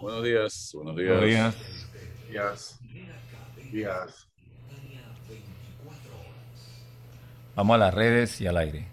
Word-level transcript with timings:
Buenos 0.00 0.24
días, 0.24 0.70
buenos 0.74 0.96
días. 0.96 1.08
Buenos 1.08 1.26
días. 1.26 1.56
Días. 2.30 2.80
Días. 3.72 4.28
Vamos 7.54 7.74
a 7.74 7.78
las 7.78 7.94
redes 7.94 8.40
y 8.42 8.46
al 8.46 8.58
aire. 8.58 8.88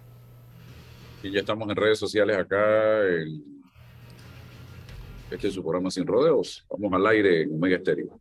Y 1.21 1.31
ya 1.31 1.41
estamos 1.41 1.69
en 1.69 1.75
redes 1.75 1.99
sociales 1.99 2.37
acá. 2.37 3.01
Este 5.29 5.47
es 5.47 5.53
su 5.53 5.61
programa 5.61 5.91
Sin 5.91 6.07
Rodeos. 6.07 6.65
Vamos 6.69 6.93
al 6.93 7.07
aire 7.07 7.41
en 7.41 7.53
Omega 7.53 7.75
Estéreo. 7.75 8.19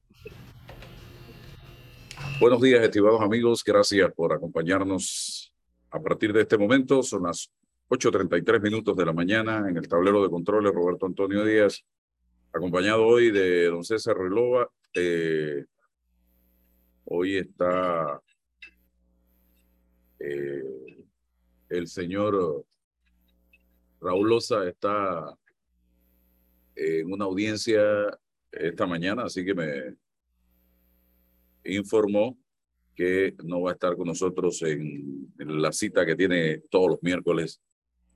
Buenos 2.41 2.61
días, 2.61 2.83
estimados 2.83 3.21
amigos. 3.21 3.63
Gracias 3.65 4.13
por 4.13 4.33
acompañarnos 4.33 5.53
a 5.91 6.01
partir 6.01 6.33
de 6.33 6.41
este 6.41 6.59
momento. 6.59 7.03
Son 7.05 7.23
las 7.23 7.49
8.33 7.89 8.61
minutos 8.61 8.97
de 8.97 9.07
la 9.07 9.13
mañana 9.13 9.69
en 9.69 9.77
el 9.77 9.87
tablero 9.87 10.23
de 10.23 10.31
controles 10.31 10.73
Roberto 10.73 11.07
Antonio 11.07 11.45
Díaz, 11.45 11.85
acompañado 12.53 13.07
hoy 13.07 13.31
de 13.31 13.67
don 13.67 13.83
César 13.83 14.17
Relova. 14.17 14.69
Eh, 14.95 15.65
hoy 17.05 17.39
está 17.39 18.21
eh, 20.19 21.07
el 21.71 21.89
señor 21.89 22.65
Raúl 24.01 24.29
Loza 24.29 24.69
está 24.69 25.37
en 26.75 27.13
una 27.13 27.25
audiencia 27.25 27.83
esta 28.51 28.87
mañana, 28.87 29.25
así 29.25 29.45
que 29.45 29.55
me 29.55 29.97
informó 31.65 32.37
que 32.95 33.35
no 33.45 33.63
va 33.63 33.71
a 33.71 33.75
estar 33.75 33.97
con 33.97 34.09
nosotros 34.09 34.61
en, 34.63 35.33
en 35.39 35.63
la 35.63 35.73
cita 35.73 36.05
que 36.05 36.17
tiene 36.17 36.59
todos 36.69 36.91
los 36.91 37.03
miércoles 37.03 37.63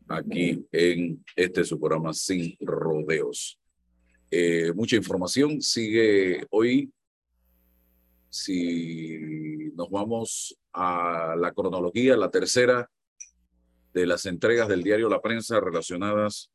aquí 0.08 0.66
en 0.72 1.24
este 1.34 1.64
su 1.64 1.80
programa 1.80 2.12
Sin 2.12 2.54
Rodeos. 2.60 3.58
Eh, 4.30 4.72
mucha 4.74 4.96
información 4.96 5.62
sigue 5.62 6.46
hoy. 6.50 6.90
Si 8.28 9.70
nos 9.74 9.88
vamos 9.90 10.58
a 10.72 11.36
la 11.38 11.52
cronología, 11.52 12.16
la 12.16 12.30
tercera 12.30 12.90
de 13.94 14.06
las 14.06 14.26
entregas 14.26 14.68
del 14.68 14.82
diario 14.82 15.08
La 15.08 15.22
Prensa 15.22 15.60
relacionadas 15.60 16.50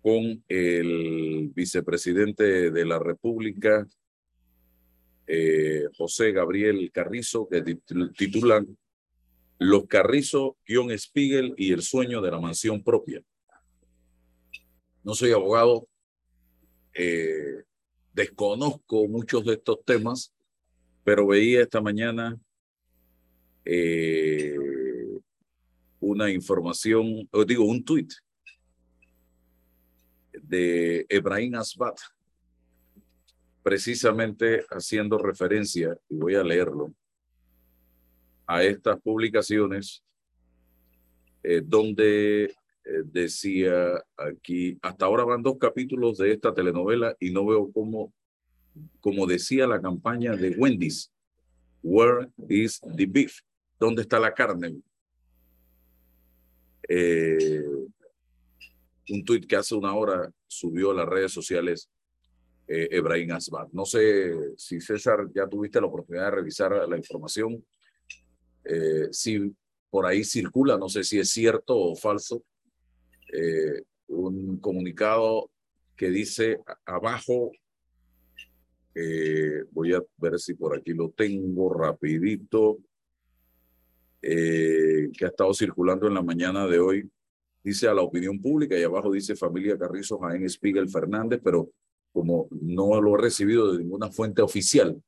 con 0.00 0.44
el 0.48 1.50
vicepresidente 1.54 2.70
de 2.70 2.84
la 2.84 2.98
República, 2.98 3.86
eh, 5.26 5.84
José 5.96 6.32
Gabriel 6.32 6.90
Carrizo, 6.92 7.48
que 7.48 7.62
titulan 8.16 8.76
Los 9.58 9.86
Carrizo, 9.86 10.56
guion 10.66 10.96
Spiegel 10.98 11.54
y 11.56 11.72
el 11.72 11.82
sueño 11.82 12.20
de 12.20 12.30
la 12.30 12.38
mansión 12.38 12.82
propia. 12.82 13.22
No 15.02 15.14
soy 15.14 15.32
abogado, 15.32 15.88
eh, 16.94 17.64
desconozco 18.12 19.08
muchos 19.08 19.44
de 19.44 19.54
estos 19.54 19.84
temas, 19.84 20.32
pero 21.02 21.26
veía 21.26 21.62
esta 21.62 21.80
mañana 21.80 22.38
eh, 23.64 24.56
una 26.00 26.30
información, 26.30 27.28
o 27.32 27.44
digo, 27.44 27.64
un 27.64 27.84
tuit 27.84 28.12
de 30.32 31.06
Ebrahim 31.08 31.54
Asbat, 31.56 31.98
precisamente 33.62 34.64
haciendo 34.70 35.18
referencia, 35.18 35.98
y 36.08 36.16
voy 36.16 36.34
a 36.34 36.44
leerlo, 36.44 36.94
a 38.46 38.62
estas 38.62 39.00
publicaciones 39.00 40.04
eh, 41.42 41.62
donde 41.64 42.54
eh, 42.86 43.02
decía 43.02 44.04
aquí, 44.14 44.78
hasta 44.82 45.06
ahora 45.06 45.24
van 45.24 45.42
dos 45.42 45.56
capítulos 45.58 46.18
de 46.18 46.32
esta 46.32 46.52
telenovela 46.52 47.16
y 47.18 47.30
no 47.30 47.46
veo 47.46 47.72
cómo, 47.72 48.12
como 49.00 49.26
decía 49.26 49.66
la 49.66 49.80
campaña 49.80 50.36
de 50.36 50.50
Wendy's, 50.50 51.10
Where 51.82 52.30
is 52.48 52.80
the 52.96 53.06
beef? 53.06 53.40
¿Dónde 53.78 54.02
está 54.02 54.18
la 54.18 54.32
carne? 54.32 54.80
Eh, 56.88 57.62
un 59.10 59.24
tuit 59.24 59.46
que 59.46 59.56
hace 59.56 59.74
una 59.74 59.94
hora 59.94 60.30
subió 60.46 60.90
a 60.90 60.94
las 60.94 61.06
redes 61.06 61.32
sociales 61.32 61.90
eh, 62.66 62.88
Ebrahim 62.90 63.32
Asbat. 63.32 63.70
No 63.72 63.84
sé 63.84 64.56
si 64.56 64.80
César 64.80 65.26
ya 65.34 65.46
tuviste 65.46 65.80
la 65.80 65.86
oportunidad 65.86 66.26
de 66.26 66.30
revisar 66.30 66.88
la 66.88 66.96
información. 66.96 67.62
Si 69.10 69.54
por 69.90 70.06
ahí 70.06 70.24
circula, 70.24 70.78
no 70.78 70.88
sé 70.88 71.04
si 71.04 71.18
es 71.18 71.30
cierto 71.30 71.76
o 71.76 71.94
falso, 71.94 72.42
eh, 73.34 73.82
un 74.08 74.58
comunicado 74.58 75.50
que 75.96 76.10
dice 76.10 76.60
abajo, 76.84 77.50
eh, 78.94 79.64
voy 79.72 79.92
a 79.94 80.02
ver 80.18 80.38
si 80.38 80.54
por 80.54 80.76
aquí 80.76 80.92
lo 80.92 81.10
tengo 81.10 81.72
rapidito, 81.72 82.78
eh, 84.22 85.10
que 85.16 85.24
ha 85.24 85.28
estado 85.28 85.52
circulando 85.52 86.06
en 86.06 86.14
la 86.14 86.22
mañana 86.22 86.66
de 86.66 86.78
hoy, 86.78 87.10
dice 87.62 87.88
a 87.88 87.94
la 87.94 88.02
opinión 88.02 88.40
pública 88.40 88.78
y 88.78 88.82
abajo 88.82 89.12
dice 89.12 89.36
familia 89.36 89.78
Carrizo 89.78 90.18
Jaén 90.18 90.48
Spiegel 90.48 90.88
Fernández, 90.88 91.40
pero 91.42 91.70
como 92.12 92.48
no 92.50 93.00
lo 93.00 93.18
he 93.18 93.22
recibido 93.22 93.72
de 93.72 93.80
ninguna 93.80 94.10
fuente 94.10 94.42
oficial, 94.42 95.02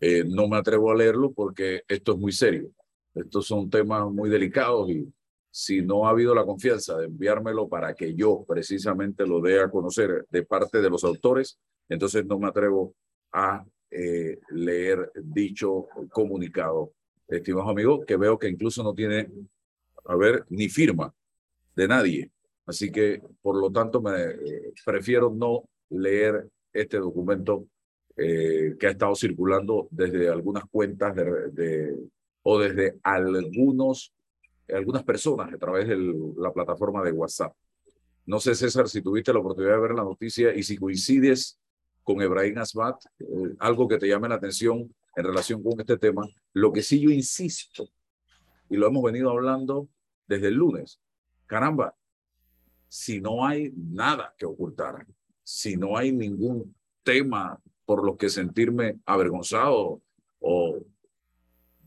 eh, 0.00 0.24
no 0.26 0.48
me 0.48 0.56
atrevo 0.56 0.90
a 0.90 0.96
leerlo 0.96 1.32
porque 1.32 1.82
esto 1.86 2.14
es 2.14 2.18
muy 2.18 2.32
serio. 2.32 2.70
Estos 3.14 3.46
son 3.46 3.68
temas 3.68 4.10
muy 4.10 4.30
delicados 4.30 4.90
y 4.90 5.06
si 5.52 5.82
no 5.82 6.06
ha 6.06 6.10
habido 6.10 6.34
la 6.34 6.46
confianza 6.46 6.96
de 6.96 7.04
enviármelo 7.06 7.68
para 7.68 7.94
que 7.94 8.14
yo 8.14 8.42
precisamente 8.48 9.26
lo 9.26 9.40
dé 9.40 9.60
a 9.60 9.70
conocer 9.70 10.24
de 10.30 10.42
parte 10.44 10.80
de 10.80 10.88
los 10.88 11.04
autores, 11.04 11.58
entonces 11.90 12.24
no 12.24 12.38
me 12.38 12.48
atrevo 12.48 12.94
a 13.32 13.64
eh, 13.90 14.38
leer 14.50 15.12
dicho 15.22 15.86
comunicado. 16.10 16.92
Estimados 17.28 17.70
amigos, 17.70 18.04
que 18.06 18.16
veo 18.16 18.38
que 18.38 18.48
incluso 18.48 18.82
no 18.82 18.94
tiene, 18.94 19.30
a 20.06 20.16
ver, 20.16 20.46
ni 20.48 20.70
firma 20.70 21.14
de 21.76 21.86
nadie. 21.86 22.30
Así 22.64 22.90
que, 22.90 23.22
por 23.42 23.56
lo 23.56 23.70
tanto, 23.70 24.00
me 24.00 24.22
eh, 24.22 24.72
prefiero 24.84 25.30
no 25.30 25.64
leer 25.90 26.48
este 26.72 26.96
documento 26.96 27.66
eh, 28.16 28.74
que 28.80 28.86
ha 28.86 28.90
estado 28.90 29.14
circulando 29.14 29.88
desde 29.90 30.30
algunas 30.30 30.64
cuentas 30.70 31.14
de, 31.14 31.94
o 32.42 32.58
desde 32.58 32.98
algunos, 33.02 34.14
algunas 34.72 35.04
personas 35.04 35.52
a 35.52 35.58
través 35.58 35.88
de 35.88 35.96
la 36.36 36.52
plataforma 36.52 37.02
de 37.02 37.12
WhatsApp. 37.12 37.54
No 38.24 38.38
sé, 38.38 38.54
César, 38.54 38.88
si 38.88 39.02
tuviste 39.02 39.32
la 39.32 39.40
oportunidad 39.40 39.74
de 39.74 39.80
ver 39.80 39.92
la 39.92 40.04
noticia 40.04 40.54
y 40.54 40.62
si 40.62 40.76
coincides 40.76 41.58
con 42.02 42.20
Ebrahim 42.20 42.58
Asbat, 42.58 43.04
eh, 43.18 43.24
algo 43.58 43.88
que 43.88 43.98
te 43.98 44.08
llame 44.08 44.28
la 44.28 44.36
atención 44.36 44.94
en 45.16 45.24
relación 45.24 45.62
con 45.62 45.80
este 45.80 45.98
tema. 45.98 46.26
Lo 46.52 46.72
que 46.72 46.82
sí 46.82 47.00
yo 47.00 47.10
insisto, 47.10 47.88
y 48.68 48.76
lo 48.76 48.86
hemos 48.86 49.02
venido 49.02 49.30
hablando 49.30 49.88
desde 50.26 50.48
el 50.48 50.54
lunes, 50.54 51.00
caramba, 51.46 51.94
si 52.88 53.20
no 53.20 53.44
hay 53.44 53.72
nada 53.74 54.34
que 54.36 54.46
ocultar, 54.46 55.06
si 55.42 55.76
no 55.76 55.96
hay 55.96 56.12
ningún 56.12 56.74
tema 57.02 57.60
por 57.84 58.04
lo 58.04 58.16
que 58.16 58.28
sentirme 58.28 59.00
avergonzado 59.04 60.00
o 60.40 60.78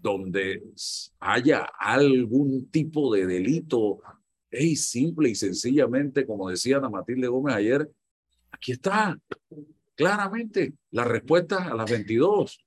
donde 0.05 0.61
haya 1.19 1.67
algún 1.79 2.69
tipo 2.69 3.11
de 3.11 3.25
delito, 3.25 4.01
es 4.51 4.85
simple 4.87 5.29
y 5.29 5.35
sencillamente, 5.35 6.27
como 6.27 6.47
decía 6.47 6.77
Ana 6.77 6.91
Matilde 6.91 7.27
Gómez 7.27 7.55
ayer, 7.55 7.89
aquí 8.51 8.73
está, 8.73 9.17
claramente, 9.95 10.73
la 10.91 11.05
respuesta 11.05 11.71
a 11.71 11.73
las 11.73 11.89
22. 11.89 12.63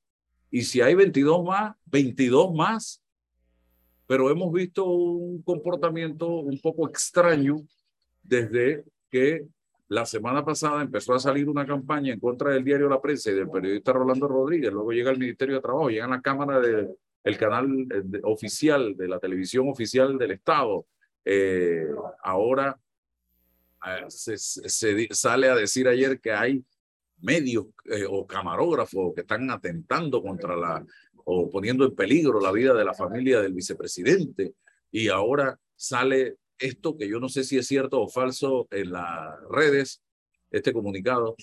Y 0.51 0.63
si 0.63 0.81
hay 0.81 0.97
22 0.97 1.45
más, 1.45 1.77
22 1.87 2.53
más. 2.55 3.01
Pero 4.09 4.31
hemos 4.31 4.53
visto 4.53 4.87
un 4.87 5.41
comportamiento 5.43 6.27
un 6.41 6.59
poco 6.59 6.89
extraño 6.89 7.63
desde 8.21 8.85
que 9.11 9.47
la 9.87 10.05
semana 10.07 10.45
pasada 10.45 10.83
empezó 10.83 11.15
a 11.15 11.21
salir 11.21 11.49
una 11.49 11.65
campaña 11.65 12.13
en 12.13 12.19
contra 12.19 12.51
del 12.51 12.65
diario 12.65 12.89
La 12.89 13.01
Prensa 13.01 13.31
y 13.31 13.35
del 13.35 13.49
periodista 13.49 13.93
Rolando 13.93 14.27
Rodríguez, 14.27 14.73
luego 14.73 14.91
llega 14.91 15.13
el 15.13 15.19
Ministerio 15.19 15.55
de 15.55 15.63
Trabajo, 15.63 15.89
llega 15.89 16.09
la 16.09 16.21
Cámara 16.21 16.59
del 16.59 16.97
de, 17.25 17.37
canal 17.37 17.87
de, 17.87 18.21
oficial 18.25 18.97
de 18.97 19.09
la 19.09 19.19
televisión 19.19 19.69
oficial 19.69 20.17
del 20.19 20.33
Estado. 20.33 20.87
Eh, 21.25 21.87
ahora 22.23 22.79
eh, 23.87 24.05
se, 24.09 24.37
se, 24.39 25.09
sale 25.11 25.49
a 25.49 25.55
decir 25.55 25.89
ayer 25.89 26.21
que 26.21 26.33
hay 26.33 26.65
medios 27.21 27.67
eh, 27.85 28.05
o 28.09 28.27
camarógrafos 28.27 29.15
que 29.15 29.23
están 29.23 29.51
atentando 29.51 30.23
contra 30.23 30.57
la 30.57 30.85
o 31.31 31.51
poniendo 31.51 31.85
en 31.85 31.95
peligro 31.95 32.41
la 32.41 32.53
vida 32.53 32.73
de 32.73 32.85
la 32.85 32.95
familia 32.95 33.43
del 33.43 33.53
vicepresidente 33.53 34.55
y 34.91 35.09
ahora 35.09 35.59
sale 35.77 36.37
esto 36.59 36.97
que 36.97 37.09
yo 37.09 37.21
no 37.21 37.29
sé 37.29 37.45
si 37.45 37.59
es 37.59 37.67
cierto 37.67 38.01
o 38.01 38.09
falso 38.09 38.67
en 38.71 38.93
las 38.93 39.39
redes, 39.51 40.03
este 40.51 40.73
comunicado. 40.73 41.37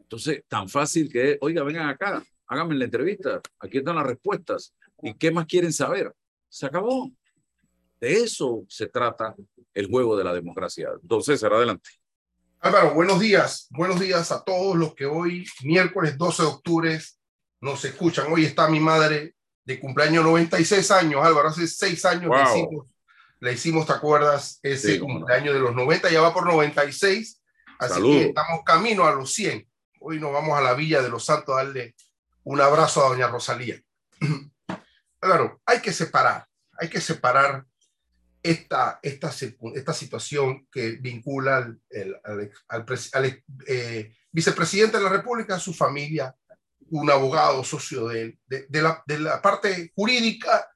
Entonces, 0.00 0.42
tan 0.48 0.68
fácil 0.68 1.10
que 1.10 1.32
es, 1.32 1.38
oiga, 1.40 1.62
vengan 1.62 1.88
acá, 1.88 2.22
háganme 2.46 2.74
la 2.74 2.84
entrevista, 2.86 3.40
aquí 3.60 3.78
están 3.78 3.96
las 3.96 4.06
respuestas. 4.06 4.74
¿Y 5.02 5.14
qué 5.14 5.30
más 5.30 5.46
quieren 5.46 5.72
saber? 5.72 6.12
Se 6.48 6.66
acabó. 6.66 7.10
De 8.00 8.14
eso 8.14 8.64
se 8.68 8.86
trata 8.86 9.34
el 9.74 9.86
juego 9.88 10.16
de 10.16 10.24
la 10.24 10.32
democracia. 10.32 10.88
Entonces, 11.02 11.38
César, 11.40 11.52
adelante. 11.54 11.90
Álvaro, 12.60 12.94
buenos 12.94 13.20
días. 13.20 13.66
Buenos 13.70 14.00
días 14.00 14.30
a 14.32 14.42
todos 14.42 14.76
los 14.76 14.94
que 14.94 15.06
hoy, 15.06 15.46
miércoles 15.62 16.16
12 16.18 16.42
de 16.42 16.48
octubre, 16.48 17.00
nos 17.60 17.84
escuchan. 17.84 18.32
Hoy 18.32 18.44
está 18.44 18.68
mi 18.68 18.80
madre 18.80 19.34
de 19.64 19.78
cumpleaños 19.80 20.24
96 20.24 20.90
años, 20.90 21.22
Álvaro. 21.24 21.48
Hace 21.48 21.66
seis 21.66 22.04
años 22.04 22.28
Wow. 22.28 22.36
le, 22.36 22.42
hicimos, 22.42 22.86
le 23.40 23.52
hicimos, 23.52 23.86
¿te 23.86 23.92
acuerdas? 23.92 24.58
Ese 24.62 24.94
Sí, 24.94 24.98
cómo 24.98 25.14
no. 25.14 25.20
cumpleaños 25.20 25.54
de 25.54 25.60
los 25.60 25.74
90, 25.74 26.10
ya 26.10 26.20
va 26.22 26.32
por 26.34 26.46
96. 26.46 27.40
Así 27.78 27.94
Saludos. 27.94 28.16
que 28.16 28.24
estamos 28.28 28.60
camino 28.64 29.06
a 29.06 29.12
los 29.14 29.32
100. 29.32 29.66
Hoy 30.00 30.18
nos 30.18 30.32
vamos 30.32 30.58
a 30.58 30.62
la 30.62 30.74
Villa 30.74 31.02
de 31.02 31.08
los 31.10 31.24
Santos 31.24 31.54
a 31.54 31.64
darle 31.64 31.94
un 32.44 32.60
abrazo 32.60 33.04
a 33.04 33.10
doña 33.10 33.28
Rosalía. 33.28 33.80
Claro, 35.20 35.60
hay 35.66 35.80
que 35.80 35.92
separar, 35.92 36.46
hay 36.78 36.88
que 36.88 37.00
separar 37.00 37.64
esta, 38.42 38.98
esta, 39.02 39.30
esta 39.74 39.92
situación 39.92 40.66
que 40.72 40.92
vincula 40.92 41.58
al, 41.58 42.50
eh, 43.66 44.12
vicepresidente 44.32 44.96
de 44.96 45.02
la 45.04 45.10
República, 45.10 45.58
su 45.58 45.74
familia, 45.74 46.34
un 46.92 47.10
abogado, 47.10 47.62
socio 47.62 48.08
de 48.08 48.38
la 48.48 49.42
parte 49.42 49.92
jurídica, 49.94 50.66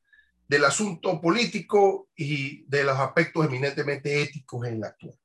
del 0.46 0.64
asunto 0.64 1.20
político 1.20 2.10
y 2.14 2.64
de 2.66 2.84
los 2.84 2.98
aspectos 2.98 3.46
eminentemente 3.46 4.22
éticos 4.22 4.66
en 4.66 4.80
la 4.80 4.88
actual. 4.88 5.18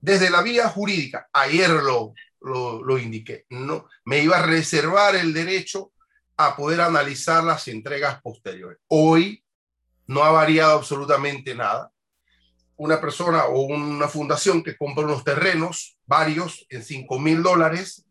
Desde 0.00 0.30
la 0.30 0.42
vía 0.42 0.68
jurídica, 0.68 1.28
ayer 1.32 1.70
lo, 1.70 2.14
lo, 2.40 2.82
lo 2.82 2.98
indiqué, 2.98 3.44
no, 3.50 3.88
me 4.04 4.22
iba 4.22 4.38
a 4.38 4.46
reservar 4.46 5.14
el 5.16 5.32
derecho 5.34 5.92
a 6.36 6.56
poder 6.56 6.80
analizar 6.80 7.42
las 7.44 7.66
entregas 7.68 8.20
posteriores. 8.22 8.78
Hoy 8.88 9.42
no 10.06 10.22
ha 10.22 10.30
variado 10.30 10.72
absolutamente 10.78 11.54
nada. 11.54 11.90
Una 12.76 13.00
persona 13.00 13.46
o 13.46 13.62
una 13.62 14.06
fundación 14.08 14.62
que 14.62 14.76
compra 14.76 15.04
unos 15.04 15.24
terrenos, 15.24 15.96
varios, 16.04 16.66
en 16.68 16.82
5 16.82 17.18
mil 17.18 17.42
dólares, 17.42 18.04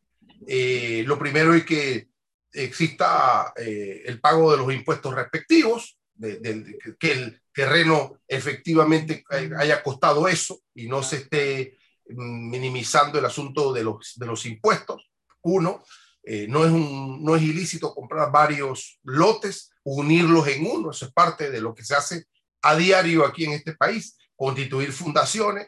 eh, 0.48 1.04
lo 1.06 1.19
primero 1.19 1.54
es 1.54 1.66
que 1.66 2.07
exista 2.51 3.54
eh, 3.57 4.04
el 4.06 4.19
pago 4.19 4.51
de 4.51 4.57
los 4.57 4.74
impuestos 4.74 5.13
respectivos, 5.13 5.98
de- 6.16 6.77
que 7.00 7.12
el 7.12 7.42
terreno 7.54 8.19
efectivamente 8.27 9.24
haya 9.57 9.83
costado 9.83 10.27
eso 10.27 10.60
y 10.74 10.88
no 10.88 11.04
se 11.04 11.18
esté 11.18 11.77
mm, 12.10 12.50
minimizando 12.50 13.19
el 13.19 13.25
asunto 13.25 13.72
de 13.72 13.83
los, 13.83 14.13
de 14.16 14.25
los 14.25 14.45
impuestos. 14.45 15.10
Uno, 15.42 15.83
eh, 16.25 16.48
no, 16.50 16.66
es 16.66 16.72
un, 16.72 17.24
no 17.24 17.36
es 17.36 17.44
ilícito 17.44 17.94
comprar 17.94 18.31
varios 18.31 19.00
lotes, 19.04 19.72
unirlos 19.83 20.48
en 20.48 20.66
uno, 20.66 20.92
eso 20.92 21.06
es 21.06 21.13
parte 21.13 21.51
de 21.51 21.62
lo 21.62 21.74
que 21.75 21.86
se 21.86 21.95
hace 21.95 22.25
a 22.62 22.75
diario 22.75 23.25
aquí 23.25 23.45
en 23.45 23.51
este 23.54 23.74
país, 23.75 24.18
constituir 24.36 24.92
fundaciones. 24.92 25.68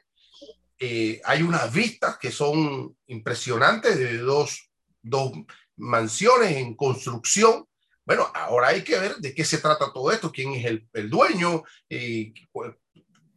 Eh, 0.79 1.21
hay 1.25 1.41
unas 1.43 1.71
vistas 1.71 2.17
que 2.17 2.31
son 2.31 2.95
impresionantes 3.07 3.97
de 3.97 4.17
dos, 4.17 4.69
dos 5.01 5.31
mansiones 5.75 6.57
en 6.57 6.75
construcción. 6.75 7.65
Bueno, 8.05 8.31
ahora 8.33 8.69
hay 8.69 8.83
que 8.83 8.97
ver 8.99 9.17
de 9.17 9.33
qué 9.35 9.43
se 9.45 9.57
trata 9.59 9.91
todo 9.93 10.11
esto, 10.11 10.31
quién 10.31 10.53
es 10.53 10.65
el, 10.65 10.87
el 10.93 11.09
dueño, 11.09 11.63
eh, 11.89 12.33
cu- 12.51 12.73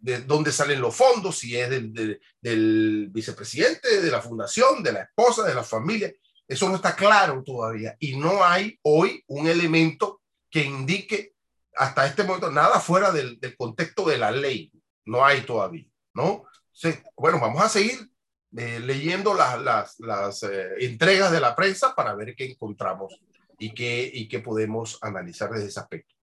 de 0.00 0.22
dónde 0.22 0.52
salen 0.52 0.80
los 0.80 0.94
fondos, 0.96 1.38
si 1.38 1.56
es 1.56 1.68
del, 1.68 1.92
del- 1.92 2.20
del 2.40 3.08
vicepresidente, 3.10 4.00
de 4.00 4.10
la 4.10 4.22
fundación, 4.22 4.82
de 4.82 4.92
la 4.92 5.02
esposa, 5.02 5.42
de 5.46 5.54
la 5.54 5.64
familia. 5.64 6.10
Eso 6.50 6.68
no 6.68 6.74
está 6.74 6.96
claro 6.96 7.44
todavía 7.44 7.96
y 8.00 8.16
no 8.16 8.44
hay 8.44 8.76
hoy 8.82 9.22
un 9.28 9.46
elemento 9.46 10.20
que 10.50 10.64
indique 10.64 11.34
hasta 11.76 12.04
este 12.06 12.24
momento 12.24 12.50
nada 12.50 12.80
fuera 12.80 13.12
del, 13.12 13.38
del 13.38 13.56
contexto 13.56 14.04
de 14.04 14.18
la 14.18 14.32
ley. 14.32 14.72
No 15.04 15.24
hay 15.24 15.42
todavía, 15.42 15.86
¿no? 16.12 16.42
Bueno, 17.16 17.38
vamos 17.38 17.62
a 17.62 17.68
seguir 17.68 18.00
eh, 18.56 18.80
leyendo 18.80 19.32
las, 19.32 19.62
las, 19.62 20.00
las 20.00 20.42
eh, 20.42 20.70
entregas 20.80 21.30
de 21.30 21.38
la 21.38 21.54
prensa 21.54 21.94
para 21.94 22.16
ver 22.16 22.34
qué 22.34 22.46
encontramos 22.46 23.20
y 23.56 23.72
qué, 23.72 24.10
y 24.12 24.26
qué 24.26 24.40
podemos 24.40 24.98
analizar 25.02 25.50
desde 25.50 25.68
ese 25.68 25.78
aspecto. 25.78 26.16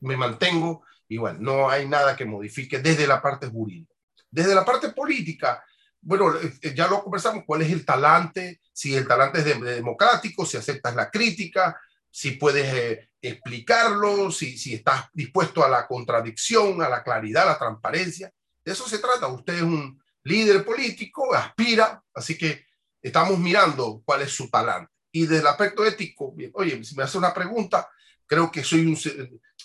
Me 0.00 0.16
mantengo 0.16 0.82
igual, 1.06 1.40
no 1.40 1.70
hay 1.70 1.86
nada 1.86 2.16
que 2.16 2.24
modifique 2.24 2.80
desde 2.80 3.06
la 3.06 3.22
parte 3.22 3.46
jurídica. 3.46 3.94
Desde 4.28 4.56
la 4.56 4.64
parte 4.64 4.88
política, 4.88 5.64
bueno, 6.00 6.34
eh, 6.40 6.74
ya 6.74 6.88
lo 6.88 7.02
conversamos, 7.02 7.44
cuál 7.46 7.62
es 7.62 7.70
el 7.72 7.84
talante, 7.84 8.60
si 8.72 8.94
el 8.94 9.06
talante 9.06 9.38
es 9.40 9.44
de- 9.44 9.54
de 9.54 9.74
democrático, 9.76 10.46
si 10.46 10.56
aceptas 10.56 10.94
la 10.94 11.10
crítica, 11.10 11.80
si 12.10 12.32
puedes 12.32 12.72
eh, 12.74 13.10
explicarlo, 13.20 14.30
si, 14.30 14.56
si 14.56 14.74
estás 14.74 15.06
dispuesto 15.12 15.64
a 15.64 15.68
la 15.68 15.86
contradicción, 15.86 16.80
a 16.82 16.88
la 16.88 17.02
claridad, 17.02 17.44
a 17.44 17.52
la 17.52 17.58
transparencia. 17.58 18.32
De 18.64 18.72
eso 18.72 18.88
se 18.88 18.98
trata. 18.98 19.26
Usted 19.28 19.54
es 19.56 19.62
un 19.62 20.00
líder 20.24 20.64
político, 20.64 21.34
aspira, 21.34 22.02
así 22.14 22.36
que 22.38 22.64
estamos 23.02 23.38
mirando 23.38 24.02
cuál 24.04 24.22
es 24.22 24.32
su 24.32 24.48
talante. 24.50 24.92
Y 25.12 25.22
desde 25.22 25.38
el 25.40 25.46
aspecto 25.46 25.84
ético, 25.84 26.34
oye, 26.54 26.82
si 26.84 26.94
me 26.94 27.02
hace 27.02 27.18
una 27.18 27.32
pregunta, 27.32 27.88
creo 28.26 28.50
que 28.50 28.62
soy 28.62 28.86
un 28.86 28.98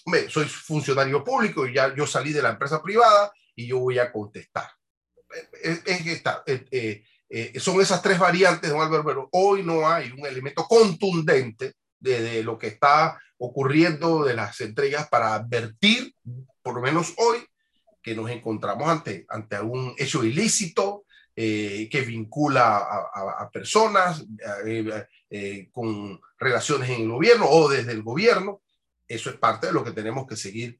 hombre, 0.05 0.29
soy 0.29 0.45
funcionario 0.45 1.23
público 1.23 1.67
y 1.67 1.73
ya 1.73 1.93
yo 1.95 2.07
salí 2.07 2.31
de 2.33 2.41
la 2.41 2.51
empresa 2.51 2.81
privada 2.81 3.31
y 3.55 3.67
yo 3.67 3.79
voy 3.79 3.99
a 3.99 4.11
contestar. 4.11 4.69
Es, 5.61 5.81
es 5.85 6.01
que 6.01 6.11
está, 6.11 6.43
eh, 6.45 6.65
eh, 6.71 7.03
eh, 7.29 7.59
son 7.59 7.81
esas 7.81 8.01
tres 8.01 8.19
variantes, 8.19 8.69
don 8.69 8.81
Álvaro, 8.81 9.05
pero 9.05 9.29
hoy 9.31 9.63
no 9.63 9.87
hay 9.87 10.11
un 10.11 10.25
elemento 10.25 10.65
contundente 10.65 11.73
de, 11.99 12.43
lo 12.43 12.57
que 12.57 12.67
está 12.67 13.19
ocurriendo 13.37 14.23
de 14.23 14.33
las 14.35 14.59
entregas 14.61 15.07
para 15.07 15.33
advertir, 15.33 16.13
por 16.61 16.75
lo 16.75 16.81
menos 16.81 17.13
hoy, 17.17 17.37
que 18.01 18.15
nos 18.15 18.29
encontramos 18.29 18.87
ante, 18.89 19.25
ante 19.29 19.59
un 19.61 19.95
hecho 19.97 20.23
ilícito 20.23 21.05
que 21.33 22.03
vincula 22.05 22.77
a, 22.77 23.49
personas 23.51 24.25
con 25.71 26.19
relaciones 26.37 26.89
en 26.89 27.01
el 27.03 27.09
gobierno 27.09 27.49
o 27.49 27.69
desde 27.69 27.93
el 27.93 28.03
gobierno. 28.03 28.61
Eso 29.07 29.29
es 29.29 29.37
parte 29.37 29.67
de 29.67 29.73
lo 29.73 29.83
que 29.83 29.91
tenemos 29.91 30.27
que 30.27 30.35
seguir 30.35 30.79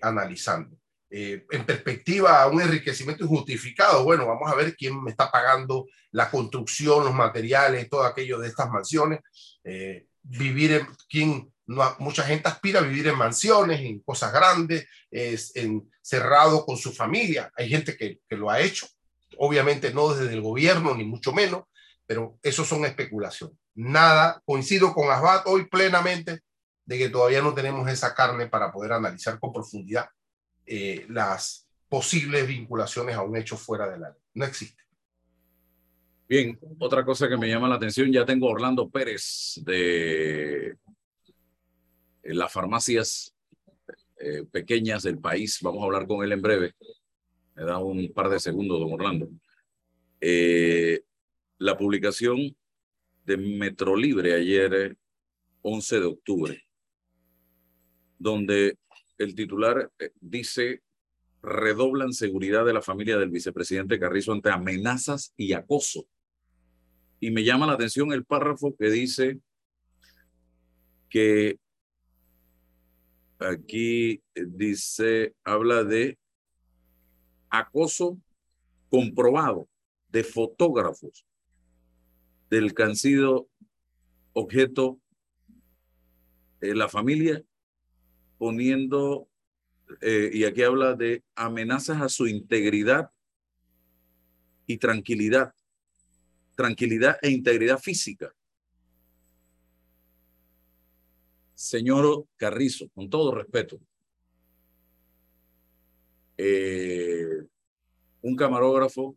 analizando. 0.00 0.78
Eh, 1.16 1.46
en 1.52 1.64
perspectiva 1.64 2.42
a 2.42 2.48
un 2.48 2.60
enriquecimiento 2.60 3.22
injustificado, 3.22 4.02
bueno, 4.02 4.26
vamos 4.26 4.50
a 4.50 4.56
ver 4.56 4.74
quién 4.74 5.00
me 5.00 5.12
está 5.12 5.30
pagando 5.30 5.86
la 6.10 6.28
construcción, 6.28 7.04
los 7.04 7.14
materiales, 7.14 7.88
todo 7.88 8.02
aquello 8.02 8.40
de 8.40 8.48
estas 8.48 8.68
mansiones. 8.68 9.20
Eh, 9.62 10.06
vivir 10.24 10.72
en, 10.72 10.88
quién, 11.08 11.52
no, 11.66 11.94
mucha 12.00 12.24
gente 12.24 12.48
aspira 12.48 12.80
a 12.80 12.82
vivir 12.82 13.06
en 13.06 13.16
mansiones, 13.16 13.78
en 13.78 14.00
cosas 14.00 14.32
grandes, 14.32 14.88
es, 15.08 15.54
en, 15.54 15.88
cerrado 16.02 16.66
con 16.66 16.76
su 16.76 16.92
familia. 16.92 17.48
Hay 17.56 17.68
gente 17.68 17.96
que, 17.96 18.18
lo 18.30 18.50
ha 18.50 18.58
hecho, 18.58 18.88
obviamente 19.38 19.94
no 19.94 20.12
desde 20.12 20.34
el 20.34 20.42
gobierno, 20.42 20.96
ni 20.96 21.04
mucho 21.04 21.32
menos, 21.32 21.62
pero 22.06 22.40
eso 22.42 22.64
son 22.64 22.84
especulaciones. 22.86 23.56
Nada, 23.76 24.42
coincido 24.44 24.92
con 24.92 25.12
Asbat 25.12 25.46
hoy 25.46 25.66
plenamente 25.66 26.40
de 26.84 26.98
que 26.98 27.08
todavía 27.08 27.40
no 27.40 27.54
tenemos 27.54 27.88
esa 27.88 28.12
carne 28.16 28.48
para 28.48 28.72
poder 28.72 28.94
analizar 28.94 29.38
con 29.38 29.52
profundidad 29.52 30.08
eh, 30.66 31.06
las 31.08 31.68
posibles 31.88 32.46
vinculaciones 32.46 33.14
a 33.14 33.22
un 33.22 33.36
hecho 33.36 33.56
fuera 33.56 33.88
de 33.88 33.98
la 33.98 34.10
ley. 34.10 34.18
No 34.34 34.44
existe. 34.44 34.82
Bien, 36.26 36.58
otra 36.78 37.04
cosa 37.04 37.28
que 37.28 37.36
me 37.36 37.48
llama 37.48 37.68
la 37.68 37.74
atención, 37.74 38.10
ya 38.10 38.24
tengo 38.24 38.48
a 38.48 38.52
Orlando 38.52 38.88
Pérez 38.88 39.60
de 39.62 40.76
las 42.22 42.52
farmacias 42.52 43.34
eh, 44.18 44.44
pequeñas 44.50 45.02
del 45.02 45.18
país. 45.18 45.58
Vamos 45.60 45.82
a 45.82 45.84
hablar 45.84 46.06
con 46.06 46.24
él 46.24 46.32
en 46.32 46.40
breve. 46.40 46.74
Me 47.54 47.64
da 47.64 47.78
un 47.78 48.12
par 48.12 48.30
de 48.30 48.40
segundos, 48.40 48.80
don 48.80 48.92
Orlando. 48.92 49.28
Eh, 50.20 51.02
la 51.58 51.76
publicación 51.76 52.56
de 53.24 53.36
Metrolibre 53.36 54.34
ayer, 54.34 54.74
eh, 54.74 54.96
11 55.62 56.00
de 56.00 56.06
octubre, 56.06 56.62
donde 58.18 58.78
el 59.18 59.34
titular 59.34 59.90
eh, 59.98 60.10
dice 60.20 60.82
redoblan 61.42 62.12
seguridad 62.12 62.64
de 62.64 62.72
la 62.72 62.80
familia 62.80 63.18
del 63.18 63.30
vicepresidente 63.30 63.98
Carrizo 63.98 64.32
ante 64.32 64.50
amenazas 64.50 65.34
y 65.36 65.52
acoso. 65.52 66.06
Y 67.20 67.30
me 67.30 67.44
llama 67.44 67.66
la 67.66 67.74
atención 67.74 68.12
el 68.12 68.24
párrafo 68.24 68.74
que 68.76 68.90
dice 68.90 69.40
que 71.10 71.58
aquí 73.38 74.22
eh, 74.34 74.44
dice, 74.46 75.34
habla 75.44 75.84
de 75.84 76.18
acoso 77.50 78.18
comprobado 78.88 79.68
de 80.08 80.24
fotógrafos 80.24 81.26
del 82.50 82.74
sido 82.94 83.48
objeto 84.32 84.98
de 86.60 86.74
la 86.74 86.88
familia 86.88 87.44
poniendo 88.44 89.26
eh, 90.02 90.28
y 90.30 90.44
aquí 90.44 90.62
habla 90.62 90.92
de 90.92 91.24
amenazas 91.34 92.02
a 92.02 92.10
su 92.10 92.26
integridad 92.26 93.10
y 94.66 94.76
tranquilidad, 94.76 95.54
tranquilidad 96.54 97.16
e 97.22 97.30
integridad 97.30 97.78
física. 97.78 98.34
Señor 101.54 102.26
Carrizo, 102.36 102.90
con 102.94 103.08
todo 103.08 103.34
respeto, 103.34 103.80
eh, 106.36 107.46
un 108.20 108.36
camarógrafo, 108.36 109.16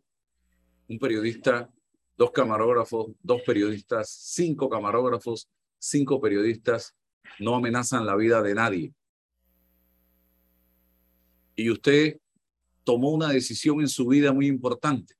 un 0.88 0.98
periodista 0.98 1.70
dos 2.16 2.30
camarógrafos, 2.30 3.08
dos 3.22 3.42
periodistas, 3.42 4.08
cinco 4.08 4.70
camarógrafos, 4.70 5.50
cinco 5.78 6.18
periodistas 6.18 6.96
no 7.38 7.56
amenazan 7.56 8.06
la 8.06 8.16
vida 8.16 8.40
de 8.40 8.54
nadie. 8.54 8.94
Y 11.58 11.70
usted 11.70 12.20
tomó 12.84 13.10
una 13.10 13.30
decisión 13.30 13.80
en 13.80 13.88
su 13.88 14.06
vida 14.06 14.32
muy 14.32 14.46
importante. 14.46 15.16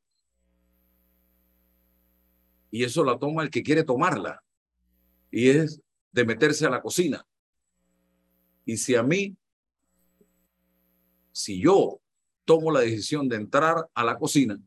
Y 2.70 2.84
eso 2.84 3.02
la 3.02 3.18
toma 3.18 3.42
el 3.42 3.50
que 3.50 3.64
quiere 3.64 3.82
tomarla. 3.82 4.40
Y 5.32 5.48
es 5.48 5.82
de 6.12 6.24
meterse 6.24 6.64
a 6.64 6.70
la 6.70 6.80
cocina. 6.80 7.26
Y 8.64 8.76
si 8.76 8.94
a 8.94 9.02
mí, 9.02 9.36
si 11.32 11.60
yo 11.60 12.00
tomo 12.44 12.70
la 12.70 12.80
decisión 12.82 13.28
de 13.28 13.34
entrar 13.34 13.88
a 13.92 14.04
la 14.04 14.16
cocina 14.16 14.60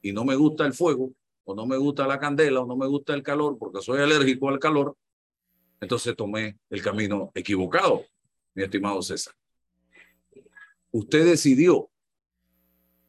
y 0.00 0.12
no 0.12 0.24
me 0.24 0.34
gusta 0.34 0.64
el 0.64 0.72
fuego, 0.72 1.12
o 1.44 1.54
no 1.54 1.66
me 1.66 1.76
gusta 1.76 2.06
la 2.06 2.18
candela, 2.18 2.62
o 2.62 2.66
no 2.66 2.74
me 2.74 2.86
gusta 2.86 3.12
el 3.12 3.22
calor, 3.22 3.58
porque 3.58 3.82
soy 3.82 4.00
alérgico 4.00 4.48
al 4.48 4.58
calor, 4.58 4.96
entonces 5.78 6.16
tomé 6.16 6.56
el 6.70 6.80
camino 6.80 7.30
equivocado, 7.34 8.06
mi 8.54 8.62
estimado 8.62 9.02
César. 9.02 9.34
Usted 10.92 11.24
decidió 11.24 11.90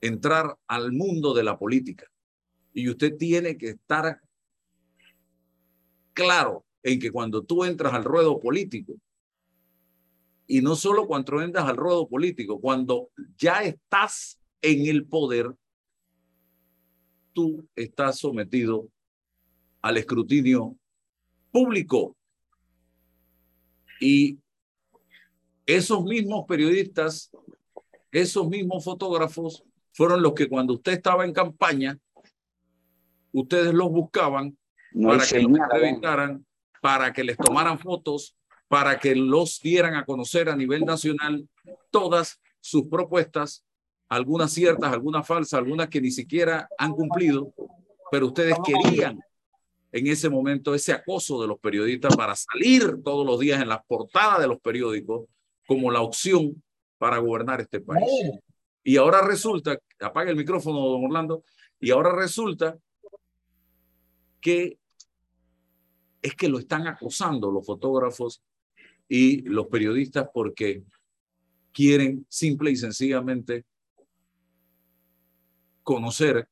entrar 0.01 0.57
al 0.67 0.91
mundo 0.91 1.33
de 1.33 1.43
la 1.43 1.57
política 1.57 2.05
y 2.73 2.89
usted 2.89 3.17
tiene 3.17 3.57
que 3.57 3.69
estar 3.69 4.21
claro 6.13 6.65
en 6.83 7.00
que 7.00 7.11
cuando 7.11 7.43
tú 7.43 7.63
entras 7.63 7.93
al 7.93 8.03
ruedo 8.03 8.39
político, 8.39 8.93
y 10.47 10.61
no 10.61 10.75
solo 10.75 11.07
cuando 11.07 11.41
entras 11.41 11.65
al 11.65 11.77
ruedo 11.77 12.07
político, 12.09 12.59
cuando 12.59 13.09
ya 13.38 13.63
estás 13.63 14.38
en 14.61 14.85
el 14.85 15.07
poder, 15.07 15.55
tú 17.31 17.65
estás 17.75 18.19
sometido 18.19 18.89
al 19.81 19.97
escrutinio 19.97 20.75
público. 21.51 22.17
Y 24.01 24.39
esos 25.65 26.03
mismos 26.03 26.45
periodistas, 26.47 27.31
esos 28.12 28.48
mismos 28.48 28.84
fotógrafos, 28.84 29.63
fueron 29.94 30.22
los 30.22 30.34
que 30.34 30.48
cuando 30.48 30.74
usted 30.74 30.94
estaba 30.94 31.25
en 31.25 31.34
campaña, 31.34 31.98
ustedes 33.32 33.74
los 33.74 33.89
buscaban 33.89 34.58
para 34.94 35.25
que 35.25 35.41
los 35.41 35.60
entrevistaran, 35.60 36.46
para 36.82 37.13
que 37.13 37.24
les 37.24 37.38
tomaran 37.38 37.80
fotos, 37.80 38.36
para 38.68 39.00
que 39.00 39.15
los 39.15 39.60
dieran 39.62 39.96
a 39.96 40.06
conocer 40.06 40.50
a 40.50 40.56
nivel 40.56 40.86
nacional 40.86 41.48
todas 41.89 42.39
sus 42.60 42.88
propuestas, 42.88 43.65
algunas 44.08 44.51
ciertas, 44.51 44.91
algunas 44.91 45.25
falsas, 45.25 45.53
algunas 45.53 45.89
que 45.89 46.01
ni 46.01 46.12
siquiera 46.12 46.68
han 46.77 46.91
cumplido, 46.91 47.53
pero 48.12 48.27
ustedes 48.27 48.56
querían 48.65 49.20
en 49.91 50.08
ese 50.08 50.30
momento 50.30 50.74
ese 50.74 50.94
acoso 50.94 51.41
de 51.41 51.48
los 51.48 51.60
periodistas 51.60 52.15
para 52.15 52.36
salir 52.36 53.01
todos 53.03 53.25
los 53.25 53.39
días 53.39 53.62
en 53.62 53.70
las 53.70 53.84
portadas 53.86 54.39
de 54.39 54.48
los 54.48 54.60
periódicos 54.60 55.25
como 55.68 55.91
la 55.91 56.01
opción 56.01 56.62
para 57.01 57.17
gobernar 57.17 57.60
este 57.60 57.81
país. 57.81 58.05
Y 58.84 58.96
ahora 58.98 59.25
resulta, 59.25 59.75
apaga 60.00 60.29
el 60.29 60.38
micrófono, 60.38 60.77
don 60.81 61.05
Orlando, 61.05 61.43
y 61.79 61.89
ahora 61.89 62.15
resulta 62.15 62.77
que 64.39 64.77
es 66.22 66.36
que 66.36 66.48
lo 66.48 66.60
están 66.60 66.86
acosando 66.86 67.50
los 67.50 67.65
fotógrafos 67.65 68.43
y 69.10 69.41
los 69.50 69.65
periodistas 69.65 70.29
porque 70.31 70.84
quieren 71.72 72.24
simple 72.29 72.70
y 72.70 72.75
sencillamente 72.75 73.65
conocer, 75.81 76.48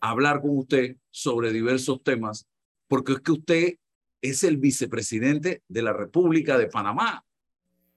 hablar 0.00 0.42
con 0.42 0.58
usted 0.58 0.98
sobre 1.10 1.50
diversos 1.50 2.02
temas, 2.02 2.46
porque 2.88 3.12
es 3.12 3.20
que 3.20 3.32
usted 3.32 3.74
es 4.20 4.44
el 4.44 4.58
vicepresidente 4.58 5.62
de 5.66 5.80
la 5.80 5.94
República 5.94 6.58
de 6.58 6.66
Panamá. 6.66 7.24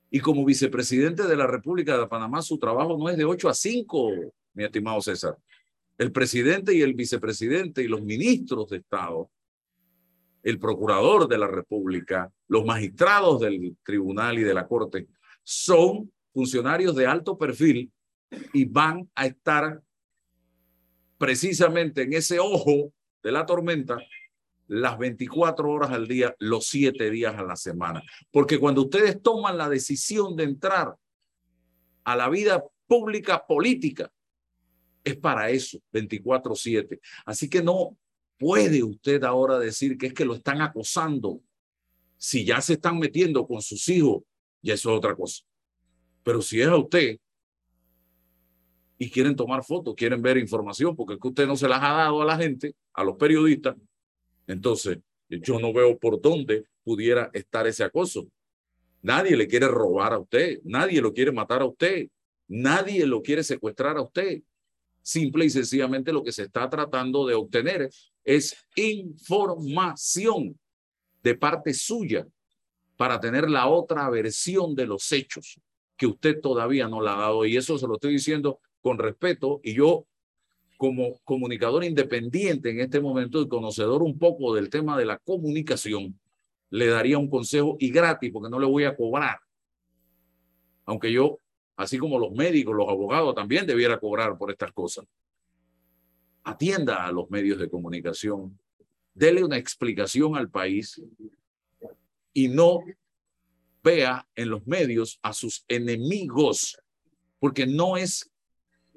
Y 0.09 0.19
como 0.19 0.45
vicepresidente 0.45 1.23
de 1.23 1.35
la 1.35 1.47
República 1.47 1.97
de 1.97 2.07
Panamá, 2.07 2.41
su 2.41 2.57
trabajo 2.57 2.97
no 2.97 3.09
es 3.09 3.17
de 3.17 3.25
8 3.25 3.49
a 3.49 3.53
5, 3.53 4.11
mi 4.53 4.63
estimado 4.63 5.01
César. 5.01 5.37
El 5.97 6.11
presidente 6.11 6.73
y 6.73 6.81
el 6.81 6.93
vicepresidente 6.93 7.83
y 7.83 7.87
los 7.87 8.01
ministros 8.01 8.69
de 8.69 8.77
Estado, 8.77 9.29
el 10.43 10.59
procurador 10.59 11.27
de 11.27 11.37
la 11.37 11.47
República, 11.47 12.31
los 12.47 12.65
magistrados 12.65 13.41
del 13.41 13.77
tribunal 13.83 14.37
y 14.37 14.43
de 14.43 14.53
la 14.53 14.67
Corte, 14.67 15.07
son 15.43 16.11
funcionarios 16.33 16.95
de 16.95 17.07
alto 17.07 17.37
perfil 17.37 17.91
y 18.53 18.65
van 18.65 19.09
a 19.15 19.25
estar 19.25 19.81
precisamente 21.17 22.03
en 22.03 22.13
ese 22.13 22.39
ojo 22.39 22.91
de 23.23 23.31
la 23.31 23.45
tormenta 23.45 23.97
las 24.67 24.97
24 24.97 25.69
horas 25.69 25.91
al 25.91 26.07
día, 26.07 26.35
los 26.39 26.67
7 26.67 27.09
días 27.09 27.35
a 27.35 27.43
la 27.43 27.55
semana. 27.55 28.01
Porque 28.31 28.59
cuando 28.59 28.81
ustedes 28.83 29.21
toman 29.21 29.57
la 29.57 29.69
decisión 29.69 30.35
de 30.35 30.43
entrar 30.43 30.95
a 32.03 32.15
la 32.15 32.29
vida 32.29 32.63
pública 32.87 33.45
política, 33.45 34.11
es 35.03 35.15
para 35.17 35.49
eso, 35.49 35.79
24/7. 35.91 36.99
Así 37.25 37.47
que 37.49 37.61
no 37.61 37.97
puede 38.37 38.83
usted 38.83 39.23
ahora 39.23 39.59
decir 39.59 39.97
que 39.97 40.07
es 40.07 40.13
que 40.13 40.25
lo 40.25 40.35
están 40.35 40.61
acosando. 40.61 41.41
Si 42.17 42.43
ya 42.43 42.59
se 42.61 42.73
están 42.73 42.97
metiendo 42.97 43.45
con 43.45 43.61
sus 43.61 43.87
hijos, 43.89 44.23
ya 44.61 44.73
eso 44.73 44.91
es 44.91 44.97
otra 44.97 45.15
cosa. 45.15 45.43
Pero 46.23 46.41
si 46.41 46.59
es 46.59 46.67
a 46.67 46.75
usted 46.75 47.19
y 48.97 49.09
quieren 49.11 49.35
tomar 49.35 49.63
fotos, 49.63 49.93
quieren 49.95 50.21
ver 50.21 50.37
información, 50.37 50.95
porque 50.95 51.13
es 51.15 51.19
que 51.19 51.27
usted 51.27 51.45
no 51.45 51.55
se 51.55 51.67
las 51.67 51.83
ha 51.83 51.91
dado 51.93 52.21
a 52.21 52.25
la 52.25 52.37
gente, 52.37 52.75
a 52.93 53.03
los 53.03 53.15
periodistas, 53.17 53.75
entonces, 54.47 54.99
yo 55.29 55.59
no 55.59 55.73
veo 55.73 55.97
por 55.97 56.21
dónde 56.21 56.65
pudiera 56.83 57.29
estar 57.33 57.65
ese 57.67 57.83
acoso. 57.83 58.27
Nadie 59.01 59.35
le 59.35 59.47
quiere 59.47 59.67
robar 59.67 60.13
a 60.13 60.19
usted, 60.19 60.59
nadie 60.63 61.01
lo 61.01 61.13
quiere 61.13 61.31
matar 61.31 61.61
a 61.61 61.65
usted, 61.65 62.07
nadie 62.47 63.05
lo 63.05 63.21
quiere 63.21 63.43
secuestrar 63.43 63.97
a 63.97 64.01
usted. 64.01 64.41
Simple 65.01 65.45
y 65.45 65.49
sencillamente 65.49 66.11
lo 66.11 66.23
que 66.23 66.31
se 66.31 66.43
está 66.43 66.69
tratando 66.69 67.27
de 67.27 67.35
obtener 67.35 67.89
es 68.23 68.55
información 68.75 70.59
de 71.21 71.35
parte 71.35 71.73
suya 71.73 72.27
para 72.97 73.19
tener 73.19 73.49
la 73.49 73.67
otra 73.67 74.09
versión 74.09 74.73
de 74.75 74.87
los 74.87 75.11
hechos 75.11 75.59
que 75.97 76.07
usted 76.07 76.39
todavía 76.41 76.87
no 76.87 77.01
la 77.01 77.13
ha 77.13 77.21
dado. 77.21 77.45
Y 77.45 77.57
eso 77.57 77.77
se 77.77 77.87
lo 77.87 77.95
estoy 77.95 78.13
diciendo 78.13 78.59
con 78.81 78.97
respeto 78.97 79.59
y 79.63 79.75
yo 79.75 80.07
como 80.77 81.19
comunicador 81.23 81.83
independiente 81.83 82.69
en 82.69 82.79
este 82.79 82.99
momento 82.99 83.41
y 83.41 83.47
conocedor 83.47 84.03
un 84.03 84.17
poco 84.17 84.53
del 84.53 84.69
tema 84.69 84.97
de 84.97 85.05
la 85.05 85.17
comunicación, 85.17 86.19
le 86.69 86.87
daría 86.87 87.17
un 87.17 87.29
consejo 87.29 87.77
y 87.79 87.89
gratis 87.89 88.31
porque 88.31 88.49
no 88.49 88.59
le 88.59 88.65
voy 88.65 88.83
a 88.83 88.95
cobrar. 88.95 89.39
Aunque 90.85 91.11
yo, 91.11 91.39
así 91.77 91.97
como 91.97 92.19
los 92.19 92.31
médicos, 92.31 92.75
los 92.75 92.89
abogados 92.89 93.33
también 93.35 93.65
debiera 93.65 93.99
cobrar 93.99 94.37
por 94.37 94.51
estas 94.51 94.71
cosas. 94.71 95.05
Atienda 96.43 97.05
a 97.05 97.11
los 97.11 97.29
medios 97.29 97.57
de 97.59 97.69
comunicación, 97.69 98.59
dele 99.13 99.43
una 99.43 99.57
explicación 99.57 100.35
al 100.35 100.49
país 100.49 101.01
y 102.33 102.49
no 102.49 102.81
vea 103.81 104.27
en 104.35 104.49
los 104.49 104.65
medios 104.67 105.19
a 105.21 105.31
sus 105.31 105.63
enemigos, 105.67 106.77
porque 107.39 107.65
no 107.65 107.97
es 107.97 108.31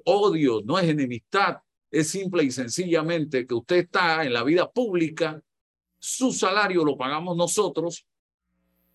odio, 0.03 0.61
no 0.65 0.77
es 0.77 0.89
enemistad, 0.89 1.59
es 1.91 2.09
simple 2.09 2.43
y 2.43 2.51
sencillamente 2.51 3.47
que 3.47 3.53
usted 3.53 3.77
está 3.77 4.23
en 4.23 4.33
la 4.33 4.43
vida 4.43 4.69
pública, 4.69 5.41
su 5.97 6.31
salario 6.31 6.85
lo 6.85 6.97
pagamos 6.97 7.35
nosotros, 7.35 8.05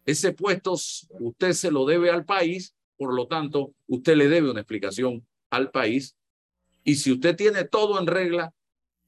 ese 0.06 0.32
puesto 0.32 0.74
usted 1.20 1.52
se 1.52 1.70
lo 1.70 1.86
debe 1.86 2.10
al 2.10 2.24
país, 2.24 2.74
por 2.96 3.14
lo 3.14 3.26
tanto, 3.26 3.74
usted 3.88 4.16
le 4.16 4.28
debe 4.28 4.50
una 4.50 4.60
explicación 4.60 5.26
al 5.50 5.70
país. 5.70 6.16
Y 6.84 6.96
si 6.96 7.12
usted 7.12 7.34
tiene 7.34 7.64
todo 7.64 7.98
en 7.98 8.06
regla, 8.06 8.52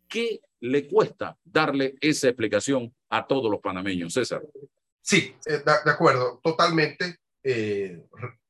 ¿qué 0.08 0.40
le 0.60 0.88
cuesta 0.88 1.38
darle 1.44 1.94
esa 2.00 2.28
explicación 2.28 2.94
a 3.10 3.26
todos 3.26 3.50
los 3.50 3.60
panameños, 3.60 4.14
César? 4.14 4.42
Sí, 5.02 5.34
eh, 5.46 5.62
de 5.64 5.90
acuerdo, 5.90 6.40
totalmente. 6.42 7.18
Eh, 7.42 8.02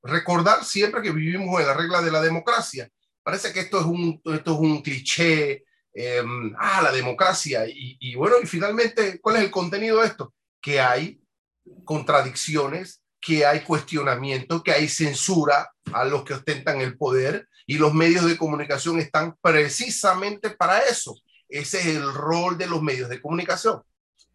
recordar 0.03 0.65
siempre 0.65 1.03
que 1.03 1.13
vivimos 1.13 1.61
en 1.61 1.67
la 1.67 1.75
regla 1.75 2.01
de 2.01 2.11
la 2.11 2.23
democracia 2.23 2.91
parece 3.27 3.53
que 3.53 3.59
esto 3.59 3.81
es 3.81 3.87
un, 3.87 4.23
esto 4.25 4.53
es 4.55 4.59
un 4.61 4.81
cliché, 4.83 5.65
em, 5.93 6.55
ah, 6.61 6.81
la 6.81 6.93
democracia. 6.93 7.67
Y, 7.67 7.97
y, 7.99 8.15
bueno, 8.15 8.37
y 8.41 8.47
finalmente, 8.47 9.21
¿cuál 9.21 9.35
es 9.35 9.43
el 9.43 9.51
contenido 9.51 10.01
de 10.01 10.07
esto? 10.07 10.33
Que 10.63 10.81
hay 10.81 11.21
contradicciones, 11.85 13.03
que 13.21 13.45
hay 13.45 13.63
cuestionamiento, 13.63 14.63
que 14.63 14.71
hay 14.71 14.87
censura 14.89 15.73
a 15.93 16.05
los 16.05 16.23
que 16.23 16.35
ostentan 16.35 16.81
el 16.81 16.97
poder 16.97 17.49
y 17.67 17.79
los 17.79 17.93
medios 17.93 18.27
de 18.27 18.37
comunicación 18.37 19.01
están 19.01 19.35
precisamente 19.43 20.51
para 20.51 20.79
eso. 20.79 21.17
Ese 21.49 21.81
es 21.81 21.87
el 21.97 22.15
rol 22.15 22.57
de 22.57 22.69
los 22.69 22.81
medios 22.81 23.09
de 23.09 23.21
comunicación. 23.21 23.83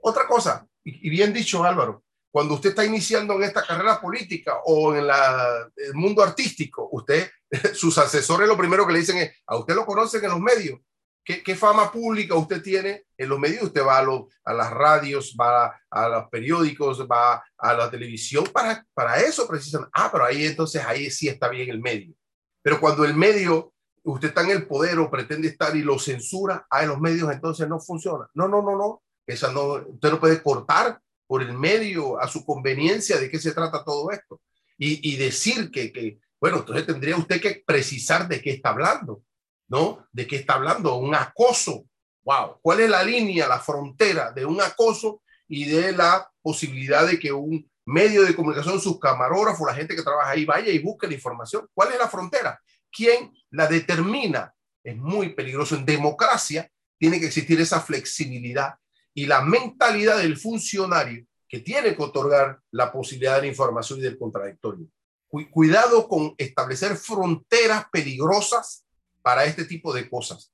Otra 0.01 0.27
cosa, 0.27 0.67
y 0.83 1.09
bien 1.09 1.31
dicho 1.31 1.63
Álvaro, 1.63 2.03
cuando 2.31 2.55
usted 2.55 2.69
está 2.69 2.85
iniciando 2.85 3.33
en 3.35 3.43
esta 3.43 3.65
carrera 3.65 3.99
política 3.99 4.59
o 4.65 4.95
en 4.95 5.05
la, 5.05 5.69
el 5.75 5.93
mundo 5.93 6.23
artístico, 6.23 6.87
usted, 6.91 7.29
sus 7.73 7.97
asesores 7.97 8.47
lo 8.47 8.57
primero 8.57 8.87
que 8.87 8.93
le 8.93 8.99
dicen 8.99 9.17
es, 9.17 9.31
a 9.45 9.57
usted 9.57 9.75
lo 9.75 9.85
conocen 9.85 10.23
en 10.23 10.31
los 10.31 10.39
medios. 10.39 10.79
¿Qué, 11.23 11.55
fama 11.55 11.91
pública 11.91 12.33
usted 12.33 12.63
tiene 12.63 13.05
en 13.15 13.29
los 13.29 13.37
medios? 13.37 13.63
Usted 13.63 13.85
va 13.85 13.99
a, 13.99 14.05
a 14.45 14.53
las 14.53 14.71
radios, 14.71 15.35
va 15.39 15.79
a, 15.89 16.09
los 16.09 16.29
periódicos, 16.29 17.07
va 17.07 17.43
a 17.57 17.73
la 17.73 17.91
televisión 17.91 18.45
para, 18.51 18.85
para 18.93 19.19
eso 19.19 19.47
precisamente. 19.47 19.91
Ah, 19.93 20.09
pero 20.11 20.25
ahí 20.25 20.45
entonces 20.45 20.83
ahí 20.83 21.11
sí 21.11 21.27
está 21.27 21.47
bien 21.47 21.69
el 21.69 21.79
medio. 21.79 22.15
Pero 22.63 22.79
cuando 22.79 23.05
el 23.05 23.13
medio, 23.13 23.71
usted 24.03 24.29
está 24.29 24.41
en 24.41 24.49
el 24.49 24.65
poder 24.65 24.97
o 24.97 25.11
pretende 25.11 25.47
estar 25.47 25.75
y 25.75 25.83
lo 25.83 25.99
censura, 25.99 26.65
a 26.69 26.85
los 26.85 26.99
medios 26.99 27.31
entonces 27.31 27.67
no 27.67 27.79
funciona. 27.79 28.27
No, 28.33 28.47
no, 28.47 28.63
no, 28.63 28.75
no. 28.75 29.03
Esa 29.27 29.51
no, 29.51 29.73
usted 29.73 30.09
no 30.09 30.19
puede 30.19 30.41
cortar 30.41 30.99
por 31.31 31.41
el 31.41 31.53
medio 31.53 32.19
a 32.19 32.27
su 32.27 32.43
conveniencia 32.43 33.15
de 33.17 33.31
qué 33.31 33.39
se 33.39 33.53
trata 33.53 33.85
todo 33.85 34.11
esto. 34.11 34.41
Y, 34.77 35.15
decir 35.15 35.71
que, 35.71 35.93
que, 35.93 36.19
bueno, 36.41 36.57
entonces 36.57 36.85
tendría 36.85 37.15
usted 37.15 37.39
que 37.39 37.63
precisar 37.65 38.27
de 38.27 38.41
qué 38.41 38.49
está 38.51 38.71
hablando 38.71 39.23
¿no? 39.69 40.05
¿De 40.11 40.27
qué 40.27 40.35
está 40.35 40.55
hablando? 40.55 40.95
Un 40.97 41.15
acoso. 41.15 41.85
Wow. 42.25 42.59
¿Cuál 42.61 42.81
es 42.81 42.89
la 42.89 43.01
línea, 43.01 43.47
la 43.47 43.61
frontera 43.61 44.33
de 44.33 44.45
un 44.45 44.59
acoso 44.59 45.23
y 45.47 45.63
de 45.63 45.93
la 45.93 46.29
posibilidad 46.41 47.07
de 47.07 47.17
que 47.17 47.31
un 47.31 47.65
medio 47.85 48.23
de 48.23 48.35
comunicación, 48.35 48.81
sus 48.81 48.99
camarógrafos, 48.99 49.65
la 49.65 49.73
gente 49.73 49.95
que 49.95 50.03
trabaja 50.03 50.31
ahí 50.31 50.43
vaya 50.43 50.69
y 50.73 50.79
busque 50.79 51.07
la 51.07 51.13
información? 51.13 51.69
¿Cuál 51.73 51.93
es 51.93 51.97
la 51.97 52.09
frontera? 52.09 52.59
¿Quién 52.91 53.31
la 53.51 53.67
determina? 53.67 54.53
Es 54.83 54.97
muy 54.97 55.29
peligroso. 55.29 55.75
En 55.75 55.85
democracia 55.85 56.69
tiene 56.99 57.21
que 57.21 57.27
existir 57.27 57.61
esa 57.61 57.79
flexibilidad 57.79 58.75
y 59.13 59.25
la 59.25 59.41
mentalidad 59.41 60.17
del 60.17 60.37
funcionario 60.37 61.25
que 61.47 61.59
tiene 61.59 61.95
que 61.95 62.01
otorgar 62.01 62.59
la 62.71 62.91
posibilidad 62.91 63.35
de 63.35 63.41
la 63.41 63.47
información 63.47 63.99
y 63.99 64.03
del 64.03 64.17
contradictorio. 64.17 64.87
Cuidado 65.51 66.07
con 66.07 66.33
establecer 66.37 66.95
fronteras 66.95 67.85
peligrosas 67.91 68.85
para 69.21 69.45
este 69.45 69.65
tipo 69.65 69.93
de 69.93 70.09
cosas. 70.09 70.51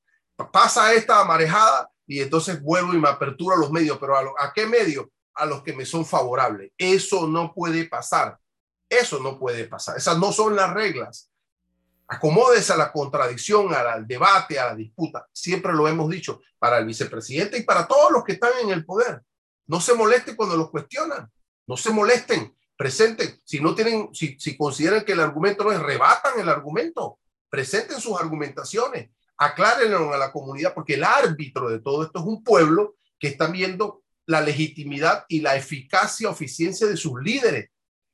Pasa 0.52 0.94
esta 0.94 1.24
marejada 1.24 1.90
y 2.06 2.22
entonces 2.22 2.62
vuelvo 2.62 2.94
y 2.94 3.00
me 3.00 3.10
apertura 3.10 3.56
a 3.56 3.60
los 3.60 3.72
medios, 3.72 3.98
pero 4.00 4.16
¿a, 4.18 4.54
qué 4.54 4.66
medio? 4.66 5.12
A 5.34 5.46
los 5.46 5.62
que 5.64 5.74
me 5.74 5.86
son 5.86 6.06
favorables. 6.06 6.72
Eso 6.78 7.28
no 7.28 7.54
puede 7.54 7.86
pasar. 7.86 8.38
Eso 8.90 9.20
no 9.20 9.38
puede 9.38 9.66
pasar. 9.66 9.98
Esas 9.98 10.18
no 10.18 10.32
son 10.32 10.56
las 10.56 10.74
reglas. 10.74 11.27
Acomódese 12.08 12.74
a 12.74 12.78
la 12.78 12.92
contradicción, 12.92 13.74
al 13.74 14.08
debate, 14.08 14.60
a 14.60 14.68
la 14.68 14.76
disputa. 14.76 15.28
Siempre 15.32 15.74
lo 15.74 15.88
hemos 15.88 16.10
dicho 16.10 16.42
para 16.58 16.78
el 16.78 16.86
vicepresidente 16.86 17.58
y 17.58 17.64
para 17.64 17.88
todos 17.88 18.12
los 18.12 18.24
que 18.24 18.34
están 18.34 18.52
en 18.64 18.70
el 18.70 18.86
poder. 18.86 19.22
No 19.66 19.82
se 19.82 19.94
molesten 19.94 20.36
cuando 20.36 20.56
los 20.56 20.70
cuestionan. 20.70 21.30
No 21.68 21.76
se 21.76 21.92
molesten. 21.92 22.56
Presenten. 22.78 23.42
Si 23.44 23.60
no 23.60 23.76
tienen, 23.76 24.10
si, 24.14 24.40
si 24.40 24.56
consideran 24.56 25.04
que 25.04 25.14
el 25.14 25.20
argumento 25.20 25.64
no 25.64 25.72
es, 25.72 25.80
rebatan 25.80 26.40
el 26.40 26.48
argumento 26.48 27.20
presenten 27.50 28.00
sus 28.00 28.20
argumentaciones, 28.20 29.10
aclárenlo 29.38 30.14
a 30.14 30.18
la 30.18 30.32
comunidad, 30.32 30.74
porque 30.74 30.96
el 30.96 31.04
árbitro 31.04 31.70
de 31.70 31.80
todo 31.80 32.04
esto 32.04 32.20
es 32.20 32.26
un 32.26 32.44
pueblo 32.44 32.96
que 33.20 33.28
está 33.28 33.48
viendo 33.48 34.04
la 34.26 34.42
legitimidad 34.42 35.26
y 35.30 35.40
la 35.42 35.56
eficacia, 35.56 36.30
eficiencia 36.30 36.88
de 36.88 36.98
sus 36.98 37.22
líderes. 37.22 37.70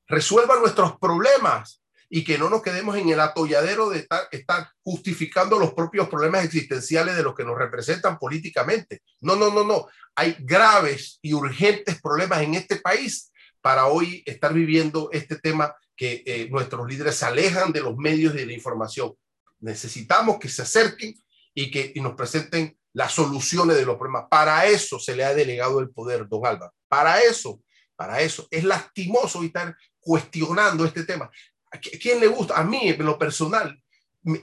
Resuelvan 0.08 0.60
nuestros 0.60 0.98
problemas 1.00 1.82
y 2.15 2.24
que 2.24 2.38
no 2.38 2.48
nos 2.48 2.62
quedemos 2.62 2.96
en 2.96 3.10
el 3.10 3.20
atolladero 3.20 3.89
de 3.89 4.08
estar, 4.32 4.70
justificando 4.84 5.58
los 5.58 5.74
propios 5.74 6.08
problemas 6.08 6.46
existenciales 6.46 7.15
de 7.15 7.24
los 7.24 7.34
que 7.34 7.43
nos 7.43 7.58
representan 7.58 8.20
políticamente. 8.20 9.01
No, 9.22 9.36
no, 9.36 9.51
no, 9.51 9.63
no. 9.63 9.88
Hay 10.15 10.36
graves 10.39 11.17
y 11.24 11.34
urgentes 11.34 12.00
problemas 12.00 12.43
en 12.43 12.53
este 12.53 12.75
país 12.75 13.32
para 13.62 13.88
hoy 13.88 14.22
estar 14.27 14.53
viviendo 14.53 15.10
este 15.12 15.38
tema 15.38 15.75
que 15.96 16.22
eh, 16.25 16.48
nuestros 16.51 16.88
líderes 16.88 17.15
se 17.15 17.25
alejan 17.25 17.72
de 17.72 17.82
los 17.82 17.98
medios 17.98 18.36
de 18.36 18.46
la 18.46 18.53
información 18.53 19.15
necesitamos 19.63 20.38
que 20.39 20.50
se 20.50 20.62
acerquen 20.62 21.15
y 21.55 21.72
que 21.72 21.93
nos 22.01 22.13
presenten 22.13 22.77
las 22.93 23.13
soluciones 23.13 23.77
de 23.77 23.86
los 23.86 23.96
problemas. 23.96 24.25
Para 24.29 24.65
eso 24.67 25.00
se 25.00 25.15
le 25.15 25.24
ha 25.24 25.34
delegado 25.34 25.80
el 25.80 25.89
poder, 25.89 26.28
don 26.28 26.45
Alba. 26.45 26.71
Para 26.88 27.21
eso, 27.21 27.62
para 27.95 28.21
eso. 28.21 28.47
Es 28.52 28.63
lastimoso 28.63 29.41
estar 29.41 29.76
cuestionando 29.99 30.86
este 30.86 31.06
tema. 31.06 31.32
¿A 31.74 31.80
quién 31.80 32.20
le 32.20 32.28
gusta? 32.28 32.56
A 32.56 32.64
mí, 32.64 32.90
en 32.90 33.04
lo 33.04 33.18
personal, 33.18 33.82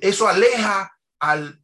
eso 0.00 0.26
aleja 0.26 0.92
al, 1.20 1.60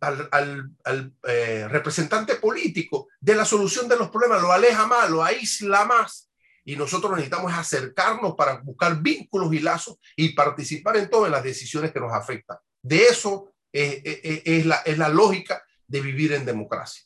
eh, 1.26 1.66
representante 1.68 2.36
político 2.36 3.08
de 3.20 3.34
la 3.34 3.44
solución 3.44 3.88
de 3.88 3.96
los 3.96 4.10
problemas, 4.10 4.42
lo 4.42 4.52
aleja 4.52 4.86
más, 4.86 5.10
lo 5.10 5.24
aísla 5.24 5.84
más. 5.84 6.30
Y 6.64 6.76
nosotros 6.76 7.12
necesitamos 7.12 7.52
acercarnos 7.52 8.34
para 8.36 8.58
buscar 8.58 9.00
vínculos 9.00 9.52
y 9.52 9.58
lazos 9.58 9.96
y 10.14 10.30
participar 10.30 10.96
en 10.98 11.10
todas 11.10 11.30
las 11.30 11.42
decisiones 11.42 11.92
que 11.92 12.00
nos 12.00 12.12
afectan. 12.12 12.58
De 12.80 13.06
eso 13.06 13.52
es, 13.72 14.66
la, 14.66 14.76
es 14.76 14.98
la 14.98 15.08
lógica 15.08 15.64
de 15.86 16.00
vivir 16.00 16.32
en 16.32 16.44
democracia. 16.44 17.04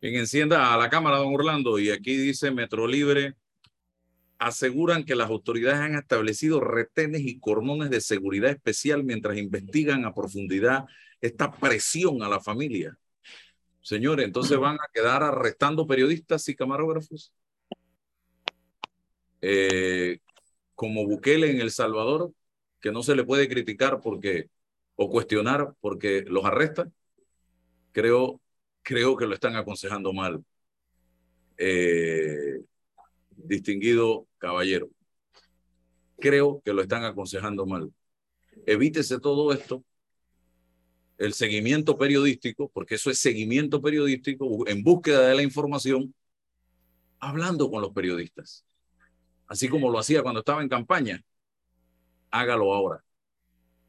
Bien, 0.00 0.14
encienda 0.14 0.72
a 0.72 0.76
la 0.76 0.88
cámara, 0.88 1.18
don 1.18 1.34
Orlando, 1.34 1.78
y 1.78 1.90
aquí 1.90 2.16
dice 2.16 2.52
Metro 2.52 2.86
Libre, 2.86 3.34
aseguran 4.38 5.04
que 5.04 5.16
las 5.16 5.30
autoridades 5.30 5.80
han 5.80 5.94
establecido 5.96 6.60
retenes 6.60 7.22
y 7.22 7.40
cordones 7.40 7.90
de 7.90 8.00
seguridad 8.00 8.50
especial 8.50 9.04
mientras 9.04 9.36
investigan 9.36 10.04
a 10.04 10.14
profundidad 10.14 10.84
esta 11.20 11.50
presión 11.50 12.22
a 12.22 12.28
la 12.28 12.40
familia. 12.40 12.96
Señores, 13.80 14.26
entonces 14.26 14.58
van 14.58 14.76
a 14.76 14.88
quedar 14.92 15.22
arrestando 15.22 15.86
periodistas 15.86 16.48
y 16.48 16.54
camarógrafos. 16.54 17.32
Eh, 19.40 20.18
como 20.74 21.06
Bukele 21.06 21.50
en 21.50 21.60
El 21.60 21.70
Salvador, 21.70 22.32
que 22.80 22.92
no 22.92 23.02
se 23.02 23.16
le 23.16 23.24
puede 23.24 23.48
criticar 23.48 24.00
porque 24.00 24.50
o 24.94 25.10
cuestionar 25.10 25.74
porque 25.80 26.22
los 26.26 26.44
arrestan, 26.44 26.92
creo, 27.92 28.40
creo 28.82 29.16
que 29.16 29.26
lo 29.26 29.34
están 29.34 29.56
aconsejando 29.56 30.12
mal. 30.12 30.44
Eh, 31.56 32.60
distinguido 33.36 34.27
caballero, 34.38 34.88
creo 36.18 36.62
que 36.64 36.72
lo 36.72 36.82
están 36.82 37.04
aconsejando 37.04 37.66
mal. 37.66 37.92
Evítese 38.66 39.20
todo 39.20 39.52
esto, 39.52 39.84
el 41.18 41.32
seguimiento 41.32 41.98
periodístico, 41.98 42.70
porque 42.72 42.94
eso 42.96 43.10
es 43.10 43.18
seguimiento 43.18 43.82
periodístico 43.82 44.66
en 44.68 44.82
búsqueda 44.82 45.28
de 45.28 45.34
la 45.34 45.42
información, 45.42 46.14
hablando 47.18 47.70
con 47.70 47.82
los 47.82 47.92
periodistas. 47.92 48.64
Así 49.46 49.68
como 49.68 49.90
lo 49.90 49.98
hacía 49.98 50.22
cuando 50.22 50.40
estaba 50.40 50.62
en 50.62 50.68
campaña, 50.68 51.22
hágalo 52.30 52.72
ahora 52.72 53.04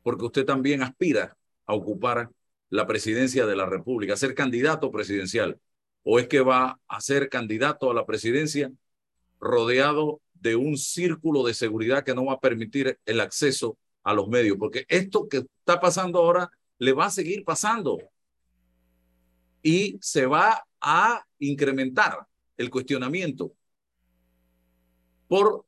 porque 0.04 0.26
usted 0.26 0.46
también 0.46 0.82
aspira 0.82 1.38
a 1.66 1.74
ocupar 1.74 2.32
la 2.70 2.88
presidencia 2.88 3.46
de 3.46 3.56
la 3.56 3.66
República, 3.66 4.14
a 4.14 4.18
ser 4.18 4.36
candidato 4.36 4.92
presidencial, 4.92 5.60
o 6.04 6.20
es 6.20 6.28
que 6.28 6.42
va 6.42 6.80
a 6.88 7.02
ser 7.02 7.30
candidato 7.30 7.92
a 7.92 7.94
la 7.94 8.06
presidencia 8.06 8.72
rodeado 9.40 10.22
de 10.34 10.56
un 10.56 10.78
círculo 10.78 11.44
de 11.44 11.54
seguridad 11.54 12.04
que 12.04 12.16
no 12.16 12.26
va 12.26 12.34
a 12.34 12.40
permitir 12.40 13.00
el 13.06 13.20
acceso 13.20 13.78
a 14.04 14.14
los 14.14 14.28
medios, 14.28 14.58
porque 14.58 14.86
esto 14.88 15.28
que 15.28 15.46
está 15.60 15.80
pasando 15.80 16.20
ahora 16.20 16.50
le 16.78 16.94
va 16.94 17.06
a 17.06 17.12
seguir 17.12 17.44
pasando 17.44 18.00
y 19.62 19.98
se 20.02 20.26
va 20.26 20.64
a 20.80 21.26
incrementar 21.40 22.26
el 22.58 22.70
cuestionamiento 22.70 23.54
por 25.28 25.66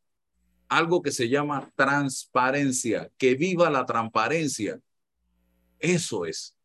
algo 0.70 1.02
que 1.02 1.12
se 1.12 1.28
llama 1.28 1.70
transparencia, 1.76 3.12
que 3.18 3.36
viva 3.36 3.70
la 3.70 3.86
transparencia. 3.86 4.80
Eso 5.80 6.26
es. 6.26 6.56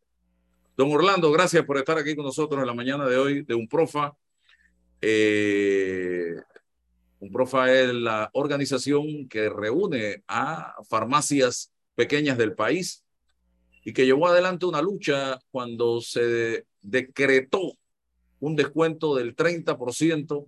Don 0.76 0.92
Orlando, 0.92 1.32
gracias 1.32 1.64
por 1.64 1.76
estar 1.78 1.98
aquí 1.98 2.14
con 2.14 2.24
nosotros 2.24 2.60
en 2.60 2.66
la 2.66 2.74
mañana 2.74 3.06
de 3.06 3.16
hoy 3.16 3.42
de 3.42 3.54
un 3.54 3.66
profa. 3.66 4.16
Eh, 5.00 6.36
un 7.20 7.31
profa 7.33 7.72
es 7.72 7.92
la 7.94 8.31
organización 8.35 9.29
que 9.29 9.48
reúne 9.48 10.22
a 10.29 10.74
farmacias 10.88 11.72
pequeñas 11.94 12.37
del 12.37 12.55
país 12.55 13.05
y 13.85 13.92
que 13.92 14.05
llevó 14.05 14.26
adelante 14.26 14.66
una 14.66 14.83
lucha 14.83 15.38
cuando 15.50 16.00
se 16.00 16.66
decretó 16.83 17.79
un 18.40 18.57
descuento 18.57 19.14
del 19.14 19.35
30% 19.37 20.46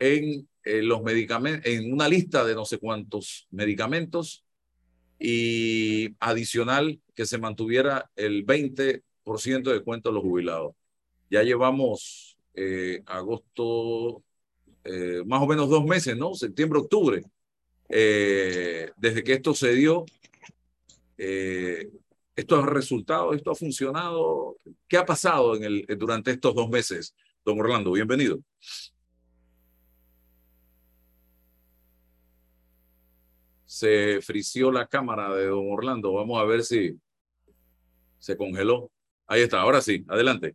en 0.00 0.48
eh, 0.64 0.82
los 0.82 1.02
medicamentos, 1.02 1.64
en 1.70 1.92
una 1.92 2.08
lista 2.08 2.44
de 2.44 2.54
no 2.54 2.64
sé 2.64 2.78
cuántos 2.78 3.46
medicamentos 3.50 4.44
y 5.18 6.16
adicional 6.18 7.00
que 7.14 7.24
se 7.24 7.38
mantuviera 7.38 8.10
el 8.16 8.44
20% 8.44 9.02
de 9.72 9.82
cuento 9.82 10.10
a 10.10 10.12
los 10.12 10.22
jubilados. 10.22 10.74
Ya 11.30 11.42
llevamos 11.42 12.36
eh, 12.54 13.02
agosto, 13.06 14.23
eh, 14.84 15.22
más 15.26 15.42
o 15.42 15.46
menos 15.46 15.68
dos 15.68 15.84
meses, 15.84 16.16
¿no? 16.16 16.34
Septiembre, 16.34 16.80
octubre, 16.80 17.22
desde 17.88 19.24
que 19.24 19.34
esto 19.34 19.54
se 19.54 19.74
dio. 19.74 20.04
esto 21.16 22.56
ha 22.56 22.66
resultado, 22.66 23.32
esto 23.34 23.50
ha 23.50 23.54
funcionado. 23.54 24.56
¿Qué 24.88 24.96
ha 24.96 25.06
pasado 25.06 25.56
en 25.56 25.64
el, 25.64 25.86
durante 25.98 26.30
estos 26.32 26.54
dos 26.54 26.68
meses, 26.68 27.14
don 27.44 27.60
Orlando? 27.60 27.92
Bienvenido. 27.92 28.40
se 33.74 34.20
frició 34.22 34.70
la 34.70 34.86
cámara 34.86 35.34
de 35.34 35.46
don 35.46 35.72
Orlando. 35.72 36.12
Vamos 36.12 36.40
a 36.40 36.44
ver 36.44 36.62
si 36.62 36.96
se 38.20 38.36
congeló. 38.36 38.88
Ahí 39.26 39.42
está, 39.42 39.60
ahora 39.60 39.80
sí, 39.80 40.04
adelante. 40.06 40.54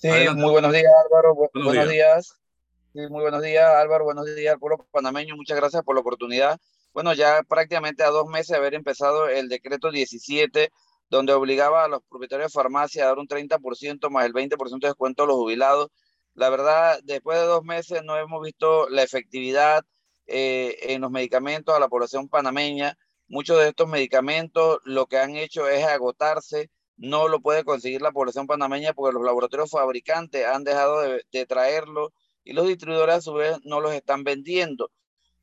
Sí, 0.00 0.08
muy 0.36 0.52
buenos 0.52 0.72
días 0.72 0.92
Álvaro, 1.06 1.34
buenos, 1.34 1.88
días. 1.88 2.40
Sí, 2.92 3.00
muy 3.08 3.20
buenos 3.20 3.42
días 3.42 3.68
Álvaro, 3.68 4.04
buenos 4.04 4.32
días 4.32 4.52
al 4.54 4.60
pueblo 4.60 4.86
panameño, 4.92 5.34
muchas 5.34 5.56
gracias 5.56 5.82
por 5.82 5.96
la 5.96 6.02
oportunidad. 6.02 6.60
Bueno, 6.92 7.14
ya 7.14 7.42
prácticamente 7.42 8.04
a 8.04 8.10
dos 8.10 8.28
meses 8.28 8.50
de 8.50 8.58
haber 8.58 8.74
empezado 8.74 9.28
el 9.28 9.48
decreto 9.48 9.90
17, 9.90 10.70
donde 11.10 11.32
obligaba 11.32 11.82
a 11.82 11.88
los 11.88 12.02
propietarios 12.08 12.52
de 12.52 12.56
farmacia 12.56 13.02
a 13.02 13.06
dar 13.08 13.18
un 13.18 13.26
30% 13.26 14.08
más 14.08 14.24
el 14.24 14.32
20% 14.32 14.78
de 14.78 14.86
descuento 14.86 15.24
a 15.24 15.26
los 15.26 15.34
jubilados. 15.34 15.88
La 16.34 16.48
verdad, 16.48 17.00
después 17.02 17.36
de 17.40 17.46
dos 17.46 17.64
meses 17.64 18.04
no 18.04 18.16
hemos 18.16 18.40
visto 18.40 18.88
la 18.90 19.02
efectividad 19.02 19.84
eh, 20.28 20.76
en 20.94 21.00
los 21.00 21.10
medicamentos 21.10 21.74
a 21.74 21.80
la 21.80 21.88
población 21.88 22.28
panameña. 22.28 22.96
Muchos 23.26 23.58
de 23.58 23.70
estos 23.70 23.88
medicamentos 23.88 24.78
lo 24.84 25.06
que 25.06 25.18
han 25.18 25.34
hecho 25.34 25.68
es 25.68 25.84
agotarse, 25.84 26.70
no 26.98 27.28
lo 27.28 27.40
puede 27.40 27.64
conseguir 27.64 28.02
la 28.02 28.12
población 28.12 28.46
panameña 28.46 28.92
porque 28.92 29.14
los 29.14 29.24
laboratorios 29.24 29.70
fabricantes 29.70 30.44
han 30.44 30.64
dejado 30.64 31.00
de, 31.00 31.46
traerlo 31.46 32.12
y 32.44 32.52
los 32.52 32.66
distribuidores 32.66 33.16
a 33.16 33.20
su 33.20 33.32
vez 33.34 33.56
no 33.64 33.80
los 33.80 33.92
están 33.92 34.24
vendiendo 34.24 34.90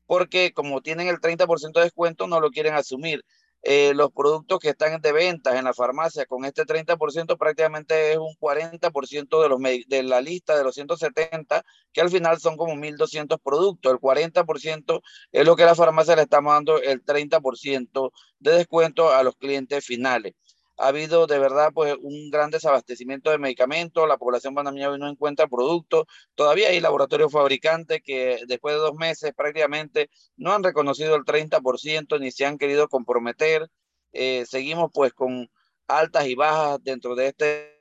porque 0.06 0.52
como 0.52 0.82
tienen 0.82 1.08
el 1.08 1.18
30% 1.18 1.72
de 1.72 1.84
descuento 1.84 2.26
no 2.28 2.40
lo 2.40 2.50
quieren 2.50 2.74
asumir. 2.74 3.24
Eh, 3.62 3.94
los 3.94 4.12
productos 4.12 4.60
que 4.60 4.68
están 4.68 5.00
de 5.00 5.10
ventas 5.10 5.56
en 5.56 5.64
la 5.64 5.74
farmacia 5.74 6.24
con 6.26 6.44
este 6.44 6.64
30% 6.64 7.36
prácticamente 7.36 8.12
es 8.12 8.18
un 8.18 8.36
40% 8.38 9.42
de, 9.42 9.48
los, 9.48 9.60
de 9.88 10.02
la 10.04 10.20
lista 10.20 10.56
de 10.56 10.62
los 10.62 10.76
170, 10.76 11.64
que 11.92 12.00
al 12.00 12.10
final 12.10 12.38
son 12.38 12.56
como 12.56 12.74
1.200 12.74 13.40
productos. 13.42 13.90
El 13.90 13.98
40% 13.98 15.02
es 15.32 15.44
lo 15.44 15.56
que 15.56 15.64
la 15.64 15.74
farmacia 15.74 16.14
le 16.14 16.22
está 16.22 16.40
dando 16.40 16.80
el 16.80 17.04
30% 17.04 18.12
de 18.38 18.52
descuento 18.52 19.10
a 19.12 19.24
los 19.24 19.34
clientes 19.34 19.84
finales 19.84 20.34
ha 20.78 20.88
habido 20.88 21.26
de 21.26 21.38
verdad 21.38 21.70
pues 21.72 21.94
un 22.00 22.30
gran 22.30 22.50
desabastecimiento 22.50 23.30
de 23.30 23.38
medicamentos, 23.38 24.06
la 24.06 24.18
población 24.18 24.54
panameña 24.54 24.96
no 24.96 25.08
encuentra 25.08 25.46
productos, 25.46 26.04
todavía 26.34 26.68
hay 26.68 26.80
laboratorios 26.80 27.32
fabricantes 27.32 28.02
que 28.02 28.40
después 28.46 28.74
de 28.74 28.80
dos 28.80 28.94
meses 28.94 29.32
prácticamente 29.34 30.10
no 30.36 30.52
han 30.52 30.62
reconocido 30.62 31.16
el 31.16 31.24
30% 31.24 32.20
ni 32.20 32.30
se 32.30 32.44
han 32.44 32.58
querido 32.58 32.88
comprometer. 32.88 33.68
Eh, 34.12 34.44
seguimos 34.46 34.90
pues 34.92 35.12
con 35.12 35.48
altas 35.88 36.26
y 36.26 36.34
bajas 36.34 36.82
dentro 36.82 37.14
de 37.14 37.28
este... 37.28 37.72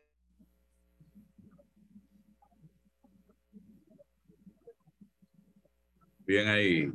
Bien, 6.27 6.47
hay 6.47 6.91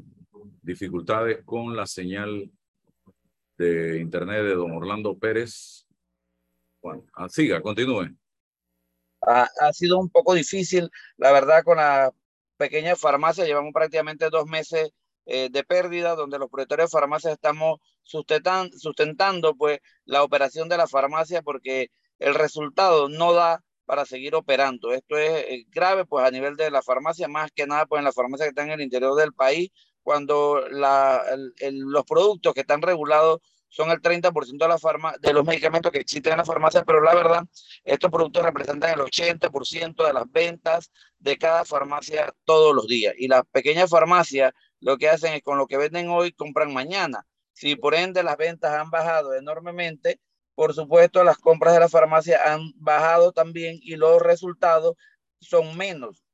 dificultades 0.63 1.45
con 1.45 1.77
la 1.77 1.87
señal 1.87 2.51
de 3.57 4.01
internet 4.01 4.43
de 4.43 4.55
don 4.55 4.73
Orlando 4.73 5.17
Pérez. 5.19 5.87
Ah, 7.15 7.29
siga, 7.29 7.61
continúe. 7.61 8.17
Ha, 9.23 9.73
sido 9.73 9.99
un 9.99 10.09
poco 10.09 10.35
difícil, 10.35 10.91
la 11.19 11.31
verdad, 11.31 11.63
con 11.63 11.77
la 11.77 12.11
pequeña 12.57 12.97
farmacia. 12.97 13.45
Llevamos 13.45 13.73
prácticamente 13.73 14.31
dos 14.31 14.47
meses 14.47 14.91
eh, 15.27 15.49
de 15.51 15.65
pérdida, 15.65 16.15
donde 16.15 16.39
los 16.39 16.49
propietarios 16.49 16.91
de 16.91 16.99
farmacias 16.99 17.35
estamos 17.35 17.81
sustentan, 18.03 18.73
sustentando 18.73 19.55
pues, 19.55 19.81
la 20.05 20.23
operación 20.23 20.69
de 20.69 20.79
la 20.79 20.89
farmacia 20.89 21.43
porque 21.43 21.91
el 22.19 22.35
resultado 22.35 23.09
no 23.09 23.33
da 23.33 23.63
para 23.85 24.07
seguir 24.07 24.35
operando. 24.35 24.93
Esto 24.93 25.19
es 25.19 25.31
eh, 25.49 25.65
grave 25.69 26.07
pues 26.07 26.25
a 26.25 26.31
nivel 26.31 26.57
de 26.57 26.71
la 26.71 26.83
farmacia, 26.83 27.29
más 27.29 27.51
que 27.53 27.67
nada 27.67 27.87
pues 27.87 27.99
en 28.01 28.05
la 28.05 28.13
farmacia 28.13 28.47
que 28.47 28.51
están 28.51 28.69
en 28.69 28.75
el 28.75 28.83
interior 28.83 29.15
del 29.17 29.33
país, 29.33 29.71
cuando 30.03 30.63
los 30.71 32.05
productos 32.07 32.55
que 32.55 32.61
están 32.61 32.83
regulados 32.83 33.41
son 33.71 33.91
el 33.91 34.03
30% 34.03 34.59
de, 34.59 34.69
la 34.69 34.79
farma, 34.79 35.15
de 35.21 35.33
los 35.33 35.47
medicamentos 35.47 35.93
que 35.93 36.01
existen 36.01 36.33
en 36.33 36.39
la 36.39 36.45
farmacia, 36.45 36.85
pero 36.85 37.01
la 37.01 37.15
verdad, 37.15 37.45
estos 37.85 38.11
productos 38.11 38.43
representan 38.43 38.91
el 38.91 39.01
80% 39.01 40.07
de 40.07 40.13
las 40.13 40.31
ventas 40.31 40.91
de 41.19 41.39
cada 41.39 41.65
farmacia 41.65 42.35
todos 42.45 42.75
los 42.75 42.89
días. 42.89 43.15
Y 43.17 43.29
las 43.29 43.45
pequeñas 43.47 43.89
farmacias 43.89 44.53
lo 44.81 44.99
que 44.99 45.09
hacen 45.09 45.35
es 45.35 45.43
con 45.43 45.57
lo 45.57 45.69
que 45.69 45.77
venden 45.77 46.09
hoy, 46.09 46.33
compran 46.33 46.75
mañana. 46.75 47.25
Si 47.53 47.77
por 47.77 47.95
ende 47.95 48.25
las 48.25 48.37
ventas 48.37 48.73
han 48.73 48.91
bajado 48.91 49.35
enormemente, 49.35 50.21
por 50.57 50.75
supuesto 50.75 51.23
las 51.23 51.39
compras 51.39 51.73
de 51.73 51.81
la 51.81 51.89
farmacia 51.89 52.41
han 52.53 52.73
bajado 52.75 53.33
también 53.33 53.79
y 53.81 53.95
los 53.97 54.21
resultados 54.21 54.97
son 55.41 55.77
menos. 55.77 56.25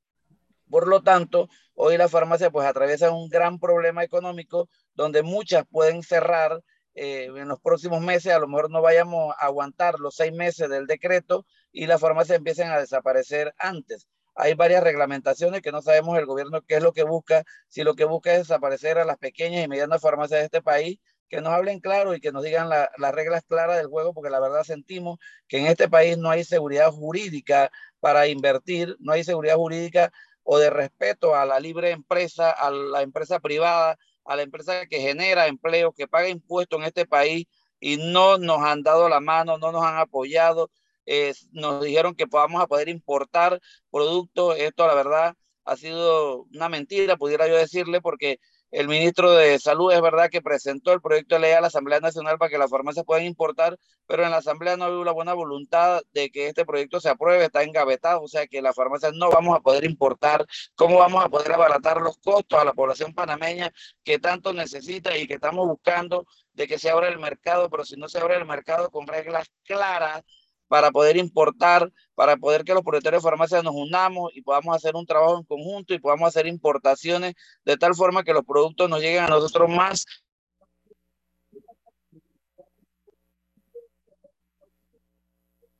Por 0.70 0.88
lo 0.88 1.02
tanto, 1.02 1.48
hoy 1.74 1.98
la 1.98 2.08
farmacia 2.08 2.50
pues 2.50 2.66
atraviesa 2.66 3.10
un 3.10 3.28
gran 3.28 3.58
problema 3.58 4.02
económico 4.02 4.68
donde 4.94 5.22
muchas 5.22 5.64
pueden 5.70 6.02
cerrar 6.02 6.62
eh, 6.96 7.26
en 7.26 7.46
los 7.46 7.60
próximos 7.60 8.00
meses 8.00 8.32
a 8.32 8.38
lo 8.38 8.48
mejor 8.48 8.70
no 8.70 8.80
vayamos 8.80 9.34
a 9.38 9.44
aguantar 9.46 10.00
los 10.00 10.16
seis 10.16 10.32
meses 10.32 10.70
del 10.70 10.86
decreto 10.86 11.44
y 11.70 11.86
las 11.86 12.00
farmacias 12.00 12.38
empiecen 12.38 12.70
a 12.70 12.78
desaparecer 12.80 13.54
antes. 13.58 14.08
Hay 14.34 14.54
varias 14.54 14.82
reglamentaciones 14.82 15.60
que 15.60 15.72
no 15.72 15.82
sabemos 15.82 16.18
el 16.18 16.24
gobierno 16.24 16.62
qué 16.62 16.76
es 16.76 16.82
lo 16.82 16.94
que 16.94 17.04
busca, 17.04 17.44
si 17.68 17.84
lo 17.84 17.94
que 17.94 18.06
busca 18.06 18.32
es 18.32 18.38
desaparecer 18.40 18.96
a 18.98 19.04
las 19.04 19.18
pequeñas 19.18 19.62
y 19.62 19.68
medianas 19.68 20.00
farmacias 20.00 20.40
de 20.40 20.44
este 20.46 20.62
país, 20.62 20.98
que 21.28 21.42
nos 21.42 21.52
hablen 21.52 21.80
claro 21.80 22.14
y 22.14 22.20
que 22.20 22.32
nos 22.32 22.42
digan 22.42 22.70
la, 22.70 22.90
las 22.96 23.14
reglas 23.14 23.44
claras 23.46 23.76
del 23.76 23.88
juego, 23.88 24.14
porque 24.14 24.30
la 24.30 24.40
verdad 24.40 24.62
sentimos 24.62 25.18
que 25.48 25.58
en 25.58 25.66
este 25.66 25.90
país 25.90 26.16
no 26.16 26.30
hay 26.30 26.44
seguridad 26.44 26.90
jurídica 26.92 27.70
para 28.00 28.26
invertir, 28.26 28.96
no 29.00 29.12
hay 29.12 29.22
seguridad 29.22 29.56
jurídica 29.56 30.12
o 30.44 30.58
de 30.58 30.70
respeto 30.70 31.34
a 31.34 31.44
la 31.44 31.60
libre 31.60 31.90
empresa, 31.90 32.50
a 32.50 32.70
la 32.70 33.02
empresa 33.02 33.40
privada, 33.40 33.98
a 34.26 34.36
la 34.36 34.42
empresa 34.42 34.86
que 34.86 35.00
genera 35.00 35.46
empleo, 35.46 35.92
que 35.92 36.08
paga 36.08 36.28
impuestos 36.28 36.78
en 36.80 36.86
este 36.86 37.06
país 37.06 37.46
y 37.80 37.96
no 37.98 38.38
nos 38.38 38.60
han 38.60 38.82
dado 38.82 39.08
la 39.08 39.20
mano, 39.20 39.58
no 39.58 39.72
nos 39.72 39.84
han 39.84 39.98
apoyado, 39.98 40.70
eh, 41.06 41.34
nos 41.52 41.82
dijeron 41.84 42.14
que 42.14 42.26
podamos 42.26 42.62
a 42.62 42.66
poder 42.66 42.88
importar 42.88 43.60
productos. 43.90 44.56
Esto, 44.58 44.86
la 44.86 44.94
verdad, 44.94 45.34
ha 45.64 45.76
sido 45.76 46.44
una 46.54 46.68
mentira, 46.68 47.16
pudiera 47.16 47.48
yo 47.48 47.56
decirle, 47.56 48.00
porque 48.00 48.38
el 48.70 48.88
ministro 48.88 49.32
de 49.32 49.58
Salud 49.58 49.92
es 49.92 50.00
verdad 50.00 50.28
que 50.30 50.42
presentó 50.42 50.92
el 50.92 51.00
proyecto 51.00 51.36
de 51.36 51.42
ley 51.42 51.52
a 51.52 51.60
la 51.60 51.68
Asamblea 51.68 52.00
Nacional 52.00 52.38
para 52.38 52.50
que 52.50 52.58
las 52.58 52.70
farmacias 52.70 53.04
puedan 53.04 53.24
importar, 53.24 53.78
pero 54.06 54.24
en 54.24 54.30
la 54.30 54.38
Asamblea 54.38 54.76
no 54.76 54.88
hubo 54.88 55.04
la 55.04 55.12
buena 55.12 55.34
voluntad 55.34 56.02
de 56.12 56.30
que 56.30 56.48
este 56.48 56.64
proyecto 56.64 57.00
se 57.00 57.08
apruebe, 57.08 57.44
está 57.44 57.62
engavetado, 57.62 58.22
o 58.22 58.28
sea 58.28 58.46
que 58.46 58.62
las 58.62 58.74
farmacias 58.74 59.12
no 59.14 59.30
vamos 59.30 59.56
a 59.56 59.60
poder 59.60 59.84
importar, 59.84 60.46
¿cómo 60.74 60.98
vamos 60.98 61.24
a 61.24 61.28
poder 61.28 61.52
abaratar 61.52 62.00
los 62.00 62.18
costos 62.18 62.60
a 62.60 62.64
la 62.64 62.72
población 62.72 63.14
panameña 63.14 63.72
que 64.04 64.18
tanto 64.18 64.52
necesita 64.52 65.16
y 65.16 65.26
que 65.26 65.34
estamos 65.34 65.66
buscando 65.66 66.26
de 66.52 66.66
que 66.66 66.78
se 66.78 66.90
abra 66.90 67.08
el 67.08 67.18
mercado, 67.18 67.70
pero 67.70 67.84
si 67.84 67.96
no 67.96 68.08
se 68.08 68.18
abre 68.18 68.36
el 68.36 68.46
mercado 68.46 68.90
con 68.90 69.06
reglas 69.06 69.50
claras, 69.64 70.22
para 70.68 70.90
poder 70.90 71.16
importar, 71.16 71.92
para 72.14 72.36
poder 72.36 72.64
que 72.64 72.74
los 72.74 72.82
propietarios 72.82 73.22
de 73.22 73.28
farmacias 73.28 73.62
nos 73.62 73.74
unamos 73.74 74.30
y 74.34 74.42
podamos 74.42 74.74
hacer 74.76 74.94
un 74.94 75.06
trabajo 75.06 75.38
en 75.38 75.44
conjunto 75.44 75.94
y 75.94 75.98
podamos 75.98 76.28
hacer 76.28 76.46
importaciones 76.46 77.34
de 77.64 77.76
tal 77.76 77.94
forma 77.94 78.24
que 78.24 78.32
los 78.32 78.44
productos 78.44 78.88
nos 78.88 79.00
lleguen 79.00 79.24
a 79.24 79.28
nosotros 79.28 79.68
más. 79.68 80.06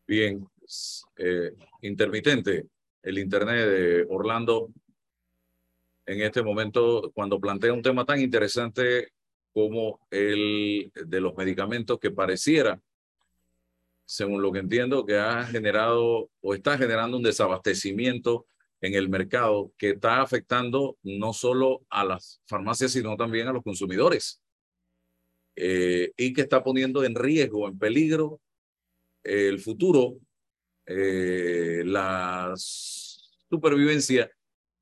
Bien, 0.06 0.46
eh, 1.16 1.52
intermitente 1.82 2.66
el 3.02 3.18
internet 3.18 3.68
de 3.68 4.06
Orlando 4.08 4.70
en 6.06 6.22
este 6.22 6.42
momento 6.42 7.10
cuando 7.14 7.40
plantea 7.40 7.72
un 7.72 7.82
tema 7.82 8.04
tan 8.04 8.20
interesante 8.20 9.12
como 9.52 10.00
el 10.10 10.92
de 10.94 11.20
los 11.20 11.36
medicamentos 11.36 11.98
que 11.98 12.10
pareciera 12.10 12.80
según 14.06 14.40
lo 14.40 14.52
que 14.52 14.60
entiendo, 14.60 15.04
que 15.04 15.16
ha 15.16 15.44
generado 15.44 16.30
o 16.40 16.54
está 16.54 16.78
generando 16.78 17.16
un 17.16 17.24
desabastecimiento 17.24 18.46
en 18.80 18.94
el 18.94 19.08
mercado 19.08 19.72
que 19.76 19.90
está 19.90 20.22
afectando 20.22 20.96
no 21.02 21.32
solo 21.32 21.82
a 21.90 22.04
las 22.04 22.40
farmacias, 22.46 22.92
sino 22.92 23.16
también 23.16 23.48
a 23.48 23.52
los 23.52 23.64
consumidores. 23.64 24.40
Eh, 25.56 26.12
y 26.16 26.32
que 26.32 26.42
está 26.42 26.62
poniendo 26.62 27.02
en 27.02 27.14
riesgo, 27.14 27.66
en 27.66 27.78
peligro, 27.78 28.40
el 29.24 29.58
futuro, 29.58 30.18
eh, 30.86 31.82
la 31.84 32.52
supervivencia 32.56 34.30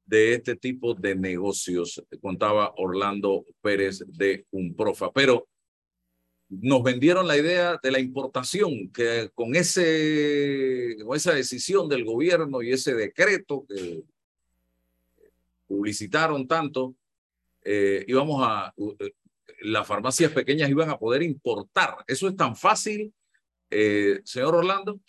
de 0.05 0.35
este 0.35 0.57
tipo 0.57 0.93
de 0.95 1.15
negocios, 1.15 2.05
contaba 2.21 2.75
Orlando 2.77 3.47
Pérez 3.63 4.05
de 4.07 4.47
Unprofa. 4.51 5.11
Pero 5.13 5.49
nos 6.61 6.83
vendieron 6.83 7.27
la 7.27 7.37
idea 7.37 7.79
de 7.83 7.91
la 7.91 7.99
importación, 7.99 8.91
que 8.93 9.31
con, 9.35 9.55
ese, 9.55 10.97
esa 11.15 11.33
decisión 11.33 11.89
del 11.89 12.05
gobierno 12.05 12.63
y 12.63 12.73
ese 12.73 12.95
decreto 12.95 13.65
que 13.69 14.03
publicitaron 15.67 16.47
tanto, 16.47 16.95
eh, 17.63 18.05
íbamos 18.07 18.47
a, 18.47 18.75
eh, 18.99 19.13
las 19.63 19.87
farmacias 19.87 20.33
pequeñas 20.33 20.69
iban 20.69 20.91
a 20.91 20.99
poder 20.99 21.23
importar. 21.23 21.97
¿Eso 22.07 22.29
es 22.29 22.37
tan 22.37 22.55
fácil, 22.55 23.13
eh, 23.71 24.21
señor 24.25 24.55
Orlando? 24.55 25.01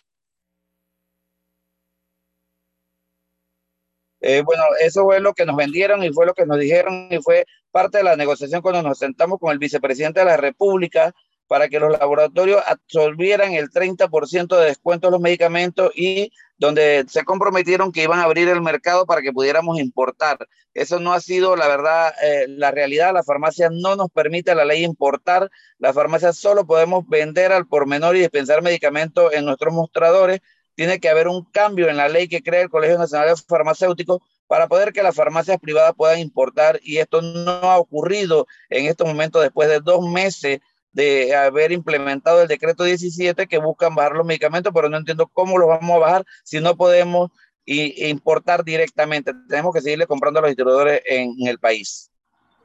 Bueno, 4.44 4.64
eso 4.80 5.04
fue 5.04 5.20
lo 5.20 5.34
que 5.34 5.46
nos 5.46 5.54
vendieron 5.54 6.02
y 6.02 6.12
fue 6.12 6.26
lo 6.26 6.34
que 6.34 6.46
nos 6.46 6.58
dijeron 6.58 7.06
y 7.12 7.18
fue 7.22 7.46
parte 7.70 7.98
de 7.98 8.04
la 8.04 8.16
negociación 8.16 8.60
cuando 8.60 8.82
nos 8.82 8.98
sentamos 8.98 9.38
con 9.38 9.52
el 9.52 9.60
vicepresidente 9.60 10.18
de 10.18 10.26
la 10.26 10.36
República 10.36 11.14
para 11.46 11.68
que 11.68 11.80
los 11.80 11.92
laboratorios 11.98 12.62
absorbieran 12.66 13.52
el 13.54 13.70
30% 13.70 14.58
de 14.58 14.66
descuento 14.66 15.08
de 15.08 15.12
los 15.12 15.20
medicamentos 15.20 15.92
y 15.94 16.32
donde 16.58 17.04
se 17.08 17.24
comprometieron 17.24 17.92
que 17.92 18.02
iban 18.02 18.18
a 18.18 18.24
abrir 18.24 18.48
el 18.48 18.62
mercado 18.62 19.06
para 19.06 19.22
que 19.22 19.32
pudiéramos 19.32 19.78
importar. 19.78 20.38
Eso 20.74 21.00
no 21.00 21.12
ha 21.12 21.20
sido, 21.20 21.56
la 21.56 21.68
verdad, 21.68 22.12
eh, 22.22 22.46
la 22.48 22.70
realidad. 22.70 23.12
La 23.12 23.22
farmacia 23.22 23.70
no 23.70 23.96
nos 23.96 24.10
permite 24.10 24.54
la 24.54 24.64
ley 24.64 24.84
importar. 24.84 25.50
La 25.78 25.92
farmacia 25.92 26.32
solo 26.32 26.66
podemos 26.66 27.06
vender 27.08 27.52
al 27.52 27.66
por 27.66 27.86
menor 27.86 28.16
y 28.16 28.20
dispensar 28.20 28.62
medicamentos 28.62 29.32
en 29.32 29.44
nuestros 29.44 29.72
mostradores. 29.72 30.40
Tiene 30.74 31.00
que 31.00 31.08
haber 31.08 31.28
un 31.28 31.44
cambio 31.44 31.88
en 31.88 31.96
la 31.96 32.08
ley 32.08 32.28
que 32.28 32.42
crea 32.42 32.60
el 32.60 32.70
Colegio 32.70 32.98
Nacional 32.98 33.28
de 33.28 33.36
Farmacéuticos 33.36 34.20
para 34.46 34.68
poder 34.68 34.92
que 34.92 35.02
las 35.02 35.14
farmacias 35.14 35.58
privadas 35.58 35.94
puedan 35.96 36.18
importar. 36.18 36.78
Y 36.82 36.98
esto 36.98 37.22
no 37.22 37.50
ha 37.50 37.78
ocurrido 37.78 38.46
en 38.68 38.86
estos 38.86 39.06
momentos 39.06 39.42
después 39.42 39.68
de 39.68 39.80
dos 39.80 40.06
meses 40.06 40.60
de 40.96 41.34
haber 41.34 41.72
implementado 41.72 42.40
el 42.40 42.48
decreto 42.48 42.82
17 42.82 43.46
que 43.46 43.58
buscan 43.58 43.94
bajar 43.94 44.12
los 44.12 44.24
medicamentos, 44.24 44.72
pero 44.74 44.88
no 44.88 44.96
entiendo 44.96 45.28
cómo 45.28 45.58
los 45.58 45.68
vamos 45.68 45.94
a 45.94 45.98
bajar 45.98 46.24
si 46.42 46.58
no 46.58 46.74
podemos 46.74 47.30
importar 47.66 48.64
directamente. 48.64 49.34
Tenemos 49.46 49.74
que 49.74 49.82
seguirle 49.82 50.06
comprando 50.06 50.38
a 50.38 50.42
los 50.42 50.48
distribuidores 50.48 51.02
en, 51.04 51.34
el 51.46 51.58
país. 51.58 52.10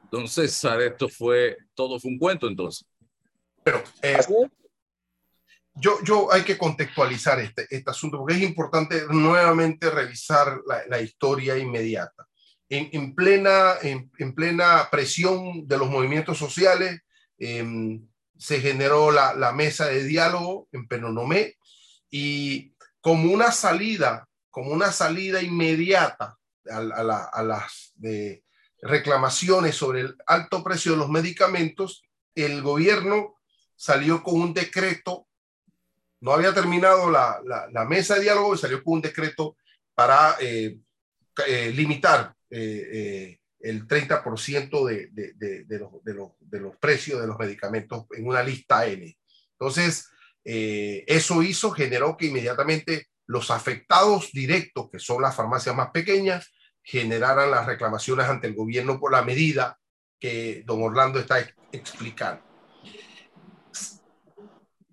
Entonces, 0.04 0.64
esto 0.64 1.10
fue, 1.10 1.58
todo 1.74 2.00
fue 2.00 2.10
un 2.10 2.18
cuento 2.18 2.48
entonces. 2.48 2.86
Pero 3.62 3.82
eh, 4.00 4.18
yo, 5.74 5.98
yo 6.02 6.32
hay 6.32 6.42
que 6.42 6.56
contextualizar 6.56 7.38
este, 7.38 7.66
este 7.68 7.90
asunto 7.90 8.16
porque 8.16 8.34
es 8.34 8.42
importante 8.42 9.02
nuevamente 9.10 9.90
revisar 9.90 10.58
la, 10.66 10.86
la 10.88 11.02
historia 11.02 11.58
inmediata. 11.58 12.26
En, 12.70 12.88
en 12.92 13.14
plena, 13.14 13.74
en, 13.82 14.10
en, 14.16 14.34
plena 14.34 14.88
presión 14.90 15.68
de 15.68 15.76
los 15.76 15.90
movimientos 15.90 16.38
sociales, 16.38 16.98
eh, 17.38 18.00
se 18.42 18.60
generó 18.60 19.12
la, 19.12 19.34
la 19.34 19.52
mesa 19.52 19.86
de 19.86 20.02
diálogo 20.02 20.68
en 20.72 20.88
Penonomé 20.88 21.58
y 22.10 22.74
como 23.00 23.32
una 23.32 23.52
salida, 23.52 24.28
como 24.50 24.72
una 24.72 24.90
salida 24.90 25.40
inmediata 25.40 26.36
a, 26.68 26.78
a, 26.78 27.24
a 27.32 27.42
las 27.44 27.92
de 27.94 28.42
reclamaciones 28.80 29.76
sobre 29.76 30.00
el 30.00 30.16
alto 30.26 30.64
precio 30.64 30.90
de 30.90 30.98
los 30.98 31.08
medicamentos, 31.08 32.02
el 32.34 32.62
gobierno 32.62 33.36
salió 33.76 34.24
con 34.24 34.40
un 34.40 34.52
decreto, 34.52 35.28
no 36.20 36.32
había 36.32 36.52
terminado 36.52 37.12
la, 37.12 37.40
la, 37.44 37.68
la 37.70 37.84
mesa 37.84 38.16
de 38.16 38.22
diálogo 38.22 38.56
y 38.56 38.58
salió 38.58 38.82
con 38.82 38.94
un 38.94 39.02
decreto 39.02 39.56
para 39.94 40.36
eh, 40.40 40.78
eh, 41.46 41.70
limitar 41.72 42.34
eh, 42.50 42.88
eh 42.92 43.38
el 43.62 43.86
30% 43.86 44.86
de, 44.86 45.08
de, 45.12 45.32
de, 45.34 45.64
de, 45.64 45.78
los, 45.78 46.04
de, 46.04 46.14
los, 46.14 46.32
de 46.40 46.60
los 46.60 46.76
precios 46.76 47.20
de 47.20 47.26
los 47.26 47.38
medicamentos 47.38 48.06
en 48.10 48.26
una 48.26 48.42
lista 48.42 48.86
N. 48.86 49.16
Entonces, 49.52 50.08
eh, 50.44 51.04
eso 51.06 51.42
hizo, 51.42 51.70
generó 51.70 52.16
que 52.16 52.26
inmediatamente 52.26 53.06
los 53.26 53.50
afectados 53.50 54.32
directos, 54.32 54.90
que 54.90 54.98
son 54.98 55.22
las 55.22 55.36
farmacias 55.36 55.76
más 55.76 55.90
pequeñas, 55.90 56.52
generaran 56.82 57.50
las 57.50 57.66
reclamaciones 57.66 58.26
ante 58.26 58.48
el 58.48 58.54
gobierno 58.54 58.98
por 58.98 59.12
la 59.12 59.22
medida 59.22 59.78
que 60.18 60.62
don 60.66 60.82
Orlando 60.82 61.20
está 61.20 61.38
explicando. 61.70 62.42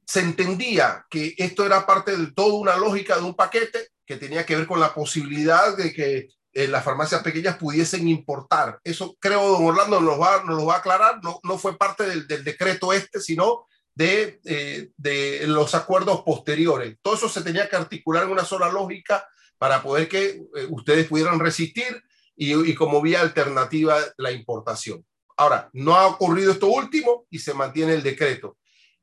Se 0.06 0.20
entendía 0.22 1.06
que 1.10 1.34
esto 1.38 1.66
era 1.66 1.86
parte 1.86 2.16
de 2.16 2.32
toda 2.32 2.54
una 2.54 2.78
lógica 2.78 3.16
de 3.16 3.24
un 3.24 3.36
paquete 3.36 3.90
que 4.06 4.18
tenía 4.18 4.46
que 4.46 4.56
ver 4.56 4.68
con 4.68 4.80
la 4.80 4.94
posibilidad 4.94 5.76
de 5.78 5.94
que 5.94 6.30
eh, 6.60 6.68
las 6.68 6.84
farmacias 6.84 7.24
pequeñas 7.24 7.56
pudiesen 7.56 8.06
importar. 8.10 8.82
Eso 8.84 9.16
creo, 9.18 9.48
don 9.48 9.64
Orlando, 9.64 10.02
nos, 10.02 10.20
va, 10.20 10.44
nos 10.44 10.58
lo 10.58 10.66
va 10.66 10.76
a 10.76 10.78
aclarar, 10.80 11.24
no, 11.24 11.40
no 11.44 11.58
fue 11.58 11.78
parte 11.78 12.04
del, 12.04 12.44
decreto 12.44 12.92
este, 12.92 13.22
sino 13.22 13.66
de, 13.96 14.42
eh, 14.44 14.90
de, 14.98 15.48
los 15.48 15.74
acuerdos 15.74 16.22
posteriores. 16.24 16.98
Todo 17.02 17.16
eso 17.16 17.30
se 17.30 17.44
tenía 17.44 17.70
que 17.70 17.78
articular 17.78 18.24
en 18.24 18.32
una 18.32 18.44
sola 18.44 18.70
lógica 18.70 19.26
para 19.58 19.82
poder 19.82 20.10
que 20.10 20.42
eh, 20.54 20.68
ustedes 20.70 21.08
pudieran 21.08 21.40
resistir 21.40 22.04
y, 22.36 22.54
y, 22.70 22.76
como 22.76 23.02
vía 23.02 23.22
alternativa 23.22 23.98
la 24.18 24.32
importación. 24.34 25.06
Ahora, 25.38 25.70
no 25.72 25.96
ha 25.96 26.08
ocurrido 26.08 26.52
esto 26.52 26.68
último 26.68 27.26
y 27.30 27.40
se 27.40 27.54
mantiene 27.54 27.94
el 27.94 28.04
decreto. 28.04 28.58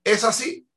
¿Es 0.05 0.25
así? 0.25 0.69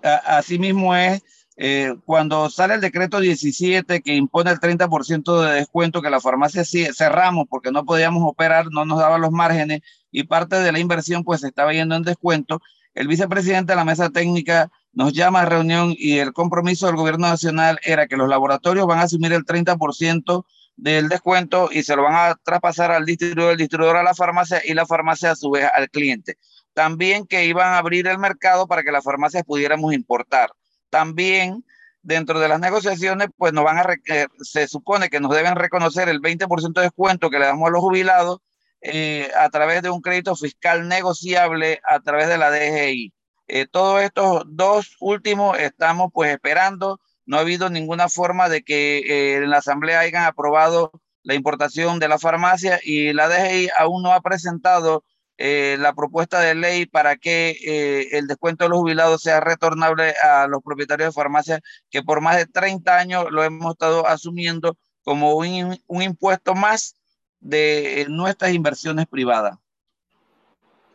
Así 0.00 0.60
mismo 0.60 0.94
es 0.94 1.22
eh, 1.60 1.96
cuando 2.04 2.48
sale 2.50 2.74
el 2.74 2.80
decreto 2.80 3.18
17 3.18 4.00
que 4.00 4.14
impone 4.14 4.52
el 4.52 4.60
30% 4.60 5.42
de 5.42 5.54
descuento, 5.56 6.00
que 6.00 6.08
la 6.08 6.20
farmacia 6.20 6.62
cerramos 6.64 7.46
porque 7.50 7.72
no 7.72 7.84
podíamos 7.84 8.22
operar, 8.24 8.66
no 8.70 8.84
nos 8.84 9.00
daban 9.00 9.20
los 9.20 9.32
márgenes 9.32 9.80
y 10.12 10.22
parte 10.22 10.60
de 10.60 10.70
la 10.70 10.78
inversión 10.78 11.24
pues 11.24 11.42
estaba 11.42 11.72
yendo 11.72 11.96
en 11.96 12.04
descuento, 12.04 12.60
el 12.94 13.08
vicepresidente 13.08 13.72
de 13.72 13.76
la 13.76 13.84
mesa 13.84 14.08
técnica 14.10 14.70
nos 14.92 15.12
llama 15.12 15.40
a 15.40 15.46
reunión 15.46 15.94
y 15.98 16.18
el 16.18 16.32
compromiso 16.32 16.86
del 16.86 16.94
gobierno 16.94 17.26
nacional 17.26 17.80
era 17.82 18.06
que 18.06 18.16
los 18.16 18.28
laboratorios 18.28 18.86
van 18.86 19.00
a 19.00 19.02
asumir 19.02 19.32
el 19.32 19.44
30% 19.44 20.44
del 20.76 21.08
descuento 21.08 21.70
y 21.72 21.82
se 21.82 21.96
lo 21.96 22.04
van 22.04 22.14
a 22.14 22.36
traspasar 22.36 22.92
al 22.92 23.04
distribuidor, 23.04 23.52
el 23.52 23.58
distribuidor 23.58 23.96
a 23.96 24.04
la 24.04 24.14
farmacia 24.14 24.62
y 24.64 24.74
la 24.74 24.86
farmacia 24.86 25.32
a 25.32 25.36
su 25.36 25.50
vez 25.50 25.68
al 25.74 25.90
cliente. 25.90 26.38
También 26.72 27.26
que 27.26 27.46
iban 27.46 27.72
a 27.72 27.78
abrir 27.78 28.06
el 28.06 28.18
mercado 28.18 28.68
para 28.68 28.84
que 28.84 28.92
las 28.92 29.02
farmacias 29.02 29.42
pudiéramos 29.42 29.92
importar 29.92 30.50
también 30.90 31.64
dentro 32.02 32.40
de 32.40 32.48
las 32.48 32.60
negociaciones, 32.60 33.28
pues 33.36 33.52
nos 33.52 33.64
van 33.64 33.78
a, 33.78 33.86
eh, 34.06 34.26
se 34.40 34.66
supone 34.68 35.10
que 35.10 35.20
nos 35.20 35.34
deben 35.34 35.56
reconocer 35.56 36.08
el 36.08 36.20
20% 36.20 36.80
de 36.80 36.86
descuento 36.86 37.30
que 37.30 37.38
le 37.38 37.46
damos 37.46 37.68
a 37.68 37.70
los 37.70 37.80
jubilados 37.80 38.38
eh, 38.80 39.30
a 39.38 39.50
través 39.50 39.82
de 39.82 39.90
un 39.90 40.00
crédito 40.00 40.34
fiscal 40.36 40.88
negociable 40.88 41.80
a 41.88 42.00
través 42.00 42.28
de 42.28 42.38
la 42.38 42.50
DGI. 42.50 43.12
Eh, 43.48 43.66
todos 43.66 44.02
estos 44.02 44.44
dos 44.46 44.96
últimos 45.00 45.58
estamos 45.58 46.10
pues 46.12 46.30
esperando. 46.32 47.00
No 47.26 47.36
ha 47.36 47.40
habido 47.40 47.68
ninguna 47.68 48.08
forma 48.08 48.48
de 48.48 48.62
que 48.62 49.36
en 49.36 49.50
la 49.50 49.58
Asamblea 49.58 50.00
hayan 50.00 50.24
aprobado 50.24 50.92
la 51.22 51.34
importación 51.34 51.98
de 51.98 52.08
la 52.08 52.18
farmacia 52.18 52.80
y 52.82 53.12
la 53.12 53.28
DGI 53.28 53.68
aún 53.78 54.02
no 54.02 54.12
ha 54.12 54.22
presentado 54.22 55.04
eh, 55.38 55.76
la 55.78 55.94
propuesta 55.94 56.40
de 56.40 56.56
ley 56.56 56.86
para 56.86 57.16
que 57.16 57.56
eh, 57.64 58.08
el 58.18 58.26
descuento 58.26 58.64
de 58.64 58.70
los 58.70 58.78
jubilados 58.78 59.22
sea 59.22 59.38
retornable 59.38 60.12
a 60.20 60.48
los 60.48 60.62
propietarios 60.64 61.10
de 61.10 61.12
farmacias 61.12 61.60
que 61.90 62.02
por 62.02 62.20
más 62.20 62.36
de 62.36 62.46
30 62.46 62.98
años 62.98 63.26
lo 63.30 63.44
hemos 63.44 63.72
estado 63.72 64.04
asumiendo 64.06 64.76
como 65.04 65.36
un, 65.36 65.80
un 65.86 66.02
impuesto 66.02 66.54
más 66.56 66.96
de 67.38 68.06
nuestras 68.08 68.52
inversiones 68.52 69.06
privadas. 69.06 69.56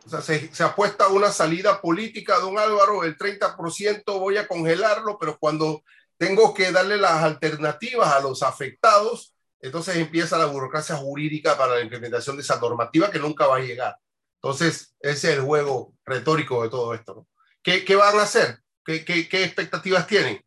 O 0.04 0.10
sea, 0.10 0.20
se, 0.20 0.54
se, 0.54 0.62
apuesta 0.62 1.04
a 1.04 1.08
una 1.08 1.32
salida 1.32 1.80
política, 1.80 2.38
don 2.38 2.58
Álvaro, 2.58 3.04
el 3.04 3.16
30% 3.16 4.04
voy 4.18 4.36
a 4.36 4.46
congelarlo, 4.46 5.16
pero 5.18 5.38
cuando 5.38 5.82
tengo 6.18 6.52
que 6.52 6.70
darle 6.70 6.98
las 6.98 7.22
alternativas 7.22 8.12
a 8.12 8.20
los 8.20 8.42
afectados, 8.42 9.34
entonces 9.60 9.96
empieza 9.96 10.36
la 10.36 10.44
burocracia 10.44 10.96
jurídica 10.96 11.56
para 11.56 11.76
la 11.76 11.80
implementación 11.80 12.36
de 12.36 12.42
esa 12.42 12.60
normativa 12.60 13.10
que 13.10 13.18
nunca 13.18 13.46
va 13.46 13.56
a 13.56 13.60
llegar. 13.60 13.96
Entonces, 14.44 14.94
ese 15.00 15.32
es 15.32 15.38
el 15.38 15.40
juego 15.40 15.94
retórico 16.04 16.62
de 16.62 16.68
todo 16.68 16.92
esto. 16.92 17.26
¿Qué, 17.62 17.82
¿Qué, 17.82 17.96
van 17.96 18.18
a 18.18 18.24
hacer? 18.24 18.58
¿Qué, 18.84 19.02
¿Qué, 19.02 19.26
qué, 19.26 19.42
expectativas 19.42 20.06
tienen 20.06 20.44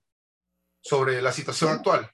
sobre 0.81 1.19
la 1.19 1.31
situación 1.31 1.71
actual? 1.71 2.07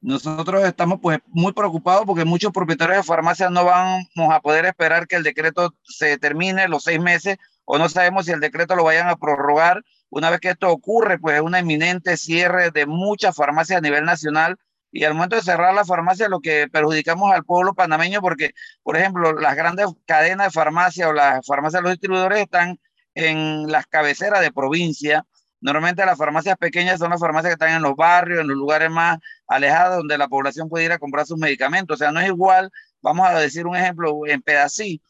Nosotros 0.00 0.64
estamos 0.64 0.98
pues 1.00 1.20
muy 1.28 1.52
preocupados 1.52 2.04
porque 2.04 2.24
muchos 2.24 2.50
propietarios 2.50 2.96
de 2.96 3.02
farmacias 3.04 3.52
no 3.52 3.64
vamos 3.64 4.08
a 4.32 4.40
poder 4.40 4.64
esperar 4.64 5.06
que 5.06 5.14
el 5.14 5.22
decreto 5.22 5.72
se 5.84 6.18
termine 6.18 6.66
los 6.66 6.82
seis 6.82 7.00
meses 7.00 7.36
o 7.64 7.78
no 7.78 7.88
sabemos 7.88 8.26
si 8.26 8.32
el 8.32 8.40
decreto 8.40 8.74
lo 8.74 8.82
vayan 8.82 9.08
a 9.08 9.14
prorrogar. 9.14 9.84
Una 10.10 10.28
vez 10.30 10.40
que 10.40 10.50
esto 10.50 10.68
ocurre, 10.70 11.20
pues 11.20 11.36
es 11.36 11.42
una 11.42 11.60
inminente 11.60 12.16
cierre 12.16 12.72
de 12.72 12.86
muchas 12.86 13.36
farmacias 13.36 13.78
a 13.78 13.80
nivel 13.80 14.04
nacional 14.04 14.58
y 14.94 15.02
al 15.02 15.14
momento 15.14 15.34
de 15.34 15.42
cerrar 15.42 15.74
la 15.74 15.84
farmacia 15.84 16.28
lo 16.28 16.38
que 16.38 16.68
perjudicamos 16.68 17.32
al 17.32 17.44
pueblo 17.44 17.74
panameño 17.74 18.20
porque, 18.20 18.52
por 18.84 18.96
ejemplo, 18.96 19.32
las 19.32 19.56
grandes 19.56 19.88
cadenas 20.06 20.46
de 20.46 20.50
farmacia 20.52 21.08
o 21.08 21.12
las 21.12 21.44
farmacias 21.44 21.80
de 21.80 21.82
los 21.82 21.92
distribuidores 21.94 22.38
están 22.38 22.78
en 23.16 23.66
las 23.72 23.88
cabeceras 23.88 24.40
de 24.40 24.52
provincia. 24.52 25.26
Normalmente 25.60 26.06
las 26.06 26.16
farmacias 26.16 26.56
pequeñas 26.58 27.00
son 27.00 27.10
las 27.10 27.18
farmacias 27.18 27.50
que 27.50 27.64
están 27.64 27.76
en 27.76 27.82
los 27.82 27.96
barrios, 27.96 28.40
en 28.40 28.46
los 28.46 28.56
lugares 28.56 28.88
más 28.88 29.18
alejados 29.48 29.96
donde 29.96 30.16
la 30.16 30.28
población 30.28 30.68
puede 30.68 30.84
ir 30.84 30.92
a 30.92 30.98
comprar 31.00 31.26
sus 31.26 31.38
medicamentos. 31.38 31.96
O 31.96 31.98
sea, 31.98 32.12
no 32.12 32.20
es 32.20 32.28
igual, 32.28 32.70
vamos 33.02 33.26
a 33.26 33.36
decir 33.40 33.66
un 33.66 33.74
ejemplo, 33.74 34.20
en 34.28 34.42
Pedací, 34.42 35.02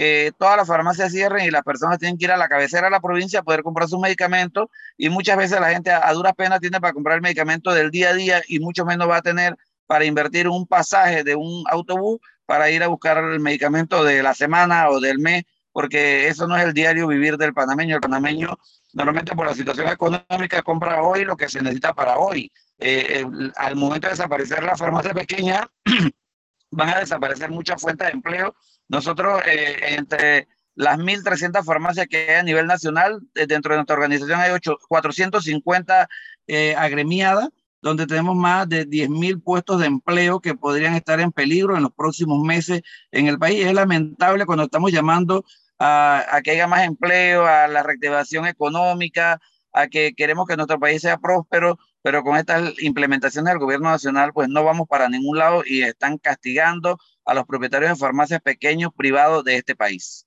que 0.00 0.32
todas 0.38 0.56
las 0.56 0.66
farmacias 0.66 1.12
cierren 1.12 1.44
y 1.44 1.50
las 1.50 1.62
personas 1.62 1.98
tienen 1.98 2.16
que 2.16 2.24
ir 2.24 2.32
a 2.32 2.38
la 2.38 2.48
cabecera 2.48 2.86
de 2.86 2.90
la 2.90 3.00
provincia 3.00 3.40
a 3.40 3.42
poder 3.42 3.62
comprar 3.62 3.86
sus 3.86 4.00
medicamentos 4.00 4.70
y 4.96 5.10
muchas 5.10 5.36
veces 5.36 5.60
la 5.60 5.68
gente 5.68 5.90
a, 5.90 6.08
a 6.08 6.14
duras 6.14 6.32
penas 6.34 6.58
tiene 6.58 6.80
para 6.80 6.94
comprar 6.94 7.16
el 7.16 7.20
medicamento 7.20 7.70
del 7.74 7.90
día 7.90 8.08
a 8.08 8.14
día 8.14 8.42
y 8.48 8.60
mucho 8.60 8.86
menos 8.86 9.10
va 9.10 9.18
a 9.18 9.20
tener 9.20 9.58
para 9.86 10.06
invertir 10.06 10.48
un 10.48 10.66
pasaje 10.66 11.22
de 11.22 11.34
un 11.34 11.64
autobús 11.68 12.18
para 12.46 12.70
ir 12.70 12.82
a 12.82 12.86
buscar 12.88 13.18
el 13.18 13.40
medicamento 13.40 14.02
de 14.02 14.22
la 14.22 14.32
semana 14.32 14.88
o 14.88 15.00
del 15.00 15.18
mes, 15.18 15.44
porque 15.70 16.28
eso 16.28 16.46
no 16.46 16.56
es 16.56 16.64
el 16.64 16.72
diario 16.72 17.06
vivir 17.06 17.36
del 17.36 17.52
panameño. 17.52 17.96
El 17.96 18.00
panameño 18.00 18.58
normalmente 18.94 19.36
por 19.36 19.46
la 19.46 19.54
situación 19.54 19.86
económica 19.88 20.62
compra 20.62 21.02
hoy 21.02 21.26
lo 21.26 21.36
que 21.36 21.50
se 21.50 21.60
necesita 21.60 21.92
para 21.92 22.16
hoy. 22.16 22.50
Eh, 22.78 23.22
al 23.54 23.76
momento 23.76 24.06
de 24.06 24.12
desaparecer 24.12 24.62
la 24.64 24.78
farmacia 24.78 25.12
pequeña, 25.12 25.68
van 26.70 26.88
a 26.88 27.00
desaparecer 27.00 27.50
muchas 27.50 27.78
fuentes 27.82 28.06
de 28.06 28.14
empleo 28.14 28.54
nosotros, 28.90 29.40
eh, 29.46 29.94
entre 29.96 30.48
las 30.74 30.98
1.300 30.98 31.64
farmacias 31.64 32.08
que 32.08 32.28
hay 32.28 32.36
a 32.36 32.42
nivel 32.42 32.66
nacional. 32.66 33.20
Eh, 33.36 33.46
dentro 33.46 33.72
de 33.72 33.78
nuestra 33.78 33.94
organización 33.94 34.40
hay 34.40 34.50
8, 34.50 34.78
450 34.88 36.08
eh, 36.48 36.74
agremiadas, 36.76 37.50
donde 37.80 38.08
tenemos 38.08 38.34
más 38.34 38.68
de 38.68 38.88
10.000 38.88 39.42
puestos 39.44 39.78
de 39.78 39.86
empleo 39.86 40.40
que 40.40 40.56
podrían 40.56 40.94
estar 40.94 41.20
en 41.20 41.30
peligro 41.30 41.76
en 41.76 41.84
los 41.84 41.92
próximos 41.92 42.42
meses 42.42 42.82
en 43.12 43.28
el 43.28 43.38
país. 43.38 43.64
Es 43.64 43.72
lamentable 43.72 44.44
cuando 44.44 44.64
estamos 44.64 44.90
llamando 44.90 45.44
a, 45.78 46.26
a 46.28 46.42
que 46.42 46.50
haya 46.50 46.66
más 46.66 46.84
empleo, 46.84 47.46
a 47.46 47.68
la 47.68 47.84
reactivación 47.84 48.46
económica, 48.46 49.40
a 49.72 49.86
que 49.86 50.14
queremos 50.14 50.48
que 50.48 50.56
nuestro 50.56 50.80
país 50.80 51.00
sea 51.00 51.18
próspero, 51.18 51.78
pero 52.02 52.22
con 52.22 52.36
estas 52.36 52.80
implementaciones 52.82 53.52
del 53.52 53.60
gobierno 53.60 53.90
nacional, 53.90 54.32
pues 54.32 54.48
no 54.48 54.64
vamos 54.64 54.88
para 54.88 55.08
ningún 55.08 55.38
lado 55.38 55.62
y 55.66 55.82
están 55.82 56.18
castigando 56.18 56.98
a 57.24 57.34
los 57.34 57.44
propietarios 57.44 57.92
de 57.92 57.96
farmacias 57.96 58.40
pequeños 58.40 58.90
privados 58.96 59.44
de 59.44 59.56
este 59.56 59.76
país. 59.76 60.26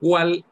¿Cuál 0.00 0.44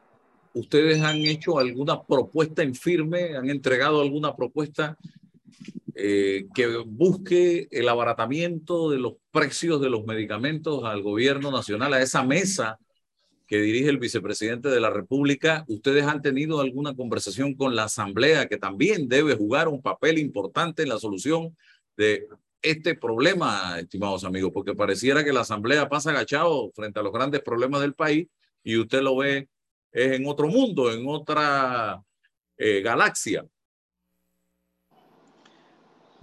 ustedes 0.53 1.03
han 1.03 1.19
hecho 1.19 1.59
alguna 1.59 2.03
propuesta 2.03 2.63
en 2.63 2.75
firme, 2.75 3.37
han 3.37 3.49
entregado 3.51 4.01
alguna 4.01 4.35
propuesta 4.35 4.97
eh, 5.95 6.47
que 6.55 6.67
busque 6.87 7.69
el 7.71 7.89
abaratamiento 7.89 8.91
de 8.91 8.99
los 8.99 9.15
precios 9.31 9.81
de 9.81 9.91
los 9.91 10.05
medicamentos 10.05 10.83
al 10.85 11.03
gobierno 11.03 11.51
nacional, 11.51 11.95
a 11.95 12.01
esa 12.01 12.23
mesa 12.23 12.79
que 13.51 13.61
dirige 13.61 13.89
el 13.91 13.99
vicepresidente 13.99 14.69
de 14.69 14.79
la 14.79 14.91
República, 14.91 15.65
¿ustedes 15.67 16.05
han 16.05 16.23
tenido 16.23 16.61
alguna 16.61 16.95
conversación 16.95 17.55
con 17.55 17.75
la 17.75 17.83
Asamblea 17.83 18.47
que 18.47 18.59
también 18.59 19.09
debe 19.09 19.35
jugar 19.35 19.67
un 19.67 19.83
papel 19.83 20.19
importante 20.19 20.85
en 20.85 20.89
la 20.89 21.01
solución 21.01 21.57
de 21.97 22.29
este 22.63 22.95
problema, 22.95 23.81
estimados 23.81 24.23
amigos? 24.23 24.53
Porque 24.55 24.77
pareciera 24.77 25.25
que 25.25 25.33
la 25.33 25.41
Asamblea 25.41 25.89
pasa 25.89 26.11
agachado 26.11 26.71
frente 26.77 27.01
a 27.01 27.03
los 27.03 27.13
grandes 27.13 27.41
problemas 27.41 27.81
del 27.81 27.95
país 27.95 28.29
y 28.63 28.77
usted 28.79 29.03
lo 29.03 29.17
ve 29.17 29.49
es 29.91 30.13
en 30.13 30.29
otro 30.29 30.47
mundo, 30.47 30.93
en 30.93 31.03
otra 31.09 32.01
eh, 32.57 32.81
galaxia. 32.83 33.45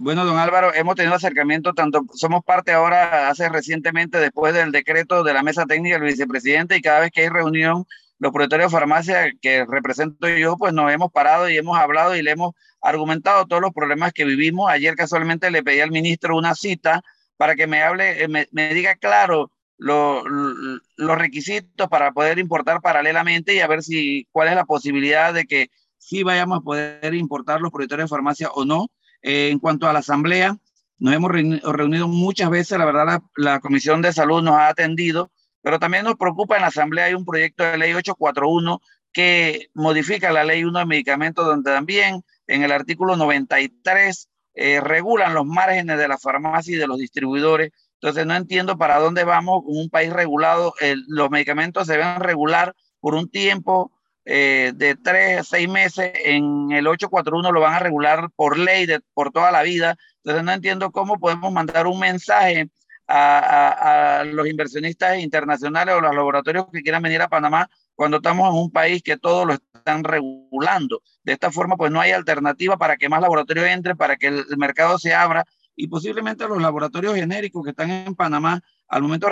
Bueno, 0.00 0.24
don 0.24 0.38
Álvaro, 0.38 0.72
hemos 0.74 0.94
tenido 0.94 1.16
acercamiento, 1.16 1.74
tanto 1.74 2.04
somos 2.14 2.44
parte 2.44 2.70
ahora, 2.70 3.28
hace 3.28 3.48
recientemente, 3.48 4.18
después 4.18 4.54
del 4.54 4.70
decreto 4.70 5.24
de 5.24 5.32
la 5.34 5.42
mesa 5.42 5.66
técnica 5.66 5.96
del 5.96 6.06
vicepresidente, 6.06 6.76
y 6.76 6.80
cada 6.80 7.00
vez 7.00 7.10
que 7.10 7.22
hay 7.22 7.28
reunión, 7.28 7.84
los 8.20 8.30
propietarios 8.32 8.70
de 8.70 8.78
farmacia 8.78 9.32
que 9.40 9.66
represento 9.66 10.28
yo, 10.28 10.56
pues 10.56 10.72
nos 10.72 10.92
hemos 10.92 11.10
parado 11.10 11.50
y 11.50 11.56
hemos 11.56 11.76
hablado 11.76 12.14
y 12.14 12.22
le 12.22 12.30
hemos 12.30 12.54
argumentado 12.80 13.46
todos 13.46 13.60
los 13.60 13.72
problemas 13.72 14.12
que 14.12 14.24
vivimos. 14.24 14.70
Ayer 14.70 14.94
casualmente 14.94 15.50
le 15.50 15.64
pedí 15.64 15.80
al 15.80 15.90
ministro 15.90 16.36
una 16.36 16.54
cita 16.54 17.02
para 17.36 17.56
que 17.56 17.66
me 17.66 17.82
hable, 17.82 18.22
eh, 18.22 18.28
me, 18.28 18.74
diga 18.74 18.94
claro 18.94 19.50
lo, 19.78 20.22
los 20.24 21.18
requisitos 21.18 21.88
para 21.88 22.12
poder 22.12 22.38
importar 22.38 22.80
paralelamente 22.80 23.54
y 23.54 23.60
a 23.60 23.66
ver 23.66 23.82
si 23.82 24.28
cuál 24.30 24.48
es 24.48 24.54
la 24.54 24.64
posibilidad 24.64 25.34
de 25.34 25.44
que 25.44 25.70
sí 25.98 26.22
vayamos 26.22 26.58
a 26.58 26.62
poder 26.62 27.14
importar 27.14 27.60
los 27.60 27.72
propietarios 27.72 28.08
de 28.08 28.14
farmacia 28.14 28.50
o 28.50 28.64
no 28.64 28.88
eh, 29.22 29.50
en 29.50 29.58
cuanto 29.58 29.88
a 29.88 29.92
la 29.92 29.98
asamblea, 30.00 30.56
nos 30.98 31.14
hemos 31.14 31.30
reunido 31.30 32.08
muchas 32.08 32.50
veces, 32.50 32.78
la 32.78 32.84
verdad 32.84 33.20
la, 33.36 33.60
Comisión 33.60 34.02
de 34.02 34.12
Salud 34.12 34.42
nos 34.42 34.54
ha 34.54 34.68
atendido, 34.68 35.30
pero 35.62 35.78
también 35.78 36.04
nos 36.04 36.16
preocupa 36.16 36.56
en 36.56 36.62
la 36.62 36.68
asamblea 36.68 37.06
hay 37.06 37.14
un 37.14 37.24
proyecto 37.24 37.64
de 37.64 37.78
ley 37.78 37.92
841 37.92 38.80
que 39.12 39.68
modifica 39.74 40.32
la 40.32 40.44
ley 40.44 40.64
1 40.64 40.78
de 40.78 40.86
medicamentos 40.86 41.46
donde 41.46 41.70
también 41.70 42.24
en 42.46 42.62
el 42.62 42.72
artículo 42.72 43.16
93 43.16 44.28
eh, 44.54 44.80
regulan 44.80 45.34
los 45.34 45.46
márgenes 45.46 45.98
de 45.98 46.08
la 46.08 46.18
farmacia 46.18 46.74
y 46.74 46.78
de 46.78 46.86
los 46.86 46.98
distribuidores. 46.98 47.70
Entonces 48.00 48.26
no 48.26 48.34
entiendo 48.34 48.76
para 48.76 48.98
dónde 48.98 49.24
vamos 49.24 49.62
con 49.64 49.76
un 49.76 49.88
país 49.88 50.12
regulado. 50.12 50.74
Los 51.06 51.30
medicamentos 51.30 51.86
se 51.86 51.94
deben 51.94 52.20
regular 52.20 52.74
por 53.00 53.14
un 53.14 53.30
tiempo 53.30 53.92
eh, 54.30 54.72
de 54.74 54.94
tres 54.94 55.40
a 55.40 55.42
seis 55.42 55.66
meses, 55.70 56.12
en 56.22 56.70
el 56.70 56.86
841 56.86 57.50
lo 57.50 57.60
van 57.62 57.72
a 57.72 57.78
regular 57.78 58.28
por 58.36 58.58
ley 58.58 58.84
de, 58.84 59.00
por 59.14 59.32
toda 59.32 59.50
la 59.50 59.62
vida. 59.62 59.96
Entonces 60.18 60.44
no 60.44 60.52
entiendo 60.52 60.90
cómo 60.90 61.18
podemos 61.18 61.50
mandar 61.50 61.86
un 61.86 61.98
mensaje 61.98 62.68
a, 63.06 64.18
a, 64.20 64.24
los 64.24 64.46
inversionistas 64.46 65.18
internacionales 65.18 65.94
o 65.94 66.02
los 66.02 66.14
laboratorios 66.14 66.66
que 66.70 66.82
quieran 66.82 67.02
venir 67.02 67.22
a 67.22 67.28
Panamá 67.28 67.70
cuando 67.94 68.18
estamos 68.18 68.50
en 68.50 68.60
un 68.60 68.70
país 68.70 69.02
que 69.02 69.16
todo 69.16 69.46
lo 69.46 69.54
están 69.54 70.04
regulando. 70.04 71.00
De 71.22 71.32
esta 71.32 71.50
forma, 71.50 71.78
pues 71.78 71.90
no 71.90 71.98
hay 71.98 72.10
alternativa 72.10 72.76
para 72.76 72.98
que 72.98 73.08
más 73.08 73.22
laboratorios 73.22 73.66
entren, 73.66 73.96
para 73.96 74.16
que 74.16 74.26
el, 74.26 74.44
mercado 74.58 74.98
se 74.98 75.14
abra 75.14 75.46
y 75.74 75.86
posiblemente 75.86 76.46
los 76.46 76.60
laboratorios 76.60 77.14
genéricos 77.14 77.64
que 77.64 77.70
están 77.70 77.90
en 77.90 78.14
Panamá 78.14 78.60
al 78.88 79.00
momento 79.00 79.30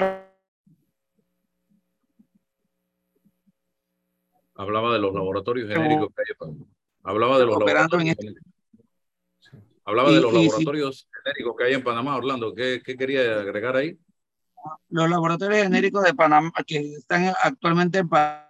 Hablaba 4.56 4.92
de 4.92 4.98
los 4.98 5.14
laboratorios 5.14 5.68
genéricos 5.68 6.08
que 6.14 6.22
hay 6.22 6.48
en 6.48 6.66
Hablaba 7.02 7.38
de 7.38 7.46
los 7.46 7.58
laboratorios, 7.58 8.16
este... 8.18 8.34
Hablaba 9.84 10.10
y, 10.10 10.14
de 10.14 10.20
los 10.20 10.32
laboratorios 10.32 11.08
genéricos 11.22 11.56
que 11.56 11.64
hay 11.64 11.74
en 11.74 11.84
Panamá, 11.84 12.16
Orlando. 12.16 12.54
¿Qué, 12.54 12.82
¿Qué, 12.84 12.96
quería 12.96 13.40
agregar 13.40 13.76
ahí? 13.76 13.96
Los 14.88 15.08
laboratorios 15.08 15.62
genéricos 15.62 16.02
de 16.02 16.14
Panamá 16.14 16.52
que 16.66 16.78
están 16.94 17.32
actualmente 17.42 17.98
en 17.98 18.08
Panamá, 18.08 18.40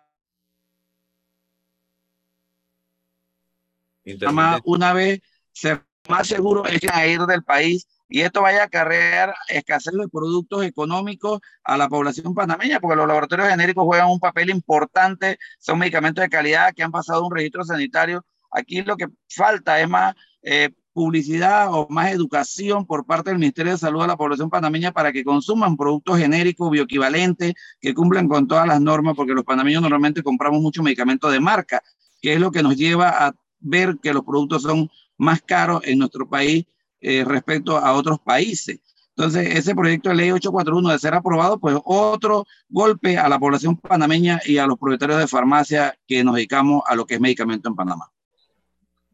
una 4.64 4.92
vez 4.92 5.20
se 5.52 5.80
más 6.08 6.28
seguro 6.28 6.64
es 6.66 6.80
a 6.90 7.06
ir 7.06 7.20
del 7.22 7.42
país 7.42 7.86
y 8.08 8.20
esto 8.20 8.42
vaya 8.42 8.62
a 8.62 8.64
acarrear 8.64 9.34
escasez 9.48 9.94
de 9.94 10.08
productos 10.08 10.64
económicos 10.64 11.40
a 11.64 11.76
la 11.76 11.88
población 11.88 12.34
panameña, 12.34 12.80
porque 12.80 12.96
los 12.96 13.08
laboratorios 13.08 13.48
genéricos 13.48 13.84
juegan 13.84 14.08
un 14.08 14.20
papel 14.20 14.50
importante, 14.50 15.38
son 15.58 15.78
medicamentos 15.78 16.22
de 16.22 16.28
calidad 16.28 16.72
que 16.74 16.82
han 16.82 16.92
pasado 16.92 17.26
un 17.26 17.34
registro 17.34 17.64
sanitario. 17.64 18.24
Aquí 18.50 18.82
lo 18.82 18.96
que 18.96 19.08
falta 19.28 19.80
es 19.80 19.88
más 19.88 20.14
eh, 20.42 20.70
publicidad 20.92 21.74
o 21.74 21.86
más 21.90 22.12
educación 22.12 22.86
por 22.86 23.04
parte 23.04 23.30
del 23.30 23.38
Ministerio 23.38 23.72
de 23.72 23.78
Salud 23.78 24.02
a 24.02 24.06
la 24.06 24.16
población 24.16 24.48
panameña 24.48 24.92
para 24.92 25.12
que 25.12 25.24
consuman 25.24 25.76
productos 25.76 26.18
genéricos 26.18 26.70
bioequivalentes 26.70 27.54
que 27.80 27.92
cumplan 27.92 28.28
con 28.28 28.46
todas 28.46 28.66
las 28.66 28.80
normas, 28.80 29.14
porque 29.16 29.34
los 29.34 29.44
panameños 29.44 29.82
normalmente 29.82 30.22
compramos 30.22 30.62
mucho 30.62 30.82
medicamento 30.82 31.28
de 31.28 31.40
marca, 31.40 31.82
que 32.22 32.34
es 32.34 32.40
lo 32.40 32.52
que 32.52 32.62
nos 32.62 32.76
lleva 32.76 33.26
a 33.26 33.34
ver 33.58 33.98
que 34.00 34.14
los 34.14 34.24
productos 34.24 34.62
son 34.62 34.88
más 35.18 35.42
caros 35.42 35.82
en 35.84 35.98
nuestro 35.98 36.28
país 36.28 36.66
eh, 37.00 37.24
respecto 37.24 37.76
a 37.76 37.92
otros 37.94 38.18
países. 38.20 38.80
Entonces, 39.16 39.56
ese 39.56 39.74
proyecto 39.74 40.10
de 40.10 40.16
ley 40.16 40.30
841 40.30 40.90
de 40.90 40.98
ser 40.98 41.14
aprobado, 41.14 41.58
pues 41.58 41.74
otro 41.84 42.44
golpe 42.68 43.16
a 43.16 43.28
la 43.28 43.38
población 43.38 43.76
panameña 43.76 44.40
y 44.44 44.58
a 44.58 44.66
los 44.66 44.78
propietarios 44.78 45.18
de 45.18 45.26
farmacia 45.26 45.98
que 46.06 46.22
nos 46.22 46.34
dedicamos 46.34 46.82
a 46.86 46.94
lo 46.94 47.06
que 47.06 47.14
es 47.14 47.20
medicamento 47.20 47.68
en 47.68 47.76
Panamá. 47.76 48.12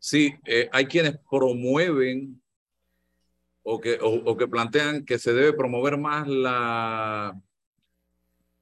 Sí, 0.01 0.35
eh, 0.45 0.69
hay 0.73 0.87
quienes 0.87 1.19
promueven 1.31 2.43
o 3.63 3.81
que, 3.81 3.97
o, 4.03 4.37
que, 4.37 4.49
plantean 4.49 5.05
que 5.05 5.21
se 5.21 5.33
debe 5.33 5.53
promover 5.53 5.97
más 5.97 6.27
la, 6.27 7.41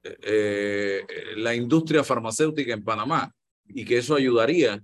eh, 0.03 1.03
la 1.37 1.55
industria 1.55 2.03
farmacéutica 2.03 2.73
en 2.73 2.83
Panamá 2.83 3.33
y 3.67 3.83
que 3.83 3.97
eso 3.97 4.13
ayudaría 4.13 4.83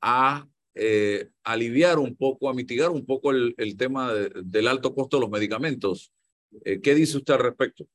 a 0.00 0.44
eh, 0.74 1.30
aliviar 1.44 1.98
un 1.98 2.16
poco, 2.16 2.48
a 2.48 2.54
mitigar 2.54 2.90
un 2.90 3.04
poco 3.04 3.30
el, 3.30 3.54
el 3.58 3.76
tema 3.76 4.12
de, 4.12 4.30
del 4.44 4.68
alto 4.68 4.94
costo 4.94 5.16
de 5.16 5.22
los 5.22 5.30
medicamentos. 5.30 6.12
Eh, 6.64 6.80
¿Qué 6.80 6.94
dice 6.94 7.16
usted 7.16 7.34
al 7.34 7.40
respecto? 7.40 7.86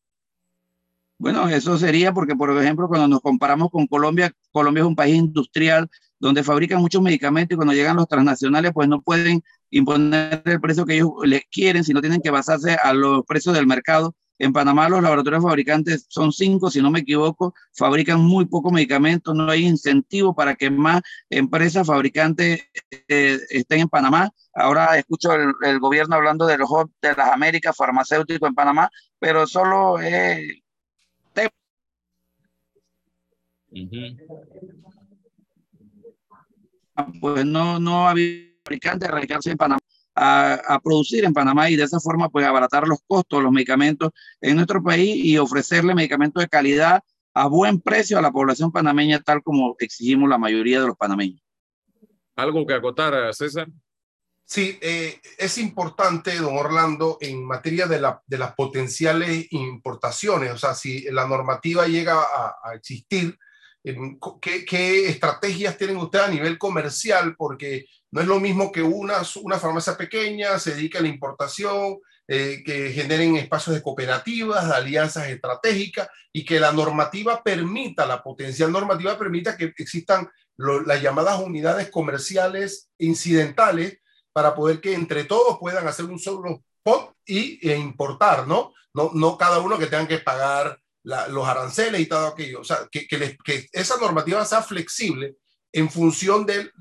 Bueno, 1.19 1.49
eso 1.49 1.77
sería 1.79 2.13
porque, 2.13 2.35
por 2.35 2.55
ejemplo, 2.61 2.87
cuando 2.87 3.07
nos 3.07 3.21
comparamos 3.21 3.71
con 3.71 3.87
Colombia, 3.87 4.31
Colombia 4.51 4.81
es 4.81 4.87
un 4.87 4.95
país 4.95 5.15
industrial 5.15 5.89
donde 6.19 6.43
fabrican 6.43 6.79
muchos 6.79 7.01
medicamentos 7.01 7.55
y 7.55 7.57
cuando 7.57 7.73
llegan 7.73 7.95
los 7.95 8.07
transnacionales, 8.07 8.71
pues 8.73 8.87
no 8.87 9.01
pueden 9.01 9.41
imponer 9.71 10.43
el 10.45 10.61
precio 10.61 10.85
que 10.85 10.95
ellos 10.95 11.11
les 11.23 11.41
quieren, 11.51 11.83
sino 11.83 12.01
tienen 12.01 12.21
que 12.21 12.29
basarse 12.29 12.75
a 12.75 12.93
los 12.93 13.23
precios 13.25 13.55
del 13.55 13.65
mercado. 13.65 14.15
En 14.39 14.53
Panamá 14.53 14.87
los 14.87 15.01
laboratorios 15.01 15.43
fabricantes 15.43 16.05
son 16.09 16.31
cinco, 16.31 16.69
si 16.69 16.81
no 16.81 16.91
me 16.91 16.99
equivoco, 16.99 17.55
fabrican 17.73 18.19
muy 18.19 18.45
pocos 18.45 18.71
medicamentos, 18.71 19.35
no 19.35 19.49
hay 19.49 19.65
incentivo 19.65 20.35
para 20.35 20.55
que 20.55 20.69
más 20.69 21.01
empresas 21.29 21.87
fabricantes 21.87 22.61
eh, 23.07 23.39
estén 23.49 23.81
en 23.81 23.89
Panamá. 23.89 24.29
Ahora 24.53 24.97
escucho 24.97 25.33
el, 25.33 25.53
el, 25.63 25.79
gobierno 25.79 26.15
hablando 26.15 26.45
de 26.45 26.57
los 26.57 26.69
de 27.01 27.13
las 27.15 27.29
Américas 27.31 27.75
farmacéuticos 27.75 28.47
en 28.47 28.55
Panamá, 28.55 28.89
pero 29.19 29.47
solo 29.47 29.99
es... 29.99 30.61
Uh 33.69 33.79
-huh. 33.79 34.17
Pues 37.19 37.45
no, 37.45 37.79
no 37.79 38.07
había 38.07 38.47
fabricantes 38.63 39.09
radicarse 39.09 39.51
en 39.51 39.57
Panamá 39.57 39.79
a, 40.17 40.53
a, 40.53 40.79
producir 40.79 41.23
en 41.23 41.33
Panamá 41.33 41.69
y 41.69 41.75
de 41.75 41.83
esa 41.83 41.99
forma 41.99 42.29
pues 42.29 42.45
abaratar 42.45 42.87
los 42.87 42.99
costos 43.05 43.39
de 43.39 43.43
los 43.43 43.51
medicamentos 43.51 44.11
en 44.41 44.55
nuestro 44.55 44.81
país 44.83 45.15
y 45.15 45.37
ofrecerle 45.37 45.93
medicamentos 45.93 46.41
de 46.41 46.49
calidad 46.49 47.03
a 47.33 47.47
buen 47.47 47.79
precio 47.79 48.17
a 48.17 48.21
la 48.21 48.31
población 48.31 48.71
panameña 48.71 49.21
tal 49.21 49.43
como 49.43 49.75
exigimos 49.79 50.27
la 50.27 50.39
mayoría 50.39 50.81
de 50.81 50.87
los 50.87 50.97
panameños. 50.97 51.41
¿Algo 52.35 52.65
que 52.65 52.73
acotar, 52.73 53.33
César? 53.33 53.67
Sí, 54.43 54.79
eh, 54.81 55.19
es 55.37 55.57
importante, 55.57 56.35
don 56.37 56.57
Orlando, 56.57 57.17
en 57.19 57.43
materia 57.43 57.85
de, 57.85 57.99
la, 57.99 58.23
de, 58.25 58.37
las 58.37 58.55
potenciales 58.55 59.47
importaciones, 59.51 60.51
o 60.53 60.57
sea, 60.57 60.73
si 60.73 61.01
la 61.11 61.27
normativa 61.27 61.85
llega 61.85 62.13
a, 62.21 62.55
a 62.63 62.73
existir, 62.73 63.37
¿qué, 64.41 64.65
¿qué, 64.65 65.09
estrategias 65.09 65.77
tienen 65.77 65.97
ustedes 65.97 66.25
a 66.25 66.31
nivel 66.31 66.57
comercial? 66.57 67.35
Porque 67.35 67.85
no 68.11 68.21
es 68.21 68.27
lo 68.27 68.39
mismo 68.39 68.71
que 68.71 68.81
una, 68.81 69.15
una 69.43 69.59
farmacia 69.59 69.97
pequeña 69.97 70.59
se 70.59 70.75
dedica 70.75 70.99
a 70.99 71.01
la 71.01 71.07
importación, 71.09 71.99
eh, 72.29 72.61
que 72.65 72.91
generen 72.91 73.37
espacios 73.37 73.75
de 73.75 73.81
cooperativas, 73.81 74.67
de 74.67 74.75
alianzas 74.75 75.29
estratégicas 75.29 76.09
y 76.33 76.43
que 76.43 76.59
la 76.59 76.73
normativa 76.73 77.41
permita, 77.41 78.05
la 78.05 78.21
potencial 78.21 78.69
normativa 78.69 79.17
permita 79.17 79.55
que 79.55 79.73
existan 79.77 80.29
las 80.57 81.01
llamadas 81.01 81.39
unidades 81.39 81.89
comerciales 81.89 82.89
incidentales 82.97 83.99
para 84.33 84.55
poder 84.55 84.81
que 84.81 84.93
entre 84.93 85.23
todos 85.23 85.57
puedan 85.57 85.87
hacer 85.87 86.03
un 86.05 86.19
solo 86.19 86.63
pot 86.83 87.13
y, 87.25 87.65
e 87.65 87.77
importar, 87.77 88.45
¿no? 88.45 88.73
No, 88.93 89.11
no 89.13 89.37
cada 89.37 89.59
uno 89.59 89.77
que 89.77 89.87
tenga 89.87 90.07
que 90.07 90.19
pagar 90.19 90.79
los 91.03 91.47
aranceles 91.47 92.01
y 92.01 92.07
todo 92.07 92.27
aquello. 92.27 92.59
O 92.59 92.63
sea, 92.65 92.89
que, 92.91 93.07
que, 93.07 93.37
que 93.43 93.69
esa 93.71 93.97
normativa 93.97 94.43
sea 94.43 94.61
flexible 94.61 95.37
en 95.77 95.91
función 95.91 96.43
de, 96.45 96.71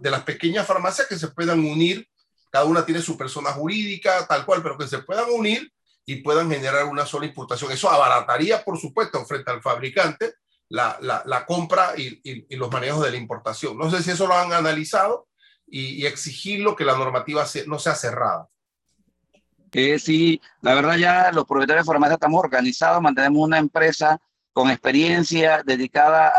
las 0.00 0.22
pequeñas 0.22 0.66
farmacias 0.66 1.06
que 1.06 1.16
se 1.16 1.28
puedan 1.28 1.60
unir 1.60 2.08
cada 2.50 2.64
una 2.64 2.84
tiene 2.84 3.00
su 3.00 3.16
persona 3.16 3.52
jurídica, 3.52 4.26
tal 4.26 4.44
cual, 4.44 4.62
pero 4.62 4.78
que 4.78 4.88
se 4.88 4.98
puedan 4.98 5.30
unir 5.30 5.70
y 6.04 6.16
puedan 6.16 6.50
generar 6.50 6.86
una 6.86 7.04
sola 7.04 7.26
importación. 7.26 7.70
Eso 7.70 7.90
abarataría, 7.90 8.64
por 8.64 8.78
supuesto, 8.78 9.24
frente 9.26 9.50
al 9.50 9.62
fabricante 9.62 10.34
la, 10.68 11.44
compra 11.46 11.92
y, 11.96 12.20
y, 12.24 12.56
los 12.56 12.70
manejos 12.72 13.04
de 13.04 13.10
la 13.10 13.16
importación. 13.16 13.76
No 13.76 13.90
sé 13.90 14.02
si 14.02 14.10
eso 14.10 14.26
lo 14.26 14.34
han 14.34 14.52
analizado 14.52 15.28
y, 15.66 16.02
y 16.02 16.06
exigirlo 16.06 16.74
que 16.74 16.84
la 16.84 16.96
normativa 16.96 17.44
no 17.66 17.78
sea 17.78 17.94
cerrada. 17.94 18.48
Eh, 19.72 19.98
sí, 19.98 20.40
la 20.62 20.74
verdad 20.74 20.96
ya 20.96 21.30
los 21.32 21.44
propietarios 21.44 21.84
de 21.84 21.92
farmacia 21.92 22.14
estamos 22.14 22.42
organizados, 22.42 23.02
mantenemos 23.02 23.46
una 23.46 23.58
empresa 23.58 24.18
con 24.56 24.70
experiencia 24.70 25.62
dedicada 25.62 26.32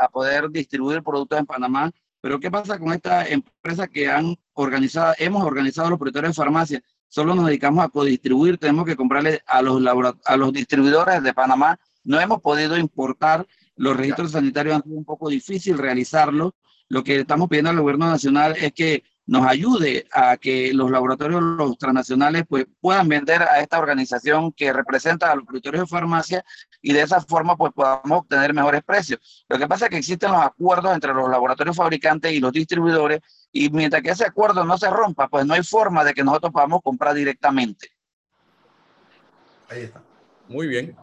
a, 0.00 0.08
poder 0.10 0.48
distribuir 0.50 1.02
productos 1.02 1.40
en 1.40 1.46
Panamá 1.46 1.90
pero 2.20 2.38
¿qué 2.38 2.48
pasa 2.48 2.78
con 2.78 2.92
esta 2.92 3.26
empresa 3.26 3.88
que 3.88 4.08
han 4.08 4.36
organizado, 4.52 5.14
hemos 5.18 5.42
organizado 5.42 5.90
los 5.90 5.98
propietarios 5.98 6.36
de 6.36 6.42
farmacia? 6.42 6.82
Solo 7.08 7.34
nos 7.34 7.46
dedicamos 7.46 7.84
a 7.84 7.88
codistribuir, 7.88 8.56
tenemos 8.56 8.84
que 8.84 8.94
comprarle 8.94 9.42
a 9.46 9.62
los, 9.62 9.82
a 10.24 10.36
los 10.36 10.52
distribuidores 10.52 11.24
de 11.24 11.34
Panamá. 11.34 11.76
No 12.04 12.20
hemos 12.20 12.40
podido 12.40 12.78
importar, 12.78 13.44
los 13.74 13.96
registros 13.96 14.30
sanitarios 14.30 14.76
han 14.76 14.84
sido 14.84 14.96
un 14.96 15.04
poco 15.04 15.28
difícil 15.28 15.76
realizarlo. 15.76 16.54
Lo 16.88 17.02
que 17.02 17.20
estamos 17.20 17.48
pidiendo 17.48 17.70
al 17.70 17.80
gobierno 17.80 18.08
nacional 18.08 18.54
es 18.56 18.72
que 18.72 19.02
nos 19.26 19.44
ayude 19.44 20.06
a 20.12 20.36
que 20.36 20.72
los 20.72 20.90
laboratorios 20.90 21.42
los 21.42 21.76
transnacionales 21.78 22.44
pues, 22.48 22.66
puedan 22.80 23.08
vender 23.08 23.42
a 23.42 23.60
esta 23.60 23.78
organización 23.78 24.52
que 24.52 24.72
representa 24.72 25.30
a 25.30 25.34
los 25.34 25.44
productores 25.44 25.80
de 25.80 25.86
farmacia 25.86 26.44
y 26.80 26.92
de 26.92 27.02
esa 27.02 27.20
forma 27.20 27.56
pues 27.56 27.72
podamos 27.72 28.20
obtener 28.20 28.54
mejores 28.54 28.84
precios. 28.84 29.44
Lo 29.48 29.58
que 29.58 29.66
pasa 29.66 29.86
es 29.86 29.90
que 29.90 29.98
existen 29.98 30.30
los 30.30 30.42
acuerdos 30.42 30.94
entre 30.94 31.12
los 31.12 31.28
laboratorios 31.28 31.76
fabricantes 31.76 32.32
y 32.32 32.38
los 32.40 32.52
distribuidores 32.52 33.20
y 33.50 33.68
mientras 33.70 34.02
que 34.02 34.10
ese 34.10 34.24
acuerdo 34.24 34.64
no 34.64 34.78
se 34.78 34.88
rompa, 34.88 35.28
pues 35.28 35.44
no 35.44 35.54
hay 35.54 35.64
forma 35.64 36.04
de 36.04 36.14
que 36.14 36.22
nosotros 36.22 36.52
podamos 36.52 36.80
comprar 36.82 37.14
directamente. 37.14 37.90
Ahí 39.68 39.82
está. 39.82 40.02
Muy 40.48 40.68
bien. 40.68 40.96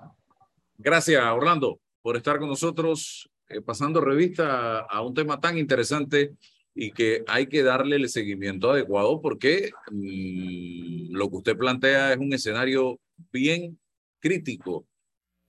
Gracias, 0.77 1.21
Orlando, 1.25 1.79
por 2.01 2.15
estar 2.15 2.39
con 2.39 2.47
nosotros 2.47 3.29
eh, 3.49 3.59
pasando 3.59 3.99
revista 3.99 4.79
a 4.79 5.01
un 5.01 5.13
tema 5.13 5.39
tan 5.39 5.57
interesante 5.57 6.35
y 6.75 6.91
que 6.91 7.23
hay 7.27 7.47
que 7.47 7.63
darle 7.63 7.97
el 7.97 8.09
seguimiento 8.09 8.71
adecuado 8.71 9.21
porque 9.21 9.71
mmm, 9.91 11.13
lo 11.13 11.29
que 11.29 11.35
usted 11.37 11.57
plantea 11.57 12.13
es 12.13 12.19
un 12.19 12.33
escenario 12.33 12.99
bien 13.31 13.79
crítico. 14.19 14.87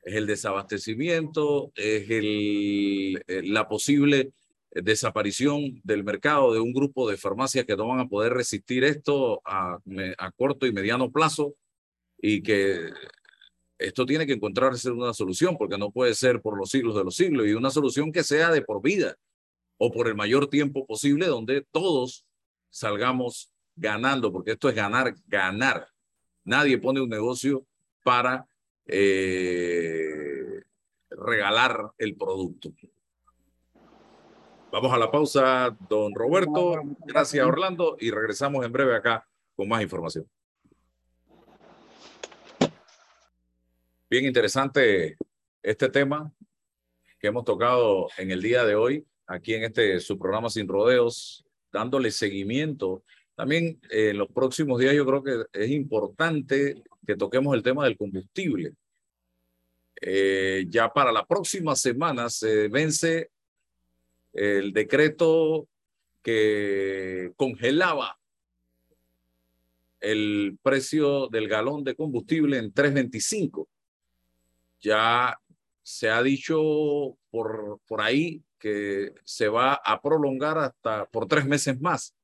Es 0.03 0.17
el 0.17 0.27
desabastecimiento, 0.27 1.73
es 1.77 2.11
el, 2.11 3.23
eh, 3.27 3.43
la 3.45 3.69
posible 3.69 4.33
desaparición 4.71 5.81
del 5.83 6.05
mercado 6.05 6.53
de 6.53 6.61
un 6.61 6.73
grupo 6.73 7.09
de 7.09 7.17
farmacias 7.17 7.65
que 7.65 7.77
no 7.77 7.89
van 7.89 8.01
a 8.01 8.09
poder 8.09 8.35
resistir 8.35 8.85
esto 8.85 9.41
a, 9.45 9.79
a 10.19 10.33
corto 10.33 10.67
y 10.67 10.73
mediano 10.73 11.11
plazo 11.11 11.55
y 12.19 12.43
que 12.43 12.91
esto 13.79 14.05
tiene 14.05 14.27
que 14.27 14.33
encontrarse 14.35 14.91
una 14.91 15.15
solución 15.15 15.57
porque 15.57 15.79
no 15.79 15.91
puede 15.91 16.15
ser 16.15 16.43
por 16.43 16.59
los 16.59 16.71
siglos 16.71 16.97
de 16.97 17.05
los 17.05 17.15
siglos 17.15 17.47
y 17.47 17.53
una 17.53 17.71
solución 17.71 18.13
que 18.13 18.25
sea 18.25 18.51
de 18.51 18.63
por 18.63 18.83
vida 18.83 19.17
o 19.85 19.93
por 19.93 20.09
el 20.09 20.15
mayor 20.15 20.49
tiempo 20.49 20.87
posible 20.87 21.27
donde 21.27 21.61
todos 21.71 22.25
salgamos 22.71 23.53
ganando, 23.77 24.33
porque 24.33 24.53
esto 24.53 24.71
es 24.71 24.75
ganar, 24.75 25.15
ganar. 25.27 25.89
Nadie 26.43 26.79
pone 26.79 27.03
un 27.03 27.11
negocio 27.11 27.67
para 28.03 28.47
eh, 28.87 30.63
regalar 31.11 31.93
el 31.99 32.17
producto. 32.17 32.73
Vamos 34.73 34.91
a 34.91 34.97
la 34.97 35.11
pausa, 35.11 35.77
don 35.87 36.15
Roberto. 36.15 36.81
Gracias, 37.01 37.47
Orlando, 37.47 37.99
y 38.01 38.11
regresamos 38.11 38.65
en 38.65 38.73
breve 38.73 38.97
acá 38.97 39.29
con 39.55 39.69
más 39.69 39.83
información. 39.83 40.27
Bien 44.09 44.25
interesante 44.25 45.19
este 45.63 45.91
tema 45.91 46.33
que 47.19 47.27
hemos 47.27 47.45
tocado 47.45 48.09
en 48.17 48.31
el 48.31 48.41
día 48.41 48.65
de 48.65 48.77
hoy 48.77 49.07
aquí 49.27 49.55
en 49.55 49.65
este 49.65 50.01
su 50.01 50.19
programa 50.19 50.51
Sin 50.51 50.69
Rodeos, 50.69 51.45
dándole 51.73 52.11
seguimiento. 52.11 53.05
También 53.35 53.81
eh, 53.91 54.11
en 54.11 54.19
los 54.19 54.29
próximos 54.29 54.79
días 54.79 54.95
yo 54.95 55.05
creo 55.07 55.23
que 55.23 55.45
es 55.53 55.71
importante 55.71 56.83
que 57.07 57.17
toquemos 57.17 57.55
el 57.55 57.63
tema 57.63 57.85
del 57.85 57.97
combustible. 57.97 58.73
Eh, 60.01 60.67
ya 60.69 60.93
para 60.93 61.13
la 61.13 61.27
próxima 61.27 61.75
semana 61.77 62.29
se 62.29 62.69
vence 62.69 63.31
el 64.33 64.73
decreto 64.73 65.69
que 66.23 67.33
congelaba 67.37 68.19
el 70.01 70.59
precio 70.63 71.29
del 71.29 71.49
galón 71.49 71.85
de 71.85 71.95
combustible 71.95 72.59
en 72.59 72.73
3.25. 72.73 73.67
Ya 74.81 75.39
se 75.83 76.11
ha 76.11 76.23
dicho 76.23 77.17
por, 77.31 77.81
por 77.87 78.03
ahí 78.03 78.43
que 78.65 79.13
se 79.25 79.47
va 79.47 79.75
a 79.75 80.01
prolongar 80.01 80.57
hasta 80.57 81.05
por 81.05 81.27
tres 81.27 81.45
meses 81.45 81.79
más. 81.83 82.17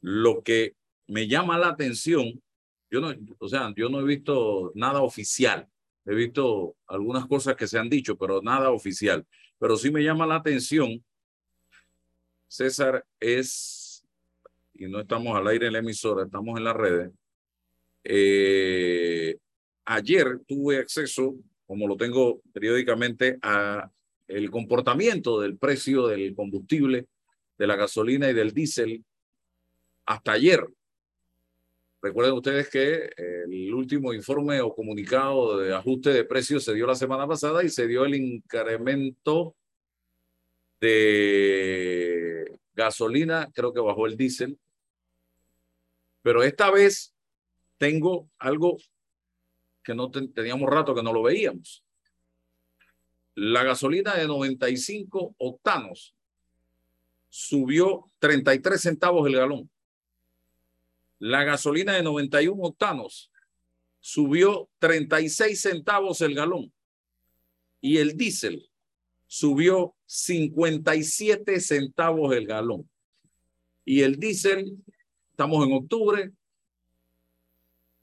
Lo 0.00 0.42
que 0.42 0.74
me 1.06 1.28
llama 1.28 1.56
la 1.58 1.68
atención, 1.68 2.42
yo 2.90 3.00
no, 3.00 3.14
o 3.38 3.48
sea, 3.48 3.72
yo 3.76 3.88
no 3.88 4.00
he 4.00 4.04
visto 4.04 4.72
nada 4.74 5.00
oficial. 5.00 5.68
He 6.06 6.16
visto 6.16 6.74
algunas 6.88 7.24
cosas 7.26 7.54
que 7.54 7.68
se 7.68 7.78
han 7.78 7.88
dicho, 7.88 8.18
pero 8.18 8.42
nada 8.42 8.72
oficial. 8.72 9.24
Pero 9.60 9.76
sí 9.76 9.92
me 9.92 10.02
llama 10.02 10.26
la 10.26 10.34
atención, 10.34 11.04
César, 12.48 13.06
es, 13.20 14.04
y 14.74 14.88
no 14.88 14.98
estamos 14.98 15.36
al 15.36 15.46
aire 15.46 15.68
en 15.68 15.74
la 15.74 15.78
emisora, 15.78 16.24
estamos 16.24 16.58
en 16.58 16.64
las 16.64 16.74
redes. 16.74 17.12
Eh, 18.02 19.38
ayer 19.84 20.40
tuve 20.48 20.78
acceso, 20.78 21.36
como 21.64 21.86
lo 21.86 21.96
tengo 21.96 22.42
periódicamente, 22.52 23.38
a 23.40 23.88
el 24.30 24.50
comportamiento 24.50 25.40
del 25.40 25.58
precio 25.58 26.06
del 26.06 26.34
combustible, 26.34 27.06
de 27.58 27.66
la 27.66 27.76
gasolina 27.76 28.30
y 28.30 28.34
del 28.34 28.52
diésel 28.52 29.04
hasta 30.06 30.32
ayer. 30.32 30.66
Recuerden 32.02 32.34
ustedes 32.34 32.70
que 32.70 33.10
el 33.16 33.74
último 33.74 34.14
informe 34.14 34.60
o 34.60 34.74
comunicado 34.74 35.58
de 35.58 35.74
ajuste 35.74 36.10
de 36.10 36.24
precios 36.24 36.64
se 36.64 36.74
dio 36.74 36.86
la 36.86 36.94
semana 36.94 37.26
pasada 37.26 37.62
y 37.62 37.68
se 37.68 37.86
dio 37.86 38.04
el 38.04 38.14
incremento 38.14 39.54
de 40.80 42.58
gasolina, 42.72 43.50
creo 43.52 43.74
que 43.74 43.80
bajó 43.80 44.06
el 44.06 44.16
diésel. 44.16 44.58
Pero 46.22 46.42
esta 46.42 46.70
vez 46.70 47.14
tengo 47.76 48.30
algo 48.38 48.78
que 49.82 49.94
no 49.94 50.10
teníamos 50.10 50.70
rato 50.70 50.94
que 50.94 51.02
no 51.02 51.12
lo 51.12 51.22
veíamos. 51.22 51.84
La 53.42 53.62
gasolina 53.64 54.16
de 54.16 54.26
95 54.26 55.34
octanos 55.38 56.14
subió 57.30 58.10
33 58.18 58.78
centavos 58.78 59.26
el 59.26 59.34
galón. 59.34 59.70
La 61.18 61.44
gasolina 61.44 61.94
de 61.94 62.02
91 62.02 62.62
octanos 62.62 63.32
subió 63.98 64.68
36 64.78 65.58
centavos 65.58 66.20
el 66.20 66.34
galón. 66.34 66.70
Y 67.80 67.96
el 67.96 68.14
diésel 68.18 68.68
subió 69.26 69.94
57 70.04 71.60
centavos 71.60 72.36
el 72.36 72.46
galón. 72.46 72.90
Y 73.86 74.02
el 74.02 74.16
diésel, 74.16 74.76
estamos 75.30 75.66
en 75.66 75.72
octubre, 75.72 76.30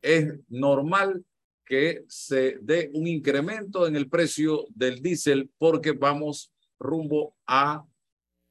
es 0.02 0.34
normal 0.50 1.27
que 1.68 2.06
se 2.08 2.58
dé 2.62 2.90
un 2.94 3.08
incremento 3.08 3.88
en 3.88 3.96
el 3.96 4.10
precio 4.10 4.66
del 4.70 5.02
diésel 5.02 5.52
porque 5.58 5.92
vamos 5.92 6.52
rumbo 6.80 7.36
a 7.46 7.86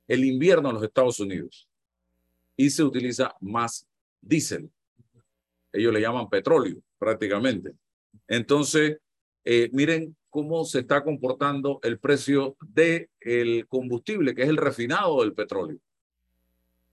el 0.07 0.25
invierno 0.25 0.69
en 0.69 0.75
los 0.75 0.85
Estados 0.85 1.19
Unidos 1.19 1.69
y 2.57 2.69
se 2.69 2.85
utiliza 2.85 3.35
más 3.41 3.87
diésel. 4.21 4.71
Ellos 5.73 5.93
le 5.93 6.01
llaman 6.01 6.29
petróleo 6.29 6.77
prácticamente. 6.99 7.73
Entonces, 8.29 8.99
eh, 9.45 9.71
miren 9.73 10.17
cómo 10.29 10.65
se 10.65 10.81
está 10.81 11.03
comportando 11.03 11.81
el 11.83 11.99
precio 11.99 12.57
del 12.61 13.09
el 13.21 13.67
combustible, 13.69 14.35
que 14.35 14.43
es 14.43 14.49
el 14.49 14.59
refinado 14.59 15.23
del 15.23 15.33
petróleo. 15.33 15.79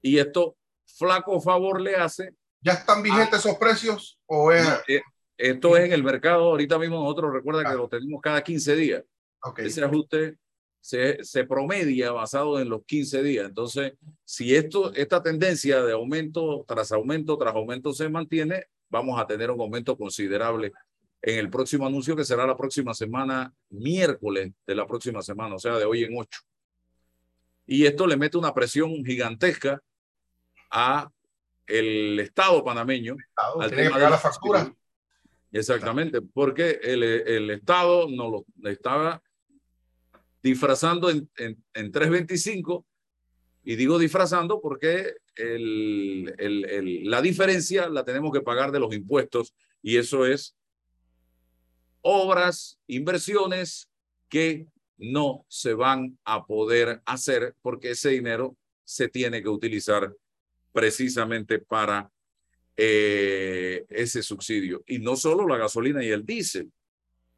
Y 0.02 0.18
esto 0.18 0.56
flaco 0.86 1.42
favor 1.42 1.82
le 1.82 1.96
hace. 1.96 2.34
¿Ya 2.62 2.74
están 2.74 3.04
vigentes 3.04 3.40
esos 3.40 3.58
precios? 3.58 4.18
O 4.26 4.52
es... 4.52 4.66
Eh, 4.88 5.02
esto 5.44 5.76
es 5.76 5.84
en 5.86 5.92
el 5.92 6.04
mercado, 6.04 6.46
ahorita 6.46 6.80
mismo 6.80 7.02
nosotros 7.04 7.34
recuerda 7.34 7.70
que 7.70 7.76
lo 7.76 7.90
tenemos 7.90 8.22
cada 8.22 8.42
15 8.42 8.76
días. 8.78 9.04
Okay. 9.42 9.68
Ese 9.68 9.84
ajuste 9.84 10.38
se, 10.80 11.22
se, 11.22 11.44
promedia 11.44 12.14
basado 12.14 12.62
en 12.62 12.70
los 12.70 12.86
15 12.86 13.22
días. 13.22 13.50
Entonces, 13.50 13.94
si 14.24 14.56
esto, 14.56 14.94
esta 14.94 15.22
tendencia 15.22 15.84
de 15.84 15.92
aumento 15.92 16.64
tras 16.66 16.94
aumento 16.94 17.38
tras 17.38 17.54
aumento 17.56 17.92
se 17.92 18.08
mantiene, 18.08 18.68
vamos 18.88 19.20
a 19.20 19.28
tener 19.28 19.52
un 19.52 19.60
aumento 19.60 19.98
considerable 19.98 20.72
en 21.22 21.40
el 21.40 21.50
próximo 21.50 21.86
anuncio 21.86 22.16
que 22.16 22.24
será 22.24 22.48
la 22.48 22.56
próxima 22.56 22.94
semana, 22.94 23.54
miércoles 23.70 24.54
de 24.66 24.76
la 24.76 24.88
próxima 24.88 25.22
semana, 25.22 25.56
o 25.56 25.60
sea, 25.60 25.78
de 25.78 25.84
hoy 25.84 26.06
en 26.06 26.18
ocho. 26.18 26.40
Y 27.66 27.86
esto 27.86 28.08
le 28.08 28.16
mete 28.16 28.38
una 28.38 28.54
presión 28.54 29.04
gigantesca 29.04 29.82
a 30.72 31.10
el 31.68 32.18
Estado 32.22 32.64
panameño. 32.64 33.18
al 33.60 33.70
tiene 33.70 33.86
que 33.86 33.90
pagar 33.90 34.12
la 34.12 34.18
factura. 34.18 34.74
Exactamente, 35.54 36.22
porque 36.22 36.80
el, 36.82 37.04
el 37.04 37.50
Estado 37.52 38.10
no 38.10 38.30
lo 38.30 38.70
estaba 38.70 39.22
disfrazando 40.42 41.10
en, 41.10 41.30
en, 41.38 41.64
en 41.74 41.92
325 41.92 42.86
y 43.64 43.76
digo 43.76 44.00
disfrazando 44.00 44.60
porque 44.60 45.14
el, 45.36 46.34
el, 46.38 47.10
la 47.10 47.22
diferencia 47.22 47.88
la 47.88 48.04
tenemos 48.04 48.34
que 48.34 48.42
pagar 48.42 48.72
de 48.72 48.80
los 48.80 48.94
impuestos 48.94 49.54
y 49.82 49.98
eso 49.98 50.26
es 50.26 50.56
obras, 52.02 52.80
inversiones 52.88 53.90
que 54.30 54.68
no 54.98 55.46
se 55.48 55.76
van 55.76 56.18
a 56.26 56.46
poder 56.46 57.02
hacer 57.06 57.56
porque 57.62 57.92
ese 57.92 58.10
dinero 58.10 58.58
se 58.84 59.08
tiene 59.08 59.42
que 59.42 59.50
utilizar 59.50 60.14
precisamente 60.72 61.60
para 61.60 62.12
eh, 62.78 63.86
ese 63.90 64.24
subsidio. 64.24 64.84
Y 64.88 65.00
no 65.00 65.16
solo 65.16 65.48
la 65.48 65.58
gasolina 65.58 66.04
y 66.04 66.10
el 66.10 66.26
diésel, 66.26 66.72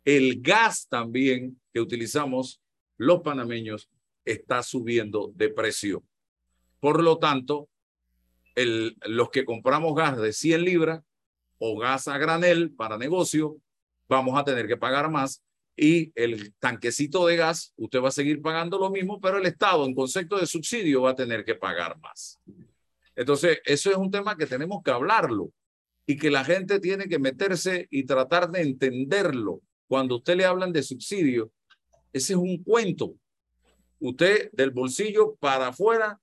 el 0.04 0.42
gas 0.42 0.88
también 0.88 1.60
que 1.74 1.82
utilizamos 1.82 2.62
los 2.98 3.22
panameños 3.22 3.90
está 4.24 4.64
subiendo 4.64 5.32
de 5.36 5.50
precio. 5.50 6.04
Por 6.80 7.04
lo 7.04 7.18
tanto, 7.18 7.68
el, 8.56 8.96
los 9.06 9.30
que 9.30 9.46
compramos 9.46 9.96
gas 9.96 10.18
de 10.18 10.32
100 10.32 10.64
libras 10.64 11.02
o 11.58 11.78
gas 11.78 12.08
a 12.08 12.18
granel 12.18 12.72
para 12.72 12.98
negocio, 12.98 13.58
vamos 14.08 14.38
a 14.40 14.44
tener 14.44 14.68
que 14.68 14.78
pagar 14.78 15.10
más 15.10 15.42
y 15.78 16.12
el 16.16 16.54
tanquecito 16.60 17.26
de 17.28 17.36
gas, 17.36 17.74
usted 17.76 18.02
va 18.02 18.08
a 18.08 18.12
seguir 18.12 18.42
pagando 18.42 18.80
lo 18.80 18.90
mismo, 18.90 19.20
pero 19.20 19.38
el 19.38 19.46
Estado 19.46 19.86
en 19.86 19.94
concepto 19.94 20.38
de 20.38 20.46
subsidio 20.46 21.02
va 21.02 21.12
a 21.12 21.16
tener 21.16 21.44
que 21.44 21.56
pagar 21.56 22.00
más. 22.00 22.40
Entonces, 23.16 23.60
eso 23.66 23.92
es 23.92 23.98
un 23.98 24.12
tema 24.12 24.38
que 24.38 24.46
tenemos 24.46 24.84
que 24.84 24.92
hablarlo 24.92 25.52
y 26.06 26.18
que 26.18 26.30
la 26.30 26.44
gente 26.44 26.80
tiene 26.80 27.08
que 27.08 27.20
meterse 27.20 27.88
y 27.90 28.06
tratar 28.06 28.50
de 28.52 28.62
entenderlo. 28.62 29.62
Cuando 29.88 30.18
usted 30.18 30.36
le 30.36 30.46
hablan 30.46 30.72
de 30.72 30.84
subsidio, 30.84 31.52
ese 32.14 32.34
es 32.34 32.40
un 32.40 32.64
cuento. 32.64 33.16
Usted 34.00 34.50
del 34.52 34.72
bolsillo 34.72 35.36
para 35.36 35.68
afuera 35.68 36.20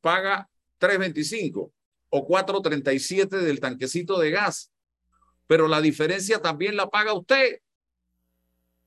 paga 0.00 0.48
3.25 0.80 1.72
o 2.10 2.28
4.37 2.28 3.28
del 3.28 3.60
tanquecito 3.60 4.18
de 4.18 4.30
gas 4.30 4.72
pero 5.52 5.68
la 5.68 5.82
diferencia 5.82 6.40
también 6.40 6.76
la 6.76 6.88
paga 6.88 7.12
usted. 7.12 7.60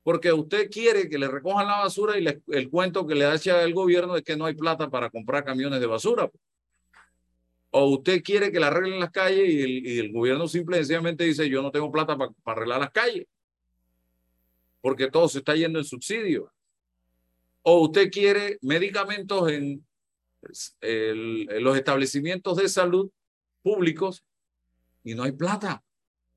Porque 0.02 0.32
usted 0.32 0.68
quiere 0.68 1.08
que 1.08 1.16
le 1.16 1.28
recojan 1.28 1.68
la 1.68 1.78
basura 1.78 2.18
y 2.18 2.26
el 2.26 2.70
cuento 2.70 3.06
que 3.06 3.14
le 3.14 3.24
hace 3.24 3.52
el 3.62 3.72
gobierno 3.72 4.16
es 4.16 4.24
que 4.24 4.36
no 4.36 4.46
hay 4.46 4.54
plata 4.54 4.90
para 4.90 5.08
comprar 5.08 5.44
camiones 5.44 5.78
de 5.78 5.86
basura. 5.86 6.28
O 7.78 7.90
usted 7.90 8.22
quiere 8.22 8.50
que 8.50 8.58
le 8.58 8.64
arreglen 8.64 9.00
las 9.00 9.10
calles 9.10 9.46
y 9.46 9.98
el, 9.98 10.10
gobierno 10.10 10.48
simple 10.48 10.78
y 10.78 10.80
sencillamente 10.80 11.24
dice 11.24 11.46
yo 11.46 11.60
no 11.60 11.70
tengo 11.70 11.92
plata 11.92 12.16
para 12.16 12.32
arreglar 12.46 12.80
las 12.80 12.90
calles. 12.90 13.26
Porque 14.80 15.10
todo 15.10 15.28
se 15.28 15.40
está 15.40 15.54
yendo 15.54 15.78
en 15.78 15.84
subsidio. 15.84 16.50
O 17.60 17.80
usted 17.80 18.10
quiere 18.10 18.56
medicamentos 18.62 19.50
en 19.50 19.84
los 21.60 21.76
establecimientos 21.76 22.56
de 22.56 22.70
salud 22.70 23.10
públicos 23.62 24.24
y 25.04 25.14
no 25.14 25.24
hay 25.24 25.32
plata 25.32 25.84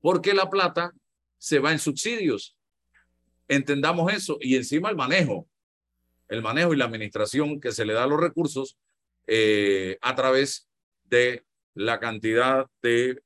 porque 0.02 0.34
la 0.34 0.50
plata 0.50 0.92
se 1.38 1.58
va 1.58 1.72
en 1.72 1.78
subsidios. 1.78 2.54
Entendamos 3.48 4.12
eso 4.12 4.36
y 4.42 4.56
encima 4.56 4.90
el 4.90 4.96
manejo, 4.96 5.48
el 6.28 6.42
manejo 6.42 6.74
y 6.74 6.76
la 6.76 6.84
administración 6.84 7.62
que 7.62 7.72
se 7.72 7.86
le 7.86 7.94
da 7.94 8.04
a 8.04 8.08
los 8.08 8.20
recursos 8.20 8.76
eh, 9.26 9.96
a 10.02 10.14
través 10.14 10.69
de 11.10 11.44
la 11.74 11.98
cantidad 11.98 12.66
de 12.82 13.22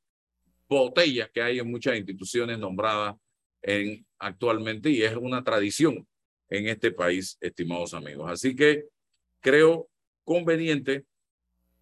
botellas 0.68 1.30
que 1.32 1.42
hay 1.42 1.58
en 1.58 1.70
muchas 1.70 1.96
instituciones 1.96 2.58
nombradas 2.58 3.16
en, 3.62 4.04
actualmente 4.18 4.90
y 4.90 5.02
es 5.02 5.14
una 5.14 5.44
tradición 5.44 6.06
en 6.48 6.68
este 6.68 6.90
país, 6.90 7.36
estimados 7.40 7.94
amigos. 7.94 8.30
Así 8.30 8.56
que 8.56 8.86
creo 9.40 9.88
conveniente 10.24 11.04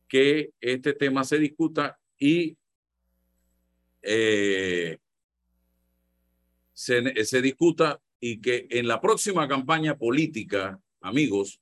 que 0.08 0.50
este 0.60 0.92
tema 0.92 1.24
se 1.24 1.38
discuta 1.38 1.98
y 2.18 2.56
eh, 4.02 4.98
se, 6.72 7.24
se 7.24 7.42
discuta 7.42 8.00
y 8.20 8.40
que 8.40 8.66
en 8.70 8.88
la 8.88 9.00
próxima 9.00 9.48
campaña 9.48 9.96
política, 9.96 10.80
amigos, 11.00 11.61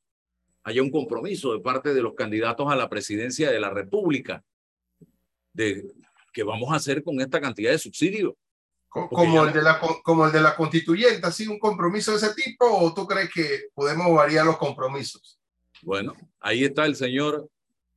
haya 0.70 0.82
un 0.82 0.90
compromiso 0.90 1.52
de 1.52 1.60
parte 1.60 1.94
de 1.94 2.02
los 2.02 2.14
candidatos 2.14 2.70
a 2.70 2.76
la 2.76 2.88
presidencia 2.88 3.50
de 3.50 3.60
la 3.60 3.70
República 3.70 4.42
de 5.52 5.84
qué 6.32 6.42
vamos 6.42 6.72
a 6.72 6.76
hacer 6.76 7.02
con 7.02 7.20
esta 7.20 7.40
cantidad 7.40 7.70
de 7.70 7.78
subsidios. 7.78 8.34
Como 8.88 9.44
el, 9.44 9.52
de 9.52 9.62
la, 9.62 9.80
como 10.02 10.26
el 10.26 10.32
de 10.32 10.40
la 10.40 10.56
constituyente, 10.56 11.24
¿así 11.24 11.46
un 11.46 11.60
compromiso 11.60 12.10
de 12.10 12.16
ese 12.16 12.34
tipo 12.34 12.66
o 12.66 12.92
tú 12.92 13.06
crees 13.06 13.30
que 13.32 13.68
podemos 13.72 14.12
variar 14.12 14.44
los 14.44 14.56
compromisos? 14.56 15.38
Bueno, 15.82 16.14
ahí 16.40 16.64
está 16.64 16.86
el 16.86 16.96
señor, 16.96 17.48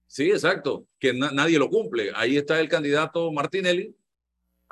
sí, 0.05 0.29
exacto, 0.29 0.85
que 0.99 1.13
nadie 1.13 1.57
lo 1.57 1.69
cumple. 1.69 2.11
Ahí 2.13 2.37
está 2.37 2.59
el 2.59 2.69
candidato 2.69 3.31
Martinelli, 3.31 3.95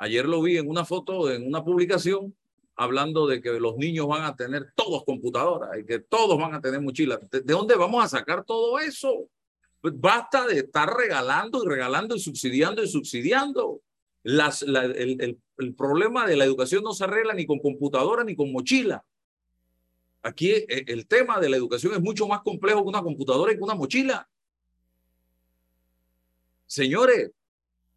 Ayer 0.02 0.26
lo 0.26 0.42
vi 0.42 0.58
en 0.58 0.68
una 0.68 0.84
foto, 0.84 1.30
en 1.30 1.46
una 1.46 1.62
publicación, 1.62 2.34
hablando 2.82 3.26
de 3.26 3.40
que 3.40 3.52
los 3.52 3.76
niños 3.76 4.06
van 4.06 4.24
a 4.24 4.36
tener 4.36 4.72
todos 4.74 5.04
computadoras 5.04 5.78
y 5.78 5.84
que 5.84 6.00
todos 6.00 6.38
van 6.38 6.54
a 6.54 6.60
tener 6.60 6.80
mochilas. 6.80 7.18
¿De, 7.30 7.40
dónde 7.40 7.76
vamos 7.76 8.04
a 8.04 8.08
sacar 8.08 8.44
todo 8.44 8.78
eso? 8.78 9.28
Pues 9.80 9.94
basta 9.96 10.46
de 10.46 10.60
estar 10.60 10.92
regalando 10.94 11.64
y 11.64 11.68
regalando 11.68 12.14
y 12.16 12.20
subsidiando 12.20 12.82
y 12.82 12.88
subsidiando. 12.88 13.80
Las, 14.22 14.62
el, 14.62 15.38
el, 15.58 15.74
problema 15.74 16.26
de 16.26 16.36
la 16.36 16.44
educación 16.44 16.84
no 16.84 16.92
se 16.92 17.04
arregla 17.04 17.34
ni 17.34 17.46
con 17.46 17.58
computadora 17.58 18.22
ni 18.22 18.36
con 18.36 18.52
mochila. 18.52 19.04
Aquí 20.22 20.50
eh, 20.50 20.84
el 20.86 21.06
tema 21.06 21.40
de 21.40 21.48
la 21.48 21.56
educación 21.56 21.94
es 21.94 22.00
mucho 22.00 22.28
más 22.28 22.42
complejo 22.42 22.82
que 22.82 22.88
una 22.88 23.02
computadora 23.02 23.52
y 23.52 23.56
que 23.56 23.62
una 23.62 23.74
mochila. 23.74 24.28
Señores, 26.66 27.32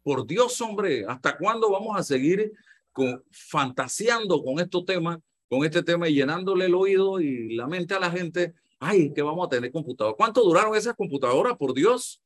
por 0.02 0.26
Dios, 0.26 0.60
hombre, 0.60 1.04
¿hasta 1.06 1.36
cuándo 1.36 1.70
vamos 1.70 1.96
a 1.96 2.02
seguir 2.02 2.52
con, 2.96 3.22
fantaseando 3.30 4.42
con 4.42 4.58
estos 4.58 4.86
temas, 4.86 5.18
con 5.50 5.64
este 5.64 5.82
tema 5.82 6.08
y 6.08 6.14
llenándole 6.14 6.64
el 6.64 6.74
oído 6.74 7.20
y 7.20 7.54
la 7.54 7.66
mente 7.66 7.94
a 7.94 8.00
la 8.00 8.10
gente? 8.10 8.54
Ay, 8.78 9.12
que 9.12 9.20
vamos 9.20 9.46
a 9.46 9.50
tener 9.50 9.70
computadoras. 9.70 10.16
¿Cuánto 10.16 10.42
duraron 10.42 10.74
esas 10.74 10.94
computadoras, 10.94 11.56
por 11.58 11.74
Dios? 11.74 12.22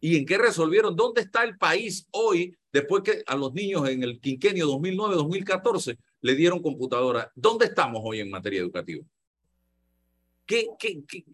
¿Y 0.00 0.18
en 0.18 0.26
qué 0.26 0.36
resolvieron? 0.36 0.94
¿Dónde 0.94 1.22
está 1.22 1.44
el 1.44 1.56
país 1.56 2.06
hoy, 2.10 2.54
después 2.70 3.02
que 3.02 3.22
a 3.26 3.34
los 3.36 3.54
niños 3.54 3.88
en 3.88 4.02
el 4.02 4.20
quinquenio 4.20 4.68
2009-2014 4.68 5.96
le 6.20 6.34
dieron 6.34 6.60
computadora? 6.60 7.32
¿Dónde 7.34 7.66
estamos 7.66 8.02
hoy 8.04 8.20
en 8.20 8.30
materia 8.30 8.60
educativa? 8.60 9.02
¿Qué, 10.44 10.66
qué, 10.78 11.02
qué, 11.08 11.24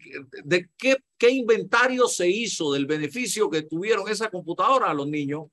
de 0.43 0.69
qué 1.17 1.29
inventario 1.29 2.07
se 2.07 2.29
hizo 2.29 2.71
del 2.71 2.85
beneficio 2.85 3.49
que 3.49 3.61
tuvieron 3.61 4.09
esa 4.09 4.31
computadora 4.31 4.89
a 4.89 4.93
los 4.93 5.07
niños? 5.07 5.43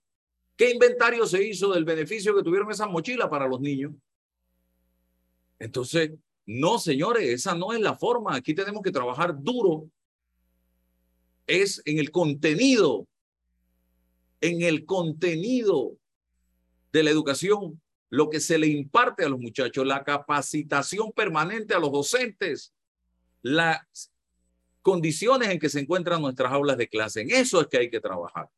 ¿Qué 0.60 0.72
inventario 0.72 1.26
se 1.26 1.42
hizo 1.42 1.72
del 1.72 1.86
beneficio 1.86 2.36
que 2.36 2.42
tuvieron 2.42 2.70
esa 2.70 2.86
mochila 2.86 3.30
para 3.30 3.48
los 3.48 3.62
niños? 3.62 3.92
Entonces, 5.58 6.10
no, 6.44 6.78
señores, 6.78 7.26
esa 7.30 7.54
no 7.54 7.72
es 7.72 7.80
la 7.80 7.96
forma. 7.96 8.34
Aquí 8.34 8.52
tenemos 8.52 8.82
que 8.82 8.90
trabajar 8.90 9.34
duro. 9.42 9.88
Es 11.46 11.80
en 11.86 11.98
el 11.98 12.10
contenido, 12.10 13.08
en 14.42 14.60
el 14.60 14.84
contenido 14.84 15.96
de 16.92 17.04
la 17.04 17.10
educación, 17.10 17.80
lo 18.10 18.28
que 18.28 18.38
se 18.38 18.58
le 18.58 18.66
imparte 18.66 19.24
a 19.24 19.30
los 19.30 19.40
muchachos, 19.40 19.86
la 19.86 20.04
capacitación 20.04 21.10
permanente 21.12 21.72
a 21.72 21.78
los 21.78 21.90
docentes, 21.90 22.74
las 23.40 24.12
condiciones 24.82 25.48
en 25.48 25.58
que 25.58 25.70
se 25.70 25.80
encuentran 25.80 26.20
nuestras 26.20 26.52
aulas 26.52 26.76
de 26.76 26.86
clase. 26.86 27.22
En 27.22 27.30
eso 27.30 27.62
es 27.62 27.66
que 27.68 27.78
hay 27.78 27.88
que 27.88 28.00
trabajar. 28.00 28.50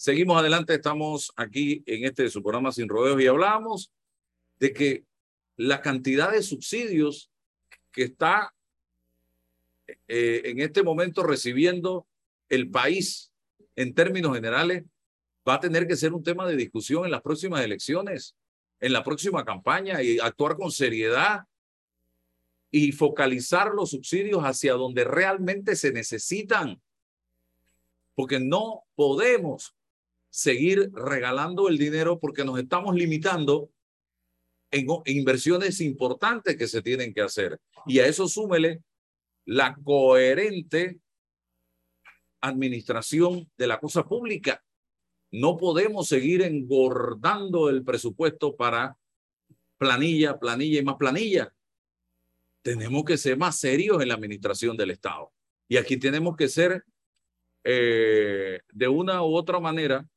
Seguimos 0.00 0.38
adelante, 0.38 0.74
estamos 0.74 1.32
aquí 1.34 1.82
en 1.84 2.04
este 2.04 2.30
su 2.30 2.40
programa 2.40 2.70
Sin 2.70 2.88
Rodeos 2.88 3.20
y 3.20 3.26
hablamos 3.26 3.90
de 4.60 4.72
que 4.72 5.04
la 5.56 5.82
cantidad 5.82 6.30
de 6.30 6.40
subsidios 6.44 7.32
que 7.90 8.04
está 8.04 8.54
eh, 10.06 10.42
en 10.44 10.60
este 10.60 10.84
momento 10.84 11.24
recibiendo 11.24 12.06
el 12.48 12.70
país 12.70 13.32
en 13.74 13.92
términos 13.92 14.36
generales 14.36 14.84
va 15.46 15.54
a 15.54 15.60
tener 15.60 15.88
que 15.88 15.96
ser 15.96 16.12
un 16.12 16.22
tema 16.22 16.46
de 16.46 16.54
discusión 16.54 17.04
en 17.04 17.10
las 17.10 17.22
próximas 17.22 17.64
elecciones, 17.64 18.36
en 18.78 18.92
la 18.92 19.02
próxima 19.02 19.44
campaña 19.44 20.00
y 20.00 20.20
actuar 20.20 20.56
con 20.56 20.70
seriedad 20.70 21.40
y 22.70 22.92
focalizar 22.92 23.74
los 23.74 23.90
subsidios 23.90 24.42
hacia 24.44 24.74
donde 24.74 25.02
realmente 25.02 25.74
se 25.74 25.90
necesitan. 25.90 26.80
Porque 28.14 28.38
no 28.38 28.84
podemos 28.94 29.74
seguir 30.38 30.92
regalando 30.92 31.68
el 31.68 31.78
dinero 31.78 32.20
porque 32.20 32.44
nos 32.44 32.60
estamos 32.60 32.94
limitando 32.94 33.72
en 34.70 34.86
inversiones 35.06 35.80
importantes 35.80 36.56
que 36.56 36.68
se 36.68 36.80
tienen 36.80 37.12
que 37.12 37.22
hacer. 37.22 37.60
Y 37.86 37.98
a 37.98 38.06
eso 38.06 38.28
súmele 38.28 38.84
la 39.46 39.74
coherente 39.82 41.00
administración 42.40 43.50
de 43.56 43.66
la 43.66 43.80
cosa 43.80 44.04
pública. 44.06 44.62
No 45.32 45.56
podemos 45.56 46.06
seguir 46.06 46.42
engordando 46.42 47.68
el 47.68 47.82
presupuesto 47.82 48.54
para 48.54 48.96
planilla, 49.76 50.38
planilla 50.38 50.78
y 50.78 50.84
más 50.84 50.98
planilla. 50.98 51.52
Tenemos 52.62 53.04
que 53.04 53.18
ser 53.18 53.36
más 53.36 53.58
serios 53.58 54.00
en 54.00 54.06
la 54.06 54.14
administración 54.14 54.76
del 54.76 54.92
Estado. 54.92 55.32
Y 55.66 55.78
aquí 55.78 55.96
tenemos 55.96 56.36
que 56.36 56.46
ser, 56.46 56.84
eh, 57.64 58.60
de 58.72 58.86
una 58.86 59.24
u 59.24 59.34
otra 59.34 59.58
manera, 59.58 60.08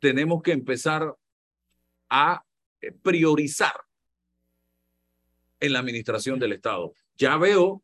tenemos 0.00 0.42
que 0.42 0.52
empezar 0.52 1.14
a 2.08 2.44
priorizar 3.02 3.74
en 5.60 5.72
la 5.74 5.78
administración 5.78 6.38
del 6.38 6.52
Estado. 6.52 6.94
Ya 7.16 7.36
veo, 7.36 7.82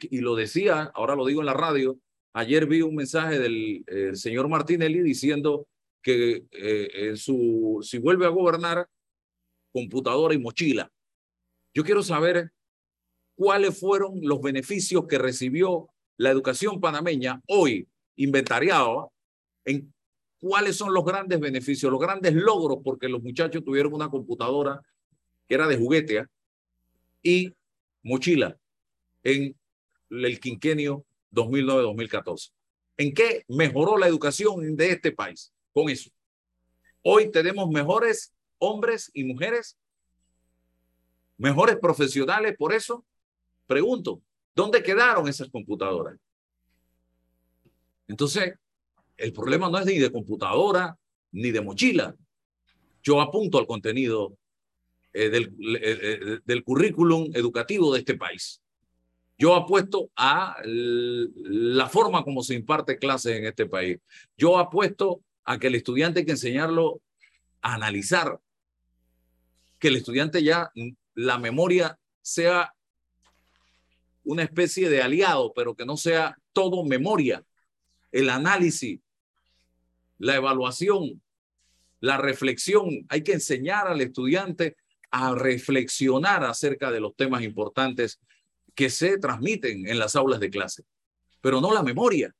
y 0.00 0.20
lo 0.20 0.34
decía, 0.34 0.90
ahora 0.94 1.14
lo 1.14 1.24
digo 1.24 1.40
en 1.40 1.46
la 1.46 1.54
radio, 1.54 1.98
ayer 2.32 2.66
vi 2.66 2.82
un 2.82 2.96
mensaje 2.96 3.38
del 3.38 4.16
señor 4.16 4.48
Martinelli 4.48 5.00
diciendo 5.00 5.68
que 6.02 6.44
eh, 6.50 7.14
si 7.16 7.98
vuelve 7.98 8.26
a 8.26 8.30
gobernar, 8.30 8.88
computadora 9.72 10.34
y 10.34 10.38
mochila. 10.38 10.92
Yo 11.74 11.84
quiero 11.84 12.02
saber 12.02 12.52
cuáles 13.34 13.78
fueron 13.78 14.20
los 14.22 14.40
beneficios 14.40 15.06
que 15.08 15.18
recibió 15.18 15.88
la 16.18 16.30
educación 16.30 16.80
panameña 16.80 17.40
hoy 17.48 17.88
inventariado 18.16 19.12
en 19.64 19.92
cuáles 20.42 20.74
son 20.74 20.92
los 20.92 21.04
grandes 21.04 21.38
beneficios, 21.38 21.90
los 21.90 22.00
grandes 22.00 22.34
logros, 22.34 22.78
porque 22.82 23.08
los 23.08 23.22
muchachos 23.22 23.62
tuvieron 23.64 23.94
una 23.94 24.10
computadora 24.10 24.82
que 25.46 25.54
era 25.54 25.68
de 25.68 25.78
juguete 25.78 26.18
¿ah? 26.18 26.26
y 27.22 27.54
mochila 28.02 28.58
en 29.22 29.56
el 30.10 30.40
quinquenio 30.40 31.04
2009-2014. 31.32 32.50
¿En 32.96 33.14
qué 33.14 33.44
mejoró 33.46 33.96
la 33.96 34.08
educación 34.08 34.74
de 34.74 34.90
este 34.90 35.12
país 35.12 35.52
con 35.72 35.88
eso? 35.88 36.10
Hoy 37.04 37.30
tenemos 37.30 37.70
mejores 37.70 38.34
hombres 38.58 39.12
y 39.14 39.22
mujeres, 39.22 39.78
mejores 41.38 41.76
profesionales, 41.76 42.56
por 42.58 42.72
eso 42.72 43.04
pregunto, 43.68 44.20
¿dónde 44.56 44.82
quedaron 44.82 45.28
esas 45.28 45.48
computadoras? 45.50 46.18
Entonces, 48.08 48.54
el 49.16 49.32
problema 49.32 49.70
no 49.70 49.78
es 49.78 49.86
ni 49.86 49.98
de 49.98 50.10
computadora 50.10 50.96
ni 51.32 51.50
de 51.50 51.60
mochila. 51.60 52.14
Yo 53.02 53.20
apunto 53.20 53.58
al 53.58 53.66
contenido 53.66 54.36
eh, 55.12 55.28
del, 55.28 55.54
eh, 55.76 56.40
eh, 56.46 56.62
currículum 56.62 57.30
educativo 57.34 57.92
de 57.92 58.00
este 58.00 58.14
país. 58.14 58.62
Yo 59.36 59.54
apuesto 59.54 60.10
a 60.16 60.56
la 60.64 61.88
forma 61.88 62.22
como 62.22 62.42
se 62.42 62.54
imparte 62.54 62.98
clases 62.98 63.36
en 63.36 63.46
este 63.46 63.66
país. 63.66 63.98
Yo 64.36 64.58
apuesto 64.58 65.22
a 65.44 65.58
que 65.58 65.66
el 65.66 65.74
estudiante 65.74 66.20
hay 66.20 66.26
que 66.26 66.32
enseñarlo 66.32 67.00
a 67.60 67.74
analizar, 67.74 68.38
que 69.78 69.88
el 69.88 69.96
estudiante 69.96 70.42
ya 70.42 70.70
la 71.14 71.38
memoria 71.38 71.98
sea 72.20 72.72
una 74.24 74.44
especie 74.44 74.88
de 74.88 75.02
aliado, 75.02 75.52
pero 75.54 75.74
que 75.74 75.84
no 75.84 75.96
sea 75.96 76.36
todo 76.52 76.84
memoria, 76.84 77.44
el 78.12 78.30
análisis, 78.30 79.00
la 80.18 80.36
evaluación, 80.36 81.20
la 82.00 82.18
reflexión. 82.18 83.06
Hay 83.08 83.22
que 83.22 83.32
enseñar 83.32 83.88
al 83.88 84.00
estudiante 84.00 84.76
a 85.10 85.34
reflexionar 85.34 86.44
acerca 86.44 86.90
de 86.90 87.00
los 87.00 87.16
temas 87.16 87.42
importantes 87.42 88.20
que 88.74 88.88
se 88.88 89.18
transmiten 89.18 89.86
en 89.86 89.98
las 89.98 90.16
aulas 90.16 90.40
de 90.40 90.50
clase, 90.50 90.84
pero 91.40 91.60
no 91.60 91.72
la 91.74 91.82
memoria. 91.82 92.34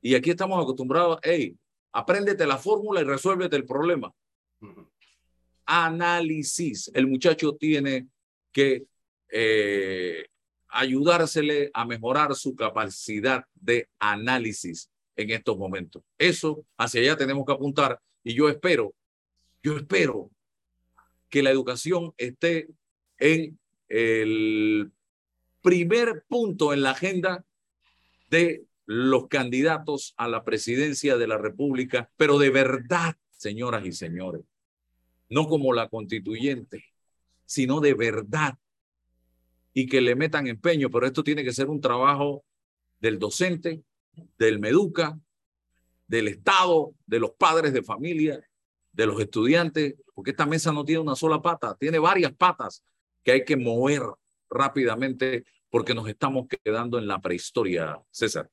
Y 0.00 0.14
aquí 0.14 0.30
estamos 0.30 0.62
acostumbrados, 0.62 1.18
hey, 1.22 1.56
apréndete 1.92 2.46
la 2.46 2.58
fórmula 2.58 3.00
y 3.00 3.04
resuélvete 3.04 3.56
el 3.56 3.64
problema. 3.64 4.12
Análisis. 5.66 6.90
El 6.94 7.06
muchacho 7.06 7.56
tiene 7.56 8.08
que 8.52 8.84
eh, 9.28 10.26
ayudársele 10.72 11.70
a 11.74 11.84
mejorar 11.84 12.34
su 12.34 12.54
capacidad 12.54 13.44
de 13.54 13.88
análisis 13.98 14.90
en 15.16 15.30
estos 15.30 15.58
momentos. 15.58 16.02
Eso, 16.18 16.64
hacia 16.76 17.00
allá 17.00 17.16
tenemos 17.16 17.44
que 17.44 17.52
apuntar 17.52 18.00
y 18.22 18.34
yo 18.34 18.48
espero, 18.48 18.94
yo 19.62 19.76
espero 19.76 20.30
que 21.28 21.42
la 21.42 21.50
educación 21.50 22.12
esté 22.16 22.68
en 23.18 23.58
el 23.88 24.90
primer 25.62 26.24
punto 26.28 26.72
en 26.72 26.82
la 26.82 26.90
agenda 26.90 27.44
de 28.30 28.64
los 28.86 29.28
candidatos 29.28 30.14
a 30.16 30.26
la 30.28 30.44
presidencia 30.44 31.16
de 31.16 31.26
la 31.26 31.38
República, 31.38 32.10
pero 32.16 32.38
de 32.38 32.50
verdad, 32.50 33.16
señoras 33.30 33.84
y 33.86 33.92
señores, 33.92 34.42
no 35.28 35.46
como 35.46 35.72
la 35.72 35.88
constituyente, 35.88 36.84
sino 37.46 37.80
de 37.80 37.94
verdad 37.94 38.54
y 39.72 39.86
que 39.86 40.00
le 40.00 40.14
metan 40.16 40.46
empeño, 40.46 40.90
pero 40.90 41.06
esto 41.06 41.22
tiene 41.22 41.44
que 41.44 41.52
ser 41.52 41.68
un 41.68 41.80
trabajo 41.80 42.44
del 43.00 43.18
docente, 43.18 43.82
del 44.38 44.58
Meduca, 44.58 45.18
del 46.06 46.28
Estado, 46.28 46.92
de 47.06 47.20
los 47.20 47.32
padres 47.32 47.72
de 47.72 47.82
familia, 47.82 48.40
de 48.92 49.06
los 49.06 49.20
estudiantes, 49.20 49.94
porque 50.14 50.32
esta 50.32 50.46
mesa 50.46 50.72
no 50.72 50.84
tiene 50.84 51.00
una 51.00 51.14
sola 51.14 51.40
pata, 51.40 51.76
tiene 51.78 51.98
varias 51.98 52.32
patas 52.32 52.82
que 53.22 53.32
hay 53.32 53.44
que 53.44 53.56
mover 53.56 54.02
rápidamente 54.50 55.44
porque 55.70 55.94
nos 55.94 56.08
estamos 56.08 56.48
quedando 56.48 56.98
en 56.98 57.06
la 57.06 57.20
prehistoria, 57.20 57.96
César. 58.10 58.50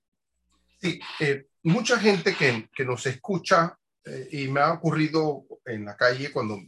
Sí, 0.79 0.99
eh, 1.19 1.47
mucha 1.63 1.99
gente 1.99 2.35
que, 2.35 2.69
que 2.75 2.85
nos 2.85 3.07
escucha, 3.07 3.77
eh, 4.05 4.29
y 4.31 4.47
me 4.47 4.59
ha 4.59 4.73
ocurrido 4.73 5.45
en 5.65 5.85
la 5.85 5.97
calle 5.97 6.31
cuando 6.31 6.59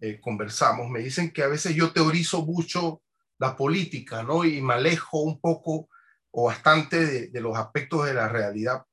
eh, 0.00 0.20
conversamos, 0.20 0.90
me 0.90 1.00
dicen 1.00 1.32
que 1.32 1.42
a 1.42 1.48
veces 1.48 1.74
yo 1.74 1.92
teorizo 1.92 2.44
mucho 2.44 3.02
la 3.38 3.56
política, 3.56 4.22
¿no? 4.22 4.44
Y 4.44 4.60
me 4.60 4.74
alejo 4.74 5.20
un 5.20 5.40
poco 5.40 5.88
o 6.30 6.44
bastante 6.44 7.28
de, 7.28 7.40
los 7.40 7.56
aspectos 7.56 8.06
de 8.06 8.14
la 8.14 8.28
realidad. 8.28 8.84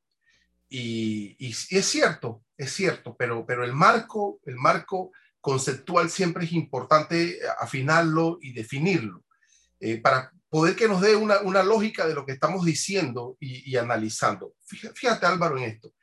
Y, 0.70 1.36
es 1.39 1.86
cierto, 1.86 2.43
es 2.58 2.72
cierto, 2.72 3.16
pero, 3.18 3.46
pero 3.46 3.64
el 3.64 3.74
marco, 3.74 4.39
el 4.46 4.56
marco 4.56 5.12
conceptual 5.41 6.10
siempre 6.10 6.46
es 6.46 6.54
importante 6.54 7.39
afinarlo 7.60 8.39
y 8.41 8.54
definirlo 8.54 9.24
eh, 9.80 10.02
para 10.02 10.32
poder 10.50 10.76
que 10.76 10.88
nos 10.88 11.02
dé 11.02 11.16
una, 11.16 11.41
una, 11.41 11.62
lógica 11.62 12.08
de 12.08 12.16
lo 12.16 12.26
que 12.26 12.32
estamos 12.32 12.66
diciendo 12.66 13.38
y, 13.39 13.76
analizando. 13.76 14.56
Fíjate, 14.96 15.26
Álvaro, 15.26 15.58
en 15.58 15.66
esto. 15.66 15.93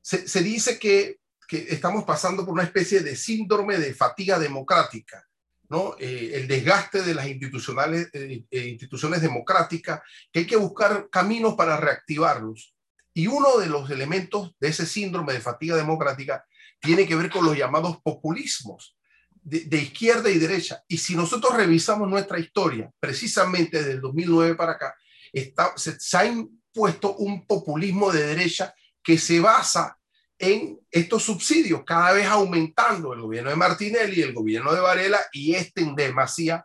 Se, 0.00 0.26
se 0.26 0.42
dice 0.42 0.78
que, 0.78 1.20
que 1.46 1.66
estamos 1.68 2.04
pasando 2.04 2.44
por 2.44 2.54
una 2.54 2.62
especie 2.62 3.00
de 3.00 3.14
síndrome 3.14 3.78
de 3.78 3.94
fatiga 3.94 4.38
democrática 4.38 5.27
¿no? 5.68 5.94
Eh, 5.98 6.32
el 6.34 6.48
desgaste 6.48 7.02
de 7.02 7.14
las 7.14 7.26
institucionales, 7.28 8.08
eh, 8.12 8.44
eh, 8.50 8.66
instituciones 8.68 9.20
democráticas, 9.20 10.00
que 10.32 10.40
hay 10.40 10.46
que 10.46 10.56
buscar 10.56 11.08
caminos 11.10 11.54
para 11.54 11.76
reactivarlos. 11.76 12.74
Y 13.12 13.26
uno 13.26 13.58
de 13.58 13.66
los 13.66 13.90
elementos 13.90 14.54
de 14.60 14.68
ese 14.68 14.86
síndrome 14.86 15.32
de 15.32 15.40
fatiga 15.40 15.76
democrática 15.76 16.44
tiene 16.80 17.06
que 17.06 17.16
ver 17.16 17.30
con 17.30 17.44
los 17.44 17.56
llamados 17.56 17.98
populismos 18.02 18.96
de, 19.42 19.78
izquierda 19.78 20.30
y 20.30 20.38
derecha. 20.38 20.82
Y 20.86 20.98
si 20.98 21.16
nosotros 21.16 21.54
revisamos 21.56 22.08
nuestra 22.08 22.38
historia, 22.38 22.90
precisamente 23.00 23.78
desde 23.78 23.92
el 23.92 24.00
2009 24.00 24.54
para 24.54 24.72
acá, 24.72 24.94
está, 25.32 25.72
se, 25.76 25.98
se 25.98 26.16
ha 26.16 26.26
impuesto 26.26 27.16
un 27.16 27.46
populismo 27.46 28.12
de 28.12 28.26
derecha 28.26 28.74
que 29.02 29.18
se 29.18 29.40
basa 29.40 29.98
en 30.38 30.78
estos 30.90 31.24
subsidios, 31.24 31.82
cada 31.84 32.12
vez 32.12 32.26
aumentando 32.26 33.12
el 33.12 33.20
gobierno 33.20 33.50
de 33.50 33.56
Martinelli, 33.56 34.22
el 34.22 34.32
gobierno 34.32 34.72
de 34.72 34.80
Varela 34.80 35.18
y 35.32 35.54
este 35.54 35.82
en 35.82 35.96
demasía 35.96 36.64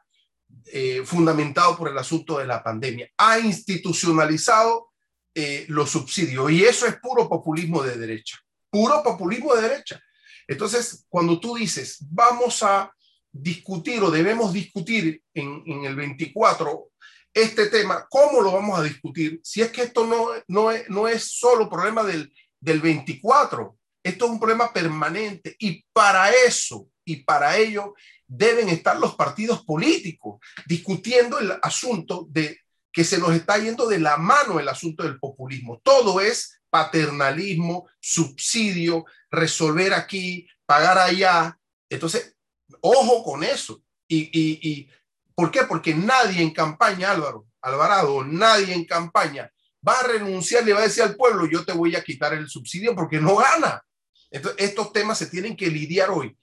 eh, 0.65 1.01
fundamentado 1.05 1.76
por 1.76 1.89
el 1.89 1.97
asunto 1.97 2.38
de 2.38 2.45
la 2.45 2.63
pandemia. 2.63 3.09
Ha 3.17 3.39
institucionalizado 3.39 4.91
eh, 5.34 5.65
los 5.67 5.89
subsidios 5.89 6.51
y 6.51 6.63
eso 6.63 6.86
es 6.86 6.97
puro 6.99 7.28
populismo 7.28 7.82
de 7.82 7.97
derecha, 7.97 8.38
puro 8.69 9.01
populismo 9.01 9.55
de 9.55 9.63
derecha. 9.63 9.99
Entonces, 10.47 11.05
cuando 11.09 11.39
tú 11.39 11.55
dices, 11.55 11.97
vamos 12.09 12.61
a 12.61 12.91
discutir 13.32 14.03
o 14.03 14.11
debemos 14.11 14.53
discutir 14.53 15.24
en, 15.34 15.63
en 15.65 15.86
el 15.86 15.95
24 15.95 16.89
este 17.34 17.65
tema, 17.67 18.05
¿cómo 18.09 18.41
lo 18.41 18.51
vamos 18.51 18.78
a 18.78 18.84
discutir? 18.84 19.39
Si 19.43 19.61
es 19.61 19.71
que 19.71 19.84
esto 19.84 20.05
no, 20.05 20.28
no, 20.47 20.69
no 20.89 21.07
es 21.07 21.39
solo 21.39 21.67
problema 21.67 22.03
del, 22.03 22.32
del 22.64 22.80
24, 22.80 23.78
esto 24.03 24.26
es 24.26 24.32
un 24.32 24.39
problema 24.39 24.72
permanente 24.72 25.55
y 25.59 25.86
para 25.91 26.30
eso 26.32 26.88
y 27.05 27.18
para 27.18 27.57
ello 27.57 27.93
deben 28.26 28.70
estar 28.70 28.97
los 28.97 29.16
partidos 29.16 29.66
políticos 29.66 30.39
discutiendo 30.66 31.39
el 31.39 31.53
asunto 31.61 32.26
de 32.30 32.59
que 32.91 33.03
se 33.03 33.18
nos 33.18 33.34
está 33.34 33.57
yendo 33.57 33.88
de 33.88 33.99
la 33.99 34.18
mano 34.18 34.59
el 34.59 34.70
asunto 34.70 35.03
del 35.03 35.20
populismo. 35.20 35.82
Todo 35.84 36.22
es 36.22 36.61
paternalismo, 36.70 37.89
subsidio, 37.99 39.05
resolver 39.30 39.93
aquí, 39.93 40.47
pagar 40.66 40.97
allá. 40.97 41.57
Entonces, 41.89 42.36
ojo 42.82 43.24
con 43.24 43.43
eso. 43.43 43.84
Y, 44.07 44.30
y, 44.32 44.59
y 44.61 44.89
¿por 45.36 45.51
qué? 45.51 45.64
Porque 45.64 45.93
nadie 45.93 46.41
en 46.41 46.51
campaña, 46.51 47.11
Álvaro, 47.11 47.47
Alvarado, 47.61 48.24
nadie 48.24 48.74
en 48.74 48.86
campaña 48.86 49.52
va 49.88 49.99
a 49.99 50.07
renunciar, 50.07 50.63
le 50.63 50.73
va 50.73 50.79
a 50.79 50.84
decir 50.84 51.03
al 51.03 51.15
pueblo, 51.15 51.45
yo 51.45 51.65
te 51.65 51.73
voy 51.73 51.95
a 51.95 52.03
quitar 52.03 52.34
el 52.34 52.49
subsidio 52.49 52.95
porque 52.95 53.19
no 53.19 53.36
gana. 53.36 53.84
Entonces, 54.31 54.69
estos 54.69 54.91
temas 54.93 55.17
se 55.17 55.27
tienen 55.27 55.55
que 55.55 55.67
lidiar 55.67 56.09
hoy. 56.09 56.36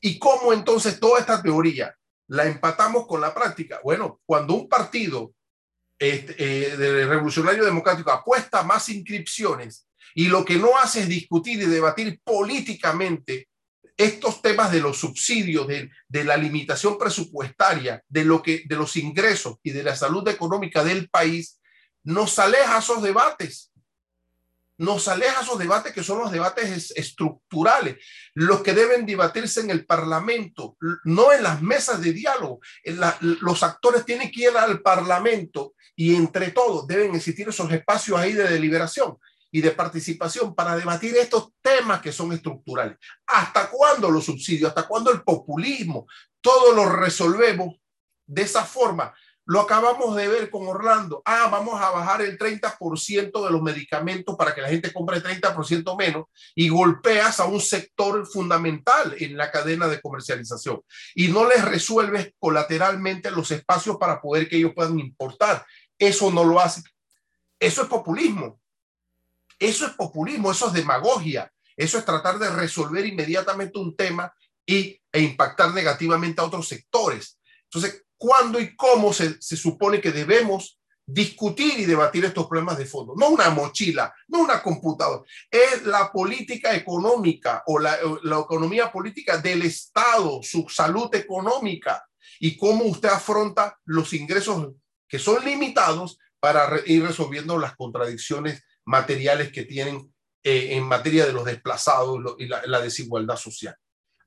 ¿Y 0.00 0.18
cómo 0.18 0.52
entonces 0.52 1.00
toda 1.00 1.20
esta 1.20 1.42
teoría 1.42 1.94
la 2.28 2.44
empatamos 2.44 3.06
con 3.06 3.20
la 3.20 3.34
práctica? 3.34 3.80
Bueno, 3.82 4.20
cuando 4.26 4.54
un 4.54 4.68
partido 4.68 5.32
este, 5.98 6.34
eh, 6.38 6.76
de 6.76 7.06
revolucionario 7.06 7.64
democrático 7.64 8.12
apuesta 8.12 8.62
más 8.62 8.88
inscripciones 8.88 9.88
y 10.14 10.28
lo 10.28 10.44
que 10.44 10.56
no 10.56 10.78
hace 10.78 11.00
es 11.00 11.08
discutir 11.08 11.60
y 11.60 11.66
debatir 11.66 12.20
políticamente 12.22 13.48
estos 13.96 14.40
temas 14.40 14.70
de 14.70 14.80
los 14.80 14.96
subsidios, 14.96 15.66
de, 15.66 15.90
de, 16.06 16.24
la 16.24 16.36
limitación 16.36 16.96
presupuestaria, 16.96 18.00
de, 18.08 18.24
lo 18.24 18.40
que, 18.40 18.62
de 18.64 18.76
los 18.76 18.94
ingresos 18.94 19.56
y 19.64 19.72
de 19.72 19.82
la 19.82 19.96
salud 19.96 20.26
económica 20.28 20.84
del 20.84 21.08
país, 21.08 21.57
nos 22.08 22.38
aleja 22.38 22.78
esos 22.78 23.02
debates 23.02 23.70
nos 24.78 25.08
aleja 25.08 25.42
esos 25.42 25.58
debates 25.58 25.92
que 25.92 26.04
son 26.04 26.20
los 26.20 26.30
debates 26.30 26.92
estructurales, 26.92 27.96
los 28.34 28.62
que 28.62 28.72
deben 28.72 29.04
debatirse 29.04 29.60
en 29.60 29.70
el 29.70 29.84
Parlamento, 29.84 30.76
no 31.02 31.32
en 31.32 31.42
las 31.42 31.60
mesas 31.60 32.00
de 32.00 32.12
diálogo. 32.12 32.60
los 33.20 33.62
actores 33.64 34.04
tienen 34.04 34.30
que 34.30 34.42
ir 34.42 34.56
al 34.56 34.80
Parlamento 34.80 35.74
y 35.96 36.14
entre 36.14 36.52
todos 36.52 36.86
deben 36.86 37.14
existir 37.16 37.48
esos 37.48 37.70
espacios 37.72 38.18
ahí 38.18 38.34
de 38.34 38.48
deliberación 38.48 39.18
y 39.50 39.60
de 39.62 39.72
participación 39.72 40.54
para 40.54 40.76
debatir 40.76 41.16
estos 41.16 41.50
temas 41.60 42.00
que 42.00 42.12
son 42.12 42.32
estructurales. 42.32 42.98
¿Hasta 43.26 43.68
cuándo 43.68 44.10
los 44.10 44.24
subsidios? 44.24 44.68
¿Hasta 44.68 44.86
cuándo 44.86 45.10
el 45.10 45.22
populismo? 45.22 46.06
Todo 46.40 46.72
lo 46.72 46.88
resolvemos 46.88 47.74
de 48.26 48.42
esa 48.42 48.64
forma 48.64 49.12
lo 49.48 49.62
acabamos 49.62 50.14
de 50.14 50.28
ver 50.28 50.50
con 50.50 50.68
Orlando. 50.68 51.22
Ah, 51.24 51.48
vamos 51.50 51.80
a 51.80 51.88
bajar 51.88 52.20
el 52.20 52.38
30% 52.38 53.44
de 53.46 53.50
los 53.50 53.62
medicamentos 53.62 54.36
para 54.36 54.54
que 54.54 54.60
la 54.60 54.68
gente 54.68 54.92
compre 54.92 55.22
30% 55.22 55.96
menos 55.96 56.26
y 56.54 56.68
golpeas 56.68 57.40
a 57.40 57.46
un 57.46 57.58
sector 57.58 58.26
fundamental 58.26 59.16
en 59.18 59.38
la 59.38 59.50
cadena 59.50 59.88
de 59.88 60.02
comercialización 60.02 60.82
y 61.14 61.28
no 61.28 61.48
les 61.48 61.64
resuelves 61.64 62.34
colateralmente 62.38 63.30
los 63.30 63.50
espacios 63.50 63.96
para 63.96 64.20
poder 64.20 64.50
que 64.50 64.58
ellos 64.58 64.72
puedan 64.74 65.00
importar. 65.00 65.64
Eso 65.98 66.30
no 66.30 66.44
lo 66.44 66.60
hace. 66.60 66.82
Eso 67.58 67.82
es 67.82 67.88
populismo. 67.88 68.60
Eso 69.58 69.86
es 69.86 69.92
populismo, 69.92 70.52
eso 70.52 70.66
es 70.66 70.74
demagogia. 70.74 71.50
Eso 71.74 71.96
es 71.96 72.04
tratar 72.04 72.38
de 72.38 72.50
resolver 72.50 73.06
inmediatamente 73.06 73.78
un 73.78 73.96
tema 73.96 74.30
y, 74.66 75.00
e 75.10 75.20
impactar 75.22 75.72
negativamente 75.72 76.42
a 76.42 76.44
otros 76.44 76.68
sectores. 76.68 77.38
Entonces, 77.64 78.04
cuándo 78.18 78.60
y 78.60 78.76
cómo 78.76 79.12
se, 79.12 79.40
se 79.40 79.56
supone 79.56 80.00
que 80.00 80.10
debemos 80.10 80.78
discutir 81.06 81.78
y 81.78 81.86
debatir 81.86 82.26
estos 82.26 82.46
problemas 82.46 82.76
de 82.76 82.84
fondo. 82.84 83.14
No 83.16 83.30
una 83.30 83.48
mochila, 83.48 84.14
no 84.28 84.40
una 84.40 84.62
computadora. 84.62 85.22
Es 85.50 85.84
la 85.86 86.12
política 86.12 86.74
económica 86.76 87.62
o 87.66 87.78
la, 87.78 87.96
la, 88.22 88.40
economía 88.40 88.92
política 88.92 89.38
del 89.38 89.62
Estado, 89.62 90.40
su 90.42 90.68
salud 90.68 91.08
económica 91.14 92.06
y 92.38 92.58
cómo 92.58 92.84
usted 92.84 93.08
afronta 93.08 93.78
los 93.86 94.12
ingresos 94.12 94.74
que 95.08 95.18
son 95.18 95.42
limitados 95.44 96.18
para 96.38 96.68
ir 96.84 97.02
resolviendo 97.02 97.58
las 97.58 97.74
contradicciones 97.74 98.62
materiales 98.84 99.50
que 99.50 99.64
tienen 99.64 100.12
eh, 100.42 100.76
en 100.76 100.84
materia 100.84 101.24
de 101.24 101.32
los 101.32 101.46
desplazados 101.46 102.20
y 102.38 102.46
la, 102.46 102.60
la 102.66 102.82
desigualdad 102.82 103.36
social. 103.36 103.74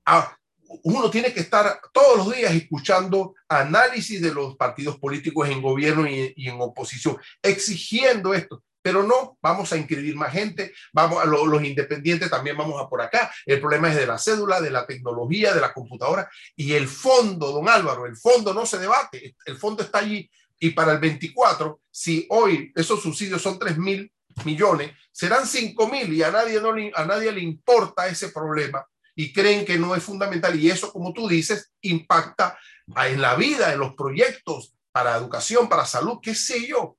Ah, 0.04 0.36
uno 0.84 1.10
tiene 1.10 1.34
que 1.34 1.42
estar 1.42 1.80
todos 1.92 2.18
los 2.18 2.36
días 2.36 2.54
escuchando 2.54 3.36
análisis 3.48 4.22
de 4.22 4.34
los 4.34 4.56
partidos 4.56 4.98
políticos 4.98 5.50
en 5.50 5.62
gobierno 5.62 6.08
y, 6.08 6.34
en 6.36 6.62
oposición, 6.62 7.18
exigiendo 7.42 8.34
esto. 8.34 8.64
Pero 8.84 9.04
no, 9.04 9.38
vamos 9.44 9.72
a 9.72 9.78
inscribir 9.78 10.16
más 10.16 10.34
gente, 10.34 10.74
vamos 10.92 11.22
a 11.22 11.26
lo, 11.26 11.46
los 11.46 11.64
independientes 11.64 12.32
también 12.32 12.58
vamos 12.58 12.82
a 12.82 12.90
por 12.90 13.02
acá. 13.02 13.32
El 13.46 13.60
problema 13.60 13.90
es 13.90 13.96
de 13.96 14.08
la 14.08 14.18
cédula, 14.18 14.60
de 14.60 14.72
la 14.72 14.88
tecnología, 14.88 15.54
de 15.54 15.62
la 15.62 15.72
computadora 15.72 16.28
y 16.56 16.74
el 16.74 16.88
fondo, 16.88 17.52
don 17.52 17.70
Álvaro, 17.70 18.08
el 18.08 18.18
fondo 18.18 18.56
no 18.56 18.66
se 18.66 18.80
debate, 18.80 19.36
el 19.46 19.58
fondo 19.58 19.84
está 19.84 20.00
allí 20.00 20.30
y 20.60 20.72
para 20.72 20.94
el 20.94 21.00
24, 21.00 21.82
si 21.92 22.26
hoy 22.30 22.72
esos 22.76 23.02
subsidios 23.02 23.42
son 23.42 23.60
3 23.60 23.78
mil 23.78 24.12
millones, 24.46 24.92
serán 25.12 25.46
5 25.46 25.88
mil 25.88 26.14
y 26.14 26.24
a 26.24 26.32
nadie, 26.32 26.60
a 26.96 27.06
nadie 27.06 27.32
le 27.32 27.42
importa 27.42 28.08
ese 28.08 28.30
problema 28.30 28.86
y 29.16 29.34
creen 29.34 29.66
que 29.66 29.78
no 29.78 29.96
es 29.96 30.04
fundamental 30.04 30.60
y 30.60 30.70
eso, 30.70 30.92
como 30.92 31.14
tú 31.14 31.28
dices, 31.28 31.72
impacta 31.82 32.58
en 32.88 33.22
la 33.22 33.36
vida, 33.36 33.74
en 33.74 33.80
los 33.80 33.94
proyectos 33.94 34.74
para 34.92 35.16
educación, 35.16 35.70
para 35.70 35.86
salud, 35.86 36.20
qué 36.22 36.36
sé 36.36 36.68
yo. 36.68 36.98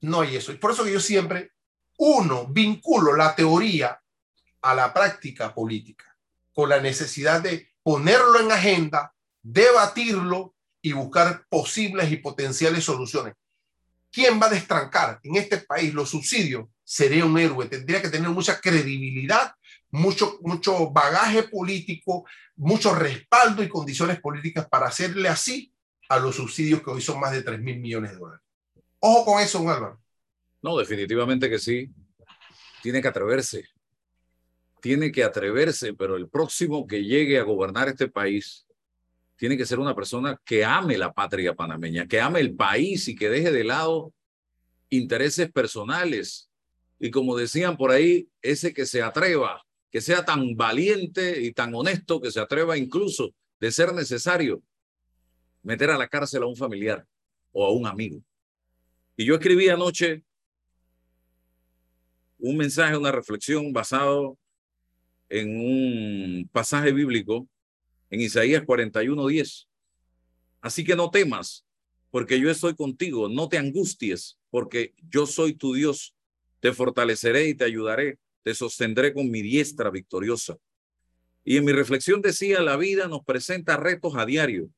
No 0.00 0.20
hay 0.20 0.36
eso. 0.36 0.52
Y 0.52 0.56
por 0.56 0.72
eso 0.72 0.84
que 0.84 0.92
yo 0.92 1.00
siempre, 1.00 1.52
uno, 1.98 2.46
vinculo 2.46 3.14
la 3.14 3.34
teoría 3.34 4.00
a 4.62 4.74
la 4.74 4.92
práctica 4.92 5.54
política, 5.54 6.16
con 6.52 6.68
la 6.68 6.80
necesidad 6.80 7.40
de 7.40 7.70
ponerlo 7.82 8.40
en 8.40 8.52
agenda, 8.52 9.14
debatirlo 9.42 10.54
y 10.82 10.92
buscar 10.92 11.46
posibles 11.48 12.10
y 12.10 12.16
potenciales 12.16 12.84
soluciones. 12.84 13.34
¿Quién 14.10 14.40
va 14.40 14.46
a 14.46 14.50
destrancar 14.50 15.20
en 15.22 15.36
este 15.36 15.58
país 15.58 15.92
los 15.92 16.10
subsidios? 16.10 16.68
Sería 16.84 17.24
un 17.24 17.38
héroe, 17.38 17.66
tendría 17.66 18.00
que 18.00 18.08
tener 18.08 18.30
mucha 18.30 18.60
credibilidad 18.60 19.55
mucho, 19.90 20.38
mucho 20.42 20.90
bagaje 20.90 21.44
político, 21.44 22.26
mucho 22.56 22.94
respaldo 22.94 23.62
y 23.62 23.68
condiciones 23.68 24.20
políticas 24.20 24.68
para 24.68 24.86
hacerle 24.86 25.28
así 25.28 25.72
a 26.08 26.18
los 26.18 26.36
subsidios 26.36 26.82
que 26.82 26.90
hoy 26.90 27.00
son 27.00 27.20
más 27.20 27.32
de 27.32 27.42
3 27.42 27.60
mil 27.60 27.80
millones 27.80 28.12
de 28.12 28.18
dólares. 28.18 28.44
Ojo 29.00 29.24
con 29.24 29.42
eso, 29.42 29.58
don 29.58 29.68
Álvaro. 29.68 30.00
No, 30.62 30.76
definitivamente 30.76 31.48
que 31.48 31.58
sí. 31.58 31.90
Tiene 32.82 33.02
que 33.02 33.08
atreverse. 33.08 33.64
Tiene 34.80 35.10
que 35.10 35.24
atreverse, 35.24 35.94
pero 35.94 36.16
el 36.16 36.28
próximo 36.28 36.86
que 36.86 37.04
llegue 37.04 37.38
a 37.38 37.42
gobernar 37.42 37.88
este 37.88 38.08
país 38.08 38.66
tiene 39.36 39.56
que 39.56 39.66
ser 39.66 39.78
una 39.78 39.94
persona 39.94 40.40
que 40.44 40.64
ame 40.64 40.96
la 40.96 41.12
patria 41.12 41.54
panameña, 41.54 42.06
que 42.06 42.20
ame 42.20 42.40
el 42.40 42.54
país 42.54 43.06
y 43.08 43.14
que 43.14 43.28
deje 43.28 43.52
de 43.52 43.64
lado 43.64 44.14
intereses 44.88 45.50
personales. 45.52 46.50
Y 46.98 47.10
como 47.10 47.36
decían 47.36 47.76
por 47.76 47.90
ahí, 47.90 48.28
ese 48.40 48.72
que 48.72 48.86
se 48.86 49.02
atreva 49.02 49.65
que 49.96 50.02
sea 50.02 50.26
tan 50.26 50.54
valiente 50.56 51.40
y 51.40 51.54
tan 51.54 51.74
honesto 51.74 52.20
que 52.20 52.30
se 52.30 52.38
atreva 52.38 52.76
incluso, 52.76 53.34
de 53.58 53.72
ser 53.72 53.94
necesario, 53.94 54.62
meter 55.62 55.88
a 55.88 55.96
la 55.96 56.06
cárcel 56.06 56.42
a 56.42 56.46
un 56.46 56.54
familiar 56.54 57.06
o 57.50 57.64
a 57.64 57.72
un 57.72 57.86
amigo. 57.86 58.20
Y 59.16 59.24
yo 59.24 59.36
escribí 59.36 59.70
anoche 59.70 60.22
un 62.38 62.58
mensaje, 62.58 62.94
una 62.94 63.10
reflexión 63.10 63.72
basado 63.72 64.36
en 65.30 65.58
un 65.58 66.50
pasaje 66.52 66.92
bíblico 66.92 67.48
en 68.10 68.20
Isaías 68.20 68.64
41:10. 68.66 69.66
Así 70.60 70.84
que 70.84 70.94
no 70.94 71.10
temas, 71.10 71.64
porque 72.10 72.38
yo 72.38 72.50
estoy 72.50 72.74
contigo, 72.74 73.30
no 73.30 73.48
te 73.48 73.56
angusties, 73.56 74.36
porque 74.50 74.92
yo 75.08 75.26
soy 75.26 75.54
tu 75.54 75.72
Dios, 75.72 76.14
te 76.60 76.74
fortaleceré 76.74 77.48
y 77.48 77.54
te 77.54 77.64
ayudaré 77.64 78.18
te 78.46 78.54
sostendré 78.54 79.12
con 79.12 79.28
mi 79.28 79.42
diestra 79.42 79.90
victoriosa. 79.90 80.56
Y 81.42 81.56
en 81.56 81.64
mi 81.64 81.72
reflexión 81.72 82.22
decía, 82.22 82.62
la 82.62 82.76
vida 82.76 83.08
nos 83.08 83.24
presenta 83.24 83.76
retos 83.76 84.14
a 84.14 84.24
diario 84.24 84.70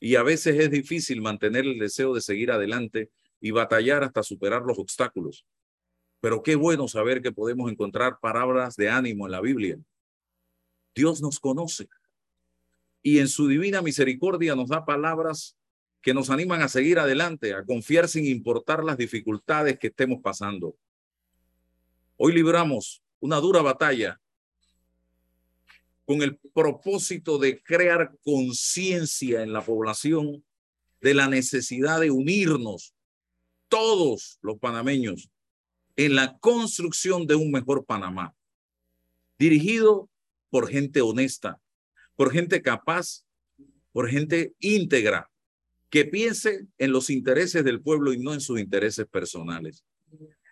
y 0.00 0.14
a 0.14 0.22
veces 0.22 0.58
es 0.58 0.70
difícil 0.70 1.20
mantener 1.20 1.66
el 1.66 1.78
deseo 1.78 2.14
de 2.14 2.22
seguir 2.22 2.50
adelante 2.50 3.10
y 3.38 3.50
batallar 3.50 4.04
hasta 4.04 4.22
superar 4.22 4.62
los 4.62 4.78
obstáculos. 4.78 5.44
Pero 6.22 6.42
qué 6.42 6.54
bueno 6.54 6.88
saber 6.88 7.20
que 7.20 7.30
podemos 7.30 7.70
encontrar 7.70 8.20
palabras 8.20 8.74
de 8.76 8.88
ánimo 8.88 9.26
en 9.26 9.32
la 9.32 9.42
Biblia. 9.42 9.78
Dios 10.94 11.20
nos 11.20 11.38
conoce 11.40 11.90
y 13.02 13.18
en 13.18 13.28
su 13.28 13.48
divina 13.48 13.82
misericordia 13.82 14.56
nos 14.56 14.70
da 14.70 14.86
palabras 14.86 15.58
que 16.00 16.14
nos 16.14 16.30
animan 16.30 16.62
a 16.62 16.70
seguir 16.70 16.98
adelante, 16.98 17.52
a 17.52 17.66
confiar 17.66 18.08
sin 18.08 18.24
importar 18.24 18.82
las 18.82 18.96
dificultades 18.96 19.78
que 19.78 19.88
estemos 19.88 20.22
pasando. 20.22 20.74
Hoy 22.16 22.32
libramos 22.32 22.99
una 23.20 23.36
dura 23.36 23.62
batalla 23.62 24.20
con 26.04 26.22
el 26.22 26.38
propósito 26.52 27.38
de 27.38 27.62
crear 27.62 28.12
conciencia 28.24 29.42
en 29.42 29.52
la 29.52 29.64
población 29.64 30.44
de 31.00 31.14
la 31.14 31.28
necesidad 31.28 32.00
de 32.00 32.10
unirnos 32.10 32.94
todos 33.68 34.38
los 34.42 34.58
panameños 34.58 35.30
en 35.96 36.14
la 36.14 36.36
construcción 36.38 37.26
de 37.26 37.36
un 37.36 37.50
mejor 37.50 37.84
Panamá, 37.84 38.34
dirigido 39.38 40.08
por 40.50 40.68
gente 40.68 41.00
honesta, 41.00 41.60
por 42.16 42.32
gente 42.32 42.60
capaz, 42.62 43.24
por 43.92 44.08
gente 44.08 44.54
íntegra, 44.58 45.30
que 45.90 46.04
piense 46.04 46.66
en 46.78 46.92
los 46.92 47.10
intereses 47.10 47.64
del 47.64 47.82
pueblo 47.82 48.12
y 48.12 48.18
no 48.18 48.32
en 48.32 48.40
sus 48.40 48.60
intereses 48.60 49.06
personales. 49.06 49.84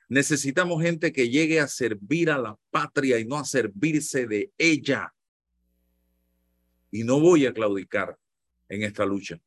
Necesitamos 0.08 0.82
gente 0.82 1.12
que 1.12 1.28
llegue 1.28 1.60
a 1.60 1.68
servir 1.68 2.30
a 2.30 2.38
la 2.38 2.58
patria 2.70 3.18
y 3.18 3.26
no 3.26 3.36
a 3.36 3.44
servirse 3.44 4.26
de 4.26 4.50
ella. 4.56 5.12
Y 6.90 7.04
no 7.04 7.20
voy 7.20 7.44
a 7.44 7.52
claudicar 7.52 8.16
en 8.70 8.82
esta 8.82 9.04
lucha, 9.04 9.38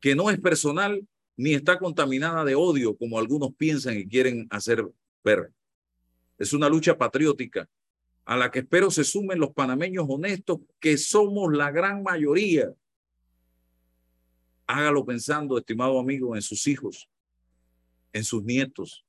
que 0.00 0.14
no 0.14 0.30
es 0.30 0.40
personal 0.40 1.06
ni 1.36 1.54
está 1.54 1.78
contaminada 1.78 2.44
de 2.44 2.54
odio 2.54 2.96
como 2.96 3.18
algunos 3.18 3.54
piensan 3.54 3.96
y 3.96 4.06
quieren 4.06 4.46
hacer 4.50 4.84
ver. 5.24 5.52
Es 6.36 6.52
una 6.52 6.68
lucha 6.68 6.98
patriótica 6.98 7.68
a 8.24 8.36
la 8.36 8.50
que 8.50 8.60
espero 8.60 8.90
se 8.90 9.04
sumen 9.04 9.38
los 9.38 9.52
panameños 9.52 10.06
honestos, 10.08 10.60
que 10.78 10.96
somos 10.98 11.52
la 11.52 11.70
gran 11.70 12.02
mayoría. 12.02 12.72
Hágalo 14.66 15.04
pensando, 15.04 15.58
estimado 15.58 15.98
amigo, 15.98 16.36
en 16.36 16.42
sus 16.42 16.66
hijos, 16.66 17.08
en 18.12 18.22
sus 18.22 18.44
nietos. 18.44 19.04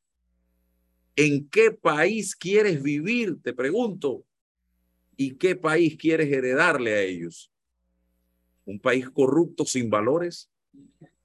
¿En 1.15 1.47
qué 1.49 1.71
país 1.71 2.35
quieres 2.35 2.81
vivir? 2.81 3.37
Te 3.41 3.53
pregunto. 3.53 4.25
¿Y 5.17 5.35
qué 5.35 5.55
país 5.55 5.97
quieres 5.97 6.31
heredarle 6.31 6.93
a 6.93 7.01
ellos? 7.01 7.51
¿Un 8.65 8.79
país 8.79 9.09
corrupto 9.09 9.65
sin 9.65 9.89
valores? 9.89 10.49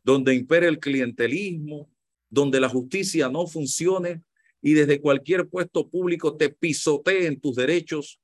¿Donde 0.02 0.34
impere 0.34 0.68
el 0.68 0.78
clientelismo? 0.78 1.90
¿Donde 2.28 2.60
la 2.60 2.68
justicia 2.68 3.28
no 3.28 3.46
funcione? 3.46 4.22
y 4.66 4.74
desde 4.74 5.00
cualquier 5.00 5.48
puesto 5.48 5.88
público 5.88 6.36
te 6.36 6.48
pisoteen 6.48 7.40
tus 7.40 7.54
derechos 7.54 8.20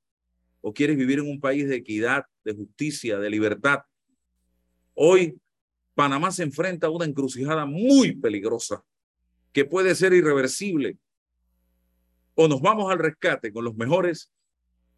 o 0.59 0.73
quieres 0.73 0.97
vivir 0.97 1.19
en 1.19 1.29
un 1.29 1.39
país 1.39 1.69
de 1.69 1.77
equidad, 1.77 2.25
de 2.43 2.53
justicia, 2.53 3.17
de 3.17 3.29
libertad. 3.29 3.79
Hoy 4.93 5.39
Panamá 5.95 6.31
se 6.31 6.43
enfrenta 6.43 6.87
a 6.87 6.89
una 6.89 7.05
encrucijada 7.05 7.65
muy 7.65 8.15
peligrosa 8.17 8.83
que 9.53 9.63
puede 9.63 9.95
ser 9.95 10.11
irreversible. 10.11 10.97
O 12.35 12.47
nos 12.47 12.61
vamos 12.61 12.91
al 12.91 12.99
rescate 12.99 13.51
con 13.51 13.63
los 13.63 13.75
mejores 13.75 14.31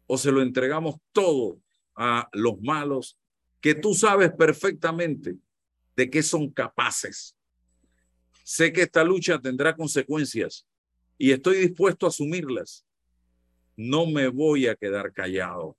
o 0.06 0.16
se 0.16 0.32
lo 0.32 0.42
entregamos 0.42 0.96
todo 1.12 1.60
a 1.94 2.28
los 2.32 2.60
malos 2.60 3.18
que 3.60 3.74
tú 3.74 3.94
sabes 3.94 4.32
perfectamente 4.32 5.36
de 5.96 6.10
qué 6.10 6.22
son 6.22 6.50
capaces. 6.50 7.36
Sé 8.44 8.72
que 8.72 8.82
esta 8.82 9.02
lucha 9.02 9.40
tendrá 9.40 9.74
consecuencias 9.74 10.66
y 11.18 11.32
estoy 11.32 11.58
dispuesto 11.58 12.06
a 12.06 12.10
asumirlas. 12.10 12.86
No 13.76 14.06
me 14.06 14.28
voy 14.28 14.68
a 14.68 14.76
quedar 14.76 15.12
callado. 15.12 15.76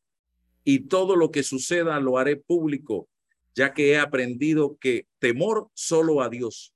Y 0.63 0.81
todo 0.81 1.15
lo 1.15 1.31
que 1.31 1.43
suceda 1.43 1.99
lo 1.99 2.17
haré 2.17 2.35
público, 2.35 3.07
ya 3.55 3.73
que 3.73 3.91
he 3.91 3.97
aprendido 3.97 4.77
que 4.77 5.07
temor 5.19 5.69
solo 5.73 6.21
a 6.21 6.29
Dios. 6.29 6.73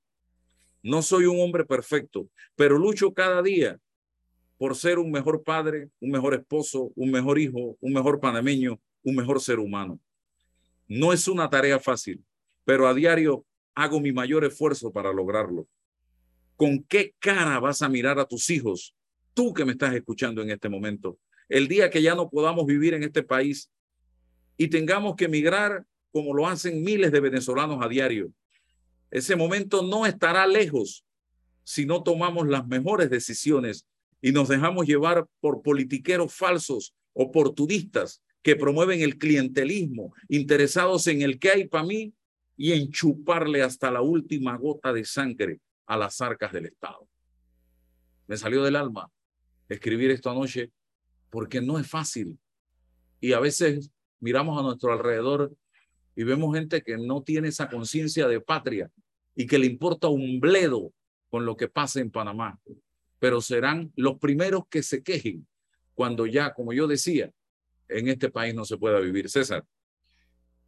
No 0.82 1.02
soy 1.02 1.26
un 1.26 1.40
hombre 1.40 1.64
perfecto, 1.64 2.30
pero 2.56 2.78
lucho 2.78 3.12
cada 3.12 3.42
día 3.42 3.78
por 4.58 4.76
ser 4.76 4.98
un 4.98 5.10
mejor 5.10 5.42
padre, 5.42 5.90
un 6.00 6.10
mejor 6.10 6.34
esposo, 6.34 6.92
un 6.94 7.10
mejor 7.10 7.38
hijo, 7.38 7.76
un 7.80 7.92
mejor 7.92 8.20
panameño, 8.20 8.80
un 9.02 9.16
mejor 9.16 9.40
ser 9.40 9.58
humano. 9.58 9.98
No 10.86 11.12
es 11.12 11.26
una 11.28 11.50
tarea 11.50 11.78
fácil, 11.78 12.24
pero 12.64 12.86
a 12.86 12.94
diario 12.94 13.44
hago 13.74 14.00
mi 14.00 14.12
mayor 14.12 14.44
esfuerzo 14.44 14.92
para 14.92 15.12
lograrlo. 15.12 15.66
¿Con 16.56 16.84
qué 16.84 17.14
cara 17.18 17.58
vas 17.58 17.82
a 17.82 17.88
mirar 17.88 18.18
a 18.18 18.26
tus 18.26 18.50
hijos? 18.50 18.94
Tú 19.34 19.52
que 19.52 19.64
me 19.64 19.72
estás 19.72 19.94
escuchando 19.94 20.42
en 20.42 20.50
este 20.50 20.68
momento. 20.68 21.18
El 21.48 21.66
día 21.66 21.90
que 21.90 22.02
ya 22.02 22.14
no 22.14 22.28
podamos 22.30 22.66
vivir 22.66 22.94
en 22.94 23.02
este 23.02 23.22
país 23.22 23.70
y 24.56 24.68
tengamos 24.68 25.16
que 25.16 25.24
emigrar 25.24 25.84
como 26.12 26.34
lo 26.34 26.46
hacen 26.46 26.82
miles 26.84 27.10
de 27.10 27.20
venezolanos 27.20 27.82
a 27.82 27.88
diario. 27.88 28.32
Ese 29.10 29.34
momento 29.34 29.82
no 29.82 30.06
estará 30.06 30.46
lejos 30.46 31.04
si 31.64 31.86
no 31.86 32.02
tomamos 32.02 32.46
las 32.48 32.66
mejores 32.66 33.10
decisiones 33.10 33.86
y 34.22 34.32
nos 34.32 34.48
dejamos 34.48 34.86
llevar 34.86 35.26
por 35.40 35.62
politiqueros 35.62 36.32
falsos, 36.32 36.94
oportunistas 37.12 38.22
que 38.42 38.56
promueven 38.56 39.02
el 39.02 39.18
clientelismo, 39.18 40.14
interesados 40.28 41.06
en 41.08 41.22
el 41.22 41.38
que 41.38 41.50
hay 41.50 41.68
para 41.68 41.84
mí 41.84 42.14
y 42.56 42.72
en 42.72 42.90
chuparle 42.90 43.62
hasta 43.62 43.90
la 43.90 44.00
última 44.00 44.56
gota 44.56 44.92
de 44.92 45.04
sangre 45.04 45.60
a 45.86 45.96
las 45.96 46.20
arcas 46.20 46.52
del 46.52 46.66
Estado. 46.66 47.08
Me 48.26 48.36
salió 48.36 48.62
del 48.62 48.76
alma 48.76 49.10
escribir 49.68 50.10
esto 50.10 50.30
anoche 50.30 50.70
porque 51.30 51.60
no 51.60 51.78
es 51.78 51.88
fácil. 51.88 52.38
Y 53.20 53.32
a 53.32 53.40
veces 53.40 53.90
miramos 54.20 54.58
a 54.58 54.62
nuestro 54.62 54.92
alrededor 54.92 55.52
y 56.14 56.24
vemos 56.24 56.54
gente 56.54 56.82
que 56.82 56.96
no 56.96 57.22
tiene 57.22 57.48
esa 57.48 57.68
conciencia 57.68 58.28
de 58.28 58.40
patria 58.40 58.90
y 59.34 59.46
que 59.46 59.58
le 59.58 59.66
importa 59.66 60.08
un 60.08 60.40
bledo 60.40 60.92
con 61.30 61.46
lo 61.46 61.56
que 61.56 61.68
pasa 61.68 62.00
en 62.00 62.10
Panamá. 62.10 62.60
Pero 63.22 63.40
serán 63.40 63.92
los 63.94 64.18
primeros 64.18 64.64
que 64.68 64.82
se 64.82 65.04
quejen 65.04 65.46
cuando 65.94 66.26
ya, 66.26 66.52
como 66.52 66.72
yo 66.72 66.88
decía, 66.88 67.30
en 67.88 68.08
este 68.08 68.32
país 68.32 68.52
no 68.52 68.64
se 68.64 68.76
pueda 68.76 68.98
vivir. 68.98 69.30
César. 69.30 69.64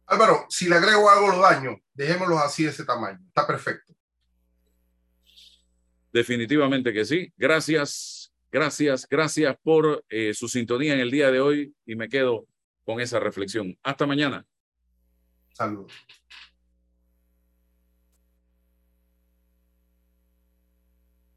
Álvaro, 0.05 0.45
si 0.47 0.69
le 0.69 0.75
agrego 0.75 1.09
algo 1.09 1.27
los 1.27 1.41
daños, 1.41 1.81
dejémoslos 1.93 2.39
así 2.39 2.63
de 2.63 2.69
ese 2.69 2.85
tamaño. 2.85 3.19
Está 3.27 3.45
perfecto. 3.45 3.93
Definitivamente 6.13 6.93
que 6.93 7.03
sí. 7.03 7.33
Gracias, 7.35 8.31
gracias, 8.49 9.05
gracias 9.09 9.57
por 9.61 10.05
eh, 10.07 10.33
su 10.33 10.47
sintonía 10.47 10.93
en 10.93 11.01
el 11.01 11.11
día 11.11 11.31
de 11.31 11.41
hoy 11.41 11.75
y 11.85 11.95
me 11.97 12.07
quedo 12.07 12.47
con 12.85 13.01
esa 13.01 13.19
reflexión. 13.19 13.77
Hasta 13.83 14.07
mañana. 14.07 14.45
Saludos. 15.51 15.91